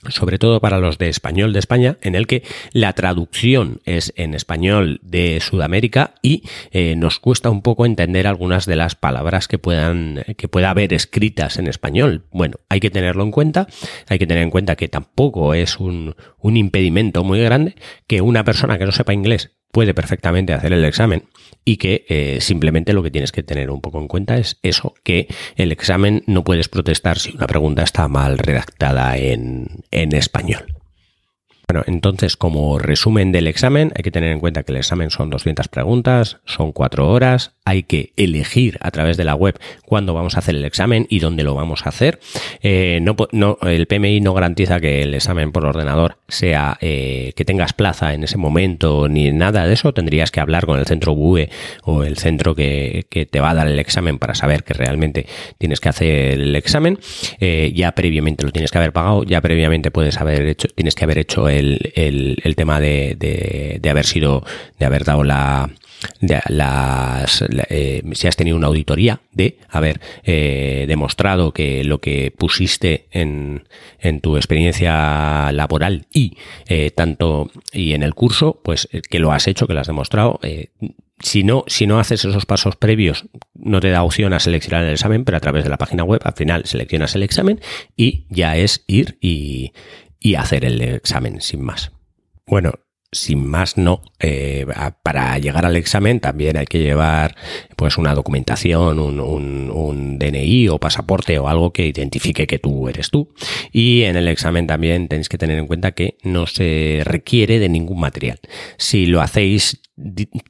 sobre 0.09 0.39
todo 0.39 0.61
para 0.61 0.79
los 0.79 0.99
de 0.99 1.09
español 1.09 1.53
de 1.53 1.59
España, 1.59 1.99
en 2.03 2.15
el 2.15 2.27
que 2.27 2.43
la 2.73 2.93
traducción 2.93 3.81
es 3.85 4.13
en 4.17 4.35
español 4.35 5.01
de 5.03 5.41
Sudamérica 5.41 6.15
y 6.23 6.43
eh, 6.71 6.95
nos 6.97 7.19
cuesta 7.19 7.51
un 7.51 7.63
poco 7.63 7.87
entender 7.87 8.27
algunas 8.27 8.67
de 8.67 8.77
las 8.77 8.95
palabras 8.95 9.49
que 9.49 9.59
puedan 9.59 10.25
que 10.37 10.49
pueda 10.49 10.71
haber 10.71 10.93
escritas 10.93 11.59
en 11.59 11.67
español. 11.67 12.25
Bueno, 12.31 12.57
hay 12.69 12.81
que 12.81 12.91
tenerlo 12.91 13.23
en 13.23 13.31
cuenta, 13.31 13.67
hay 14.09 14.19
que 14.19 14.27
tener 14.27 14.43
en 14.43 14.51
cuenta 14.51 14.77
que 14.77 14.89
tampoco 14.89 15.55
es 15.55 15.79
un, 15.79 16.15
un 16.39 16.57
impedimento 16.57 17.25
muy 17.25 17.41
grande 17.41 17.75
que 18.07 18.21
una 18.21 18.45
persona 18.45 18.79
que 18.79 18.87
no 18.87 18.93
sepa 18.93 19.13
inglés 19.13 19.58
puede 19.73 19.95
perfectamente 19.95 20.53
hacer 20.53 20.73
el 20.73 20.85
examen 20.85 21.25
y 21.65 21.77
que 21.77 22.05
eh, 22.09 22.39
simplemente 22.41 22.93
lo 22.93 23.03
que 23.03 23.11
tienes 23.11 23.33
que 23.33 23.43
tener 23.43 23.71
un 23.71 23.81
poco 23.81 24.01
en 24.01 24.09
cuenta 24.09 24.39
es 24.39 24.59
eso, 24.63 24.95
que 25.03 25.29
el 25.57 25.73
examen 25.73 26.23
no 26.27 26.45
puedes 26.45 26.69
protestar 26.69 27.19
si 27.19 27.35
una 27.35 27.47
pregunta 27.47 27.83
está 27.83 28.09
mal 28.09 28.39
redactada 28.39 29.17
en, 29.17 29.85
en 29.91 30.15
español. 30.15 30.78
Bueno, 31.71 31.85
entonces 31.87 32.39
como 32.39 32.79
resumen 32.79 33.31
del 33.31 33.47
examen, 33.47 33.93
hay 33.95 34.03
que 34.03 34.11
tener 34.11 34.33
en 34.33 34.41
cuenta 34.41 34.63
que 34.63 34.73
el 34.73 34.79
examen 34.79 35.11
son 35.11 35.29
200 35.29 35.69
preguntas, 35.69 36.39
son 36.47 36.73
4 36.73 37.07
horas, 37.07 37.53
hay 37.69 37.83
que 37.83 38.15
elegir 38.17 38.79
a 38.81 38.91
través 38.91 39.19
de 39.19 39.25
la 39.25 39.35
web 39.35 39.61
cuándo 39.85 40.15
vamos 40.15 40.37
a 40.37 40.39
hacer 40.39 40.55
el 40.55 40.65
examen 40.65 41.07
y 41.11 41.19
dónde 41.19 41.43
lo 41.43 41.55
vamos 41.55 41.85
a 41.85 41.91
hacer. 41.91 42.21
Eh, 42.63 43.01
no, 43.03 43.15
no, 43.33 43.59
el 43.61 43.87
PMI 43.87 44.23
no 44.23 44.33
garantiza 44.33 44.81
que 44.81 45.03
el 45.03 45.13
examen 45.13 45.53
por 45.53 45.67
ordenador 45.67 46.17
sea 46.29 46.79
eh, 46.81 47.35
que 47.37 47.45
tengas 47.45 47.75
plaza 47.75 48.15
en 48.15 48.25
ese 48.25 48.39
momento 48.39 49.07
ni 49.07 49.31
nada 49.33 49.67
de 49.67 49.75
eso. 49.75 49.93
Tendrías 49.93 50.31
que 50.31 50.41
hablar 50.41 50.65
con 50.65 50.79
el 50.79 50.87
centro 50.87 51.15
BUE 51.15 51.51
o 51.83 52.05
el 52.05 52.17
centro 52.17 52.55
que, 52.55 53.05
te 53.31 53.41
va 53.41 53.51
a 53.51 53.55
dar 53.55 53.69
el 53.69 53.79
examen 53.79 54.19
para 54.19 54.35
saber 54.35 54.65
que 54.65 54.73
realmente 54.73 55.27
tienes 55.59 55.81
que 55.81 55.91
hacer 55.91 56.41
el 56.41 56.57
examen. 56.57 56.99
Eh, 57.41 57.73
ya 57.75 57.93
previamente 57.93 58.47
lo 58.47 58.53
tienes 58.53 58.71
que 58.71 58.79
haber 58.79 58.95
pagado, 58.95 59.25
ya 59.25 59.43
previamente 59.43 59.91
puedes 59.91 60.19
haber 60.19 60.47
hecho, 60.47 60.69
tienes 60.69 60.95
que 60.95 61.05
haber 61.05 61.19
hecho 61.19 61.51
el, 61.51 61.58
el, 61.59 62.55
tema 62.57 62.81
de, 62.81 63.17
de, 63.81 63.91
haber 63.91 64.07
sido, 64.07 64.45
de 64.79 64.87
haber 64.87 65.05
dado 65.05 65.25
la 65.25 65.71
las, 66.21 67.45
eh, 67.69 68.03
si 68.13 68.27
has 68.27 68.37
tenido 68.37 68.57
una 68.57 68.69
auditoría 68.69 69.21
de 69.33 69.59
haber 69.69 70.01
eh, 70.23 70.85
demostrado 70.89 71.53
que 71.53 71.85
lo 71.85 72.01
que 72.01 72.33
pusiste 72.37 73.09
en, 73.11 73.67
en 73.99 74.21
tu 74.21 74.37
experiencia 74.37 75.51
laboral 75.53 76.07
y 76.13 76.37
eh, 76.67 76.91
tanto 76.91 77.51
y 77.73 77.93
en 77.93 78.03
el 78.03 78.15
curso, 78.15 78.61
pues 78.63 78.89
que 79.11 79.19
lo 79.19 79.33
has 79.33 79.49
hecho, 79.49 79.67
que 79.67 79.75
lo 79.75 79.81
has 79.81 79.87
demostrado. 79.87 80.41
si 81.21 81.43
no, 81.43 81.65
si 81.67 81.87
no 81.87 81.99
haces 81.99 82.25
esos 82.25 82.47
pasos 82.47 82.77
previos, 82.77 83.25
no 83.55 83.81
te 83.81 83.91
da 83.91 84.05
opción 84.05 84.33
a 84.33 84.41
seleccionar 84.41 84.85
el 84.85 84.93
examen, 84.93 85.25
pero 85.25 85.37
a 85.37 85.41
través 85.41 85.65
de 85.65 85.71
la 85.71 85.79
página 85.79 86.05
web, 86.05 86.21
al 86.25 86.35
final 86.35 86.65
seleccionas 86.65 87.15
el 87.17 87.25
examen 87.25 87.61
y 87.97 88.27
ya 88.31 88.57
es 88.57 88.85
ir 88.87 89.19
y, 89.21 89.73
y 90.21 90.35
hacer 90.35 90.65
el 90.65 90.81
examen 90.81 91.41
sin 91.41 91.63
más. 91.63 91.93
Bueno, 92.47 92.73
sin 93.11 93.47
más 93.47 93.79
no, 93.79 94.03
eh, 94.21 94.67
para 95.03 95.39
llegar 95.39 95.65
al 95.65 95.77
examen 95.77 96.21
también 96.21 96.59
hay 96.59 96.67
que 96.67 96.81
llevar 96.81 97.37
pues 97.77 97.97
una 97.97 98.15
documentación, 98.15 98.99
un, 98.99 99.19
un, 99.21 99.71
un, 99.71 100.19
DNI 100.19 100.69
o 100.69 100.79
pasaporte 100.79 101.39
o 101.39 101.49
algo 101.49 101.73
que 101.73 101.87
identifique 101.87 102.47
que 102.47 102.59
tú 102.59 102.89
eres 102.89 103.11
tú. 103.11 103.33
Y 103.73 104.03
en 104.03 104.17
el 104.17 104.29
examen 104.29 104.67
también 104.67 105.09
tenéis 105.09 105.29
que 105.29 105.39
tener 105.39 105.59
en 105.59 105.67
cuenta 105.67 105.93
que 105.93 106.19
no 106.23 106.47
se 106.47 107.01
requiere 107.05 107.59
de 107.59 107.71
ningún 107.71 108.01
material. 108.01 108.41
Si 108.77 109.07
lo 109.07 109.23
hacéis 109.23 109.81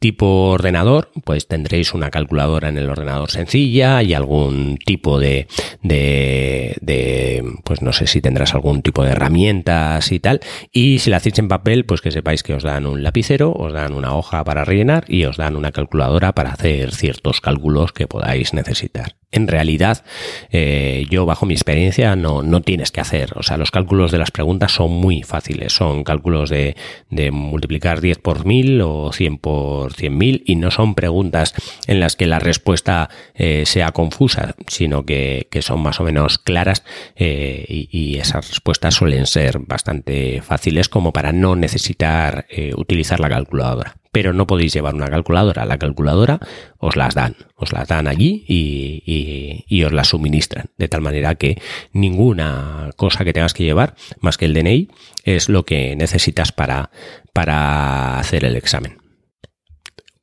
tipo 0.01 0.51
ordenador, 0.51 1.11
pues 1.25 1.49
tendréis 1.49 1.95
una 1.95 2.11
calculadora 2.11 2.69
en 2.69 2.79
el 2.79 2.89
ordenador 2.89 3.31
sencilla 3.31 4.03
y 4.03 4.15
algún 4.15 4.79
tipo 4.85 5.19
de, 5.19 5.47
de, 5.83 6.77
de, 6.81 7.45
pues 7.65 7.83
no 7.83 7.93
sé 7.93 8.07
si 8.07 8.21
tendrás 8.21 8.55
algún 8.55 8.83
tipo 8.83 9.05
de 9.05 9.13
herramientas 9.13 10.13
y 10.13 10.21
tal. 10.21 10.41
Y 10.73 10.99
si 10.99 11.11
la 11.11 11.19
hacéis 11.19 11.39
en 11.39 11.49
papel, 11.49 11.85
pues 11.85 12.01
que 12.01 12.11
sepáis 12.11 12.43
que 12.43 12.55
os 12.55 12.63
dan 12.63 12.87
un 12.87 13.03
lapicero, 13.03 13.53
os 13.53 13.73
dan 13.73 13.95
una 13.95 14.15
hoja 14.15 14.45
para 14.45 14.65
rellenar 14.65 15.05
y 15.09 15.25
os 15.25 15.37
dan 15.37 15.57
una 15.57 15.73
calculadora 15.73 16.33
para 16.35 16.51
hacer 16.51 16.95
ciertos 16.95 17.41
cálculos 17.41 17.93
que 17.93 18.07
podáis 18.07 18.55
necesitar 18.55 19.17
en 19.31 19.47
realidad, 19.47 20.05
eh, 20.51 21.07
yo 21.11 21.27
bajo 21.27 21.45
mi 21.45 21.53
experiencia 21.53 22.17
no, 22.17 22.43
no 22.43 22.63
tienes 22.63 22.91
que 22.91 23.01
hacer. 23.01 23.33
O 23.37 23.43
sea, 23.43 23.59
los 23.59 23.71
cálculos 23.71 24.11
de 24.11 24.19
las 24.19 24.31
preguntas 24.31 24.73
son 24.73 24.91
muy 24.91 25.23
fáciles. 25.23 25.75
Son 25.75 26.03
cálculos 26.03 26.49
de, 26.49 26.77
de 27.11 27.31
multiplicar 27.31 28.01
10 28.01 28.19
por 28.19 28.47
1000 28.47 28.81
o 28.81 29.13
100 29.13 29.39
por 29.39 29.93
100.000 29.93 30.43
y 30.47 30.57
no 30.57 30.71
son 30.71 30.95
preguntas 30.95 31.55
en 31.87 32.01
las 32.01 32.17
que 32.17 32.27
la 32.27 32.39
respuesta 32.39 33.11
eh, 33.35 33.65
sea 33.67 33.93
confusa, 33.93 34.55
sino 34.67 35.05
que, 35.05 35.49
que, 35.51 35.61
son 35.61 35.81
más 35.81 36.01
o 36.01 36.05
menos 36.05 36.39
claras 36.39 36.85
eh, 37.17 37.65
y, 37.69 37.89
y, 37.91 38.19
esas 38.19 38.49
respuestas 38.49 38.95
suelen 38.95 39.27
ser 39.27 39.59
bastante 39.59 40.41
fáciles 40.41 40.89
como 40.89 41.13
para 41.13 41.33
no 41.33 41.55
necesitar 41.55 42.47
eh, 42.49 42.73
utilizar 42.75 43.21
la 43.21 43.29
calculadora 43.29 43.98
pero 44.13 44.33
no 44.33 44.47
podéis 44.47 44.73
llevar 44.73 44.95
una 44.95 45.09
calculadora. 45.09 45.65
La 45.65 45.79
calculadora 45.79 46.41
os 46.79 46.97
las 46.97 47.15
dan, 47.15 47.37
os 47.57 47.73
las 47.73 47.89
dan 47.89 48.07
allí 48.07 48.45
y, 48.47 49.83
os 49.85 49.93
la 49.93 50.05
suministran, 50.05 50.67
de 50.77 50.89
tal 50.89 51.01
manera 51.01 51.35
que 51.35 51.61
ninguna 51.93 52.91
cosa 52.97 53.25
que 53.25 53.33
tengas 53.33 53.55
que 53.55 53.65
llevar 53.65 53.95
más 54.21 54.37
que 54.37 54.47
el 54.47 54.55
DNI 54.55 54.89
es 55.25 55.49
lo 55.49 55.65
que 55.65 55.97
necesitas 55.97 56.53
para, 56.53 56.91
para 57.33 58.19
hacer 58.19 58.45
el 58.45 58.57
examen. 58.57 59.08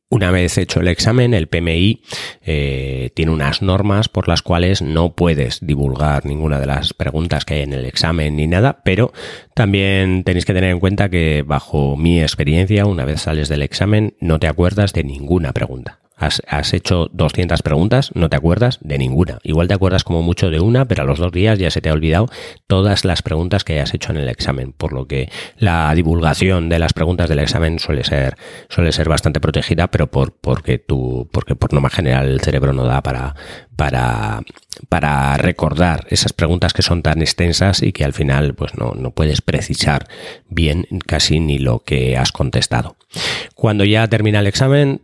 Una 0.07 0.29
vez 0.29 0.59
hecho 0.59 0.81
el 0.81 0.87
examen, 0.87 1.33
el 1.33 1.47
PMI 1.47 2.03
eh, 2.43 3.09
tiene 3.15 3.31
unas 3.31 3.63
normas 3.63 4.07
por 4.07 4.27
las 4.27 4.43
cuales 4.43 4.83
no 4.83 5.15
puedes 5.15 5.65
divulgar 5.65 6.27
ninguna 6.27 6.59
de 6.59 6.67
las 6.67 6.93
preguntas 6.93 7.43
que 7.43 7.55
hay 7.55 7.61
en 7.63 7.73
el 7.73 7.85
examen 7.85 8.35
ni 8.35 8.45
nada, 8.45 8.83
pero 8.83 9.13
también 9.55 10.23
tenéis 10.23 10.45
que 10.45 10.53
tener 10.53 10.69
en 10.69 10.79
cuenta 10.79 11.09
que 11.09 11.43
bajo 11.45 11.97
mi 11.97 12.21
experiencia, 12.21 12.85
una 12.85 13.03
vez 13.03 13.21
sales 13.21 13.49
del 13.49 13.63
examen, 13.63 14.15
no 14.19 14.39
te 14.39 14.47
acuerdas 14.47 14.93
de 14.93 15.03
ninguna 15.03 15.53
pregunta. 15.53 16.04
Has, 16.17 16.73
hecho 16.73 17.09
200 17.11 17.61
preguntas, 17.61 18.11
no 18.13 18.29
te 18.29 18.37
acuerdas 18.37 18.79
de 18.81 18.97
ninguna. 18.97 19.39
Igual 19.43 19.67
te 19.67 19.73
acuerdas 19.73 20.05
como 20.05 20.21
mucho 20.21 20.49
de 20.49 20.61
una, 20.61 20.85
pero 20.87 21.03
a 21.03 21.05
los 21.05 21.19
dos 21.19 21.31
días 21.31 21.59
ya 21.59 21.69
se 21.69 21.81
te 21.81 21.89
ha 21.89 21.93
olvidado 21.93 22.27
todas 22.67 23.03
las 23.03 23.21
preguntas 23.21 23.65
que 23.65 23.73
hayas 23.73 23.93
hecho 23.93 24.11
en 24.11 24.17
el 24.17 24.29
examen. 24.29 24.71
Por 24.71 24.93
lo 24.93 25.07
que 25.07 25.29
la 25.57 25.93
divulgación 25.93 26.69
de 26.69 26.79
las 26.79 26.93
preguntas 26.93 27.27
del 27.27 27.39
examen 27.39 27.79
suele 27.79 28.05
ser, 28.05 28.37
suele 28.69 28.93
ser 28.93 29.09
bastante 29.09 29.41
protegida, 29.41 29.87
pero 29.87 30.07
por, 30.07 30.33
porque 30.33 30.77
tú, 30.77 31.29
porque 31.33 31.55
por 31.55 31.73
norma 31.73 31.89
general 31.89 32.29
el 32.29 32.39
cerebro 32.39 32.71
no 32.71 32.85
da 32.85 33.03
para, 33.03 33.35
para, 33.75 34.41
para 34.87 35.35
recordar 35.35 36.07
esas 36.09 36.31
preguntas 36.31 36.73
que 36.73 36.81
son 36.81 37.01
tan 37.01 37.21
extensas 37.21 37.83
y 37.83 37.91
que 37.91 38.05
al 38.05 38.13
final 38.13 38.55
pues 38.55 38.75
no, 38.77 38.93
no 38.95 39.11
puedes 39.11 39.41
precisar 39.41 40.07
bien 40.47 40.87
casi 41.05 41.41
ni 41.41 41.59
lo 41.59 41.79
que 41.79 42.17
has 42.17 42.31
contestado. 42.31 42.95
Cuando 43.53 43.83
ya 43.83 44.07
termina 44.07 44.39
el 44.39 44.47
examen, 44.47 45.01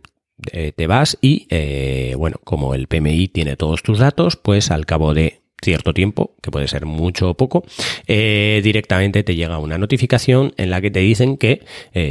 eh, 0.50 0.72
te 0.74 0.86
vas 0.86 1.18
y, 1.20 1.46
eh, 1.50 2.14
bueno, 2.16 2.38
como 2.42 2.74
el 2.74 2.88
PMI 2.88 3.28
tiene 3.28 3.56
todos 3.56 3.82
tus 3.82 3.98
datos, 3.98 4.36
pues 4.36 4.70
al 4.70 4.86
cabo 4.86 5.14
de 5.14 5.40
cierto 5.62 5.94
tiempo, 5.94 6.34
que 6.42 6.50
puede 6.50 6.66
ser 6.66 6.86
mucho 6.86 7.30
o 7.30 7.34
poco, 7.34 7.64
eh, 8.08 8.60
directamente 8.64 9.22
te 9.22 9.36
llega 9.36 9.58
una 9.58 9.78
notificación 9.78 10.54
en 10.56 10.70
la 10.70 10.80
que 10.80 10.90
te 10.90 10.98
dicen 10.98 11.36
que 11.36 11.62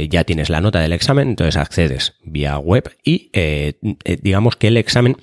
ya 0.08 0.24
tienes 0.24 0.48
la 0.48 0.62
nota 0.62 0.80
del 0.80 0.94
examen, 0.94 1.28
entonces 1.28 1.56
accedes 1.56 2.14
vía 2.22 2.58
web 2.58 2.96
y 3.04 3.30
digamos 4.22 4.56
que 4.56 4.68
el 4.68 4.78
examen 4.78 5.18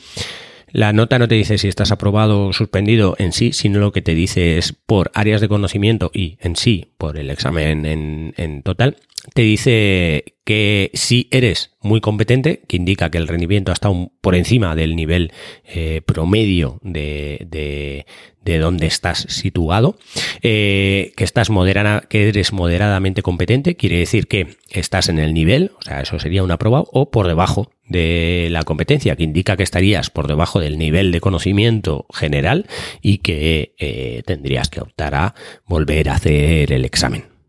la 0.72 0.94
nota 0.94 1.20
no 1.20 1.28
te 1.28 1.36
dice 1.36 1.58
si 1.58 1.68
estás 1.68 1.92
aprobado 1.92 2.48
o 2.48 2.54
suspendido 2.54 3.16
en 3.20 3.32
sí, 3.32 3.54
sino 3.54 3.80
lo 3.80 3.92
que 3.92 4.02
te 4.02 4.16
dice 4.16 4.58
es 4.58 4.74
por 4.74 5.12
áreas 5.14 5.42
de 5.42 5.48
conocimiento 5.48 6.12
y 6.14 6.38
en 6.42 6.56
sí 6.56 6.94
por 6.98 7.18
el 7.18 7.30
examen 7.30 7.86
en, 7.86 8.64
total. 8.64 8.98
Te 9.34 9.42
dice 9.42 10.36
que 10.46 10.92
si 10.94 11.28
eres 11.32 11.76
muy 11.82 12.02
competente, 12.02 12.62
que 12.68 12.78
indica 12.78 13.12
que 13.12 13.18
el 13.18 13.28
rendimiento 13.28 13.72
está 13.72 13.90
un, 13.90 14.12
por 14.22 14.34
encima 14.34 14.76
del 14.76 14.96
nivel 14.96 15.34
eh, 15.66 16.02
promedio 16.06 16.80
de, 16.84 17.46
de, 17.50 18.06
de, 18.44 18.58
donde 18.60 18.88
estás 18.88 19.26
situado, 19.30 19.98
eh, 20.42 21.12
que 21.18 21.24
estás 21.26 21.50
moderada, 21.50 22.02
que 22.02 22.30
eres 22.30 22.54
moderadamente 22.54 23.22
competente, 23.22 23.76
quiere 23.76 23.98
decir 23.98 24.28
que 24.28 24.56
estás 24.72 25.10
en 25.10 25.20
el 25.20 25.34
nivel, 25.34 25.72
o 25.78 25.82
sea, 25.82 26.02
eso 26.02 26.18
sería 26.18 26.44
un 26.44 26.52
aprobado, 26.52 26.88
o 26.92 27.12
por 27.12 27.28
debajo 27.28 27.70
de 27.90 28.48
la 28.52 28.64
competencia, 28.64 29.16
que 29.16 29.24
indica 29.24 29.58
que 29.58 29.64
estarías 29.64 30.10
por 30.10 30.28
debajo 30.28 30.60
del 30.60 30.78
nivel 30.78 31.12
de 31.12 31.20
conocimiento 31.20 32.06
general 32.14 32.68
y 33.02 33.18
que 33.20 33.74
eh, 33.78 34.24
tendrías 34.26 34.70
que 34.70 34.82
optar 34.82 35.16
a 35.16 35.36
volver 35.66 36.10
a 36.10 36.14
hacer 36.14 36.72
el 36.72 36.86
examen. 36.86 37.40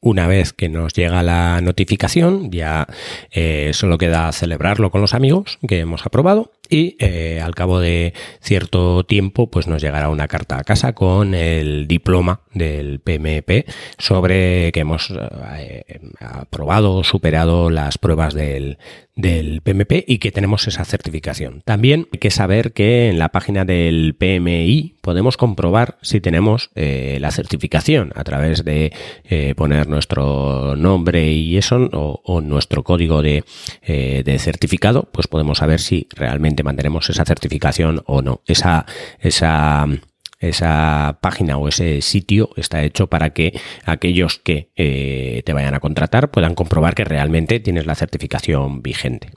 Una 0.00 0.28
vez 0.28 0.52
que 0.52 0.68
nos 0.68 0.92
llega 0.92 1.24
la 1.24 1.60
notificación, 1.60 2.52
ya 2.52 2.86
eh, 3.32 3.72
solo 3.74 3.98
queda 3.98 4.30
celebrarlo 4.30 4.92
con 4.92 5.00
los 5.00 5.12
amigos 5.12 5.58
que 5.66 5.80
hemos 5.80 6.06
aprobado 6.06 6.52
y 6.68 6.96
eh, 7.00 7.40
al 7.42 7.56
cabo 7.56 7.80
de 7.80 8.14
cierto 8.40 9.04
tiempo 9.04 9.50
pues 9.50 9.66
nos 9.66 9.82
llegará 9.82 10.08
una 10.08 10.28
carta 10.28 10.58
a 10.58 10.62
casa 10.64 10.92
con 10.92 11.34
el 11.34 11.88
diploma 11.88 12.42
del 12.54 13.00
PMP 13.00 13.68
sobre 13.98 14.70
que 14.70 14.80
hemos 14.80 15.12
eh, 15.56 16.00
aprobado 16.20 16.94
o 16.94 17.04
superado 17.04 17.68
las 17.68 17.98
pruebas 17.98 18.34
del, 18.34 18.78
del 19.18 19.62
PMP 19.62 20.04
y 20.06 20.18
que 20.18 20.30
tenemos 20.30 20.68
esa 20.68 20.84
certificación. 20.84 21.60
También 21.64 22.06
hay 22.12 22.20
que 22.20 22.30
saber 22.30 22.72
que 22.72 23.08
en 23.08 23.18
la 23.18 23.30
página 23.30 23.64
del 23.64 24.14
PMI 24.14 24.94
podemos 25.00 25.36
comprobar 25.36 25.98
si 26.02 26.20
tenemos 26.20 26.70
eh, 26.76 27.18
la 27.20 27.32
certificación 27.32 28.12
a 28.14 28.22
través 28.22 28.64
de 28.64 28.92
eh, 29.24 29.54
poner 29.56 29.88
nuestro 29.88 30.76
nombre 30.76 31.32
y 31.32 31.56
eso 31.56 31.90
o, 31.92 32.40
nuestro 32.40 32.84
código 32.84 33.20
de, 33.20 33.42
eh, 33.82 34.22
de, 34.24 34.38
certificado, 34.38 35.08
pues 35.10 35.26
podemos 35.26 35.58
saber 35.58 35.80
si 35.80 36.06
realmente 36.14 36.62
mantenemos 36.62 37.10
esa 37.10 37.24
certificación 37.24 38.02
o 38.06 38.22
no. 38.22 38.42
Esa, 38.46 38.86
esa 39.18 39.88
esa 40.38 41.18
página 41.20 41.56
o 41.56 41.68
ese 41.68 42.00
sitio 42.02 42.50
está 42.56 42.82
hecho 42.82 43.08
para 43.08 43.30
que 43.30 43.58
aquellos 43.84 44.38
que 44.38 44.70
eh, 44.76 45.42
te 45.44 45.52
vayan 45.52 45.74
a 45.74 45.80
contratar 45.80 46.30
puedan 46.30 46.54
comprobar 46.54 46.94
que 46.94 47.04
realmente 47.04 47.60
tienes 47.60 47.86
la 47.86 47.94
certificación 47.94 48.82
vigente. 48.82 49.30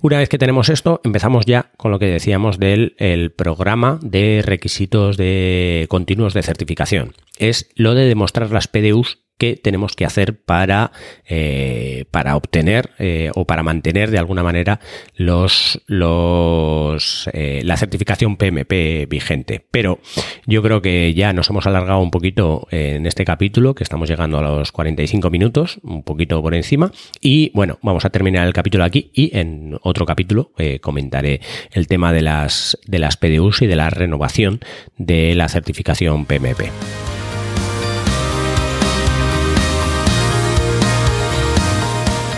Una 0.00 0.18
vez 0.18 0.28
que 0.28 0.38
tenemos 0.38 0.68
esto, 0.68 1.00
empezamos 1.04 1.44
ya 1.46 1.70
con 1.76 1.90
lo 1.90 1.98
que 1.98 2.06
decíamos 2.06 2.58
del 2.58 2.94
programa 3.36 3.98
de 4.02 4.42
requisitos 4.44 5.16
de 5.16 5.86
continuos 5.88 6.34
de 6.34 6.42
certificación. 6.42 7.14
Es 7.38 7.70
lo 7.74 7.94
de 7.94 8.06
demostrar 8.06 8.50
las 8.50 8.68
PDUs 8.68 9.18
que 9.40 9.56
tenemos 9.56 9.96
que 9.96 10.04
hacer 10.04 10.38
para, 10.38 10.92
eh, 11.26 12.04
para 12.10 12.36
obtener 12.36 12.90
eh, 12.98 13.30
o 13.34 13.46
para 13.46 13.62
mantener 13.62 14.10
de 14.10 14.18
alguna 14.18 14.42
manera 14.42 14.80
los, 15.16 15.80
los, 15.86 17.28
eh, 17.32 17.62
la 17.64 17.78
certificación 17.78 18.36
PMP 18.36 19.08
vigente. 19.08 19.64
Pero 19.70 19.98
yo 20.46 20.62
creo 20.62 20.82
que 20.82 21.14
ya 21.14 21.32
nos 21.32 21.48
hemos 21.48 21.66
alargado 21.66 22.00
un 22.00 22.10
poquito 22.10 22.68
en 22.70 23.06
este 23.06 23.24
capítulo, 23.24 23.74
que 23.74 23.82
estamos 23.82 24.10
llegando 24.10 24.38
a 24.38 24.42
los 24.42 24.72
45 24.72 25.30
minutos, 25.30 25.80
un 25.82 26.02
poquito 26.02 26.42
por 26.42 26.54
encima. 26.54 26.92
Y 27.22 27.50
bueno, 27.54 27.78
vamos 27.80 28.04
a 28.04 28.10
terminar 28.10 28.46
el 28.46 28.52
capítulo 28.52 28.84
aquí 28.84 29.10
y 29.14 29.34
en 29.36 29.78
otro 29.82 30.04
capítulo 30.04 30.52
comentaré 30.82 31.40
el 31.72 31.86
tema 31.86 32.12
de 32.12 32.20
las, 32.20 32.78
de 32.86 32.98
las 32.98 33.16
PDUs 33.16 33.62
y 33.62 33.66
de 33.66 33.76
la 33.76 33.88
renovación 33.88 34.60
de 34.98 35.34
la 35.34 35.48
certificación 35.48 36.26
PMP. 36.26 37.19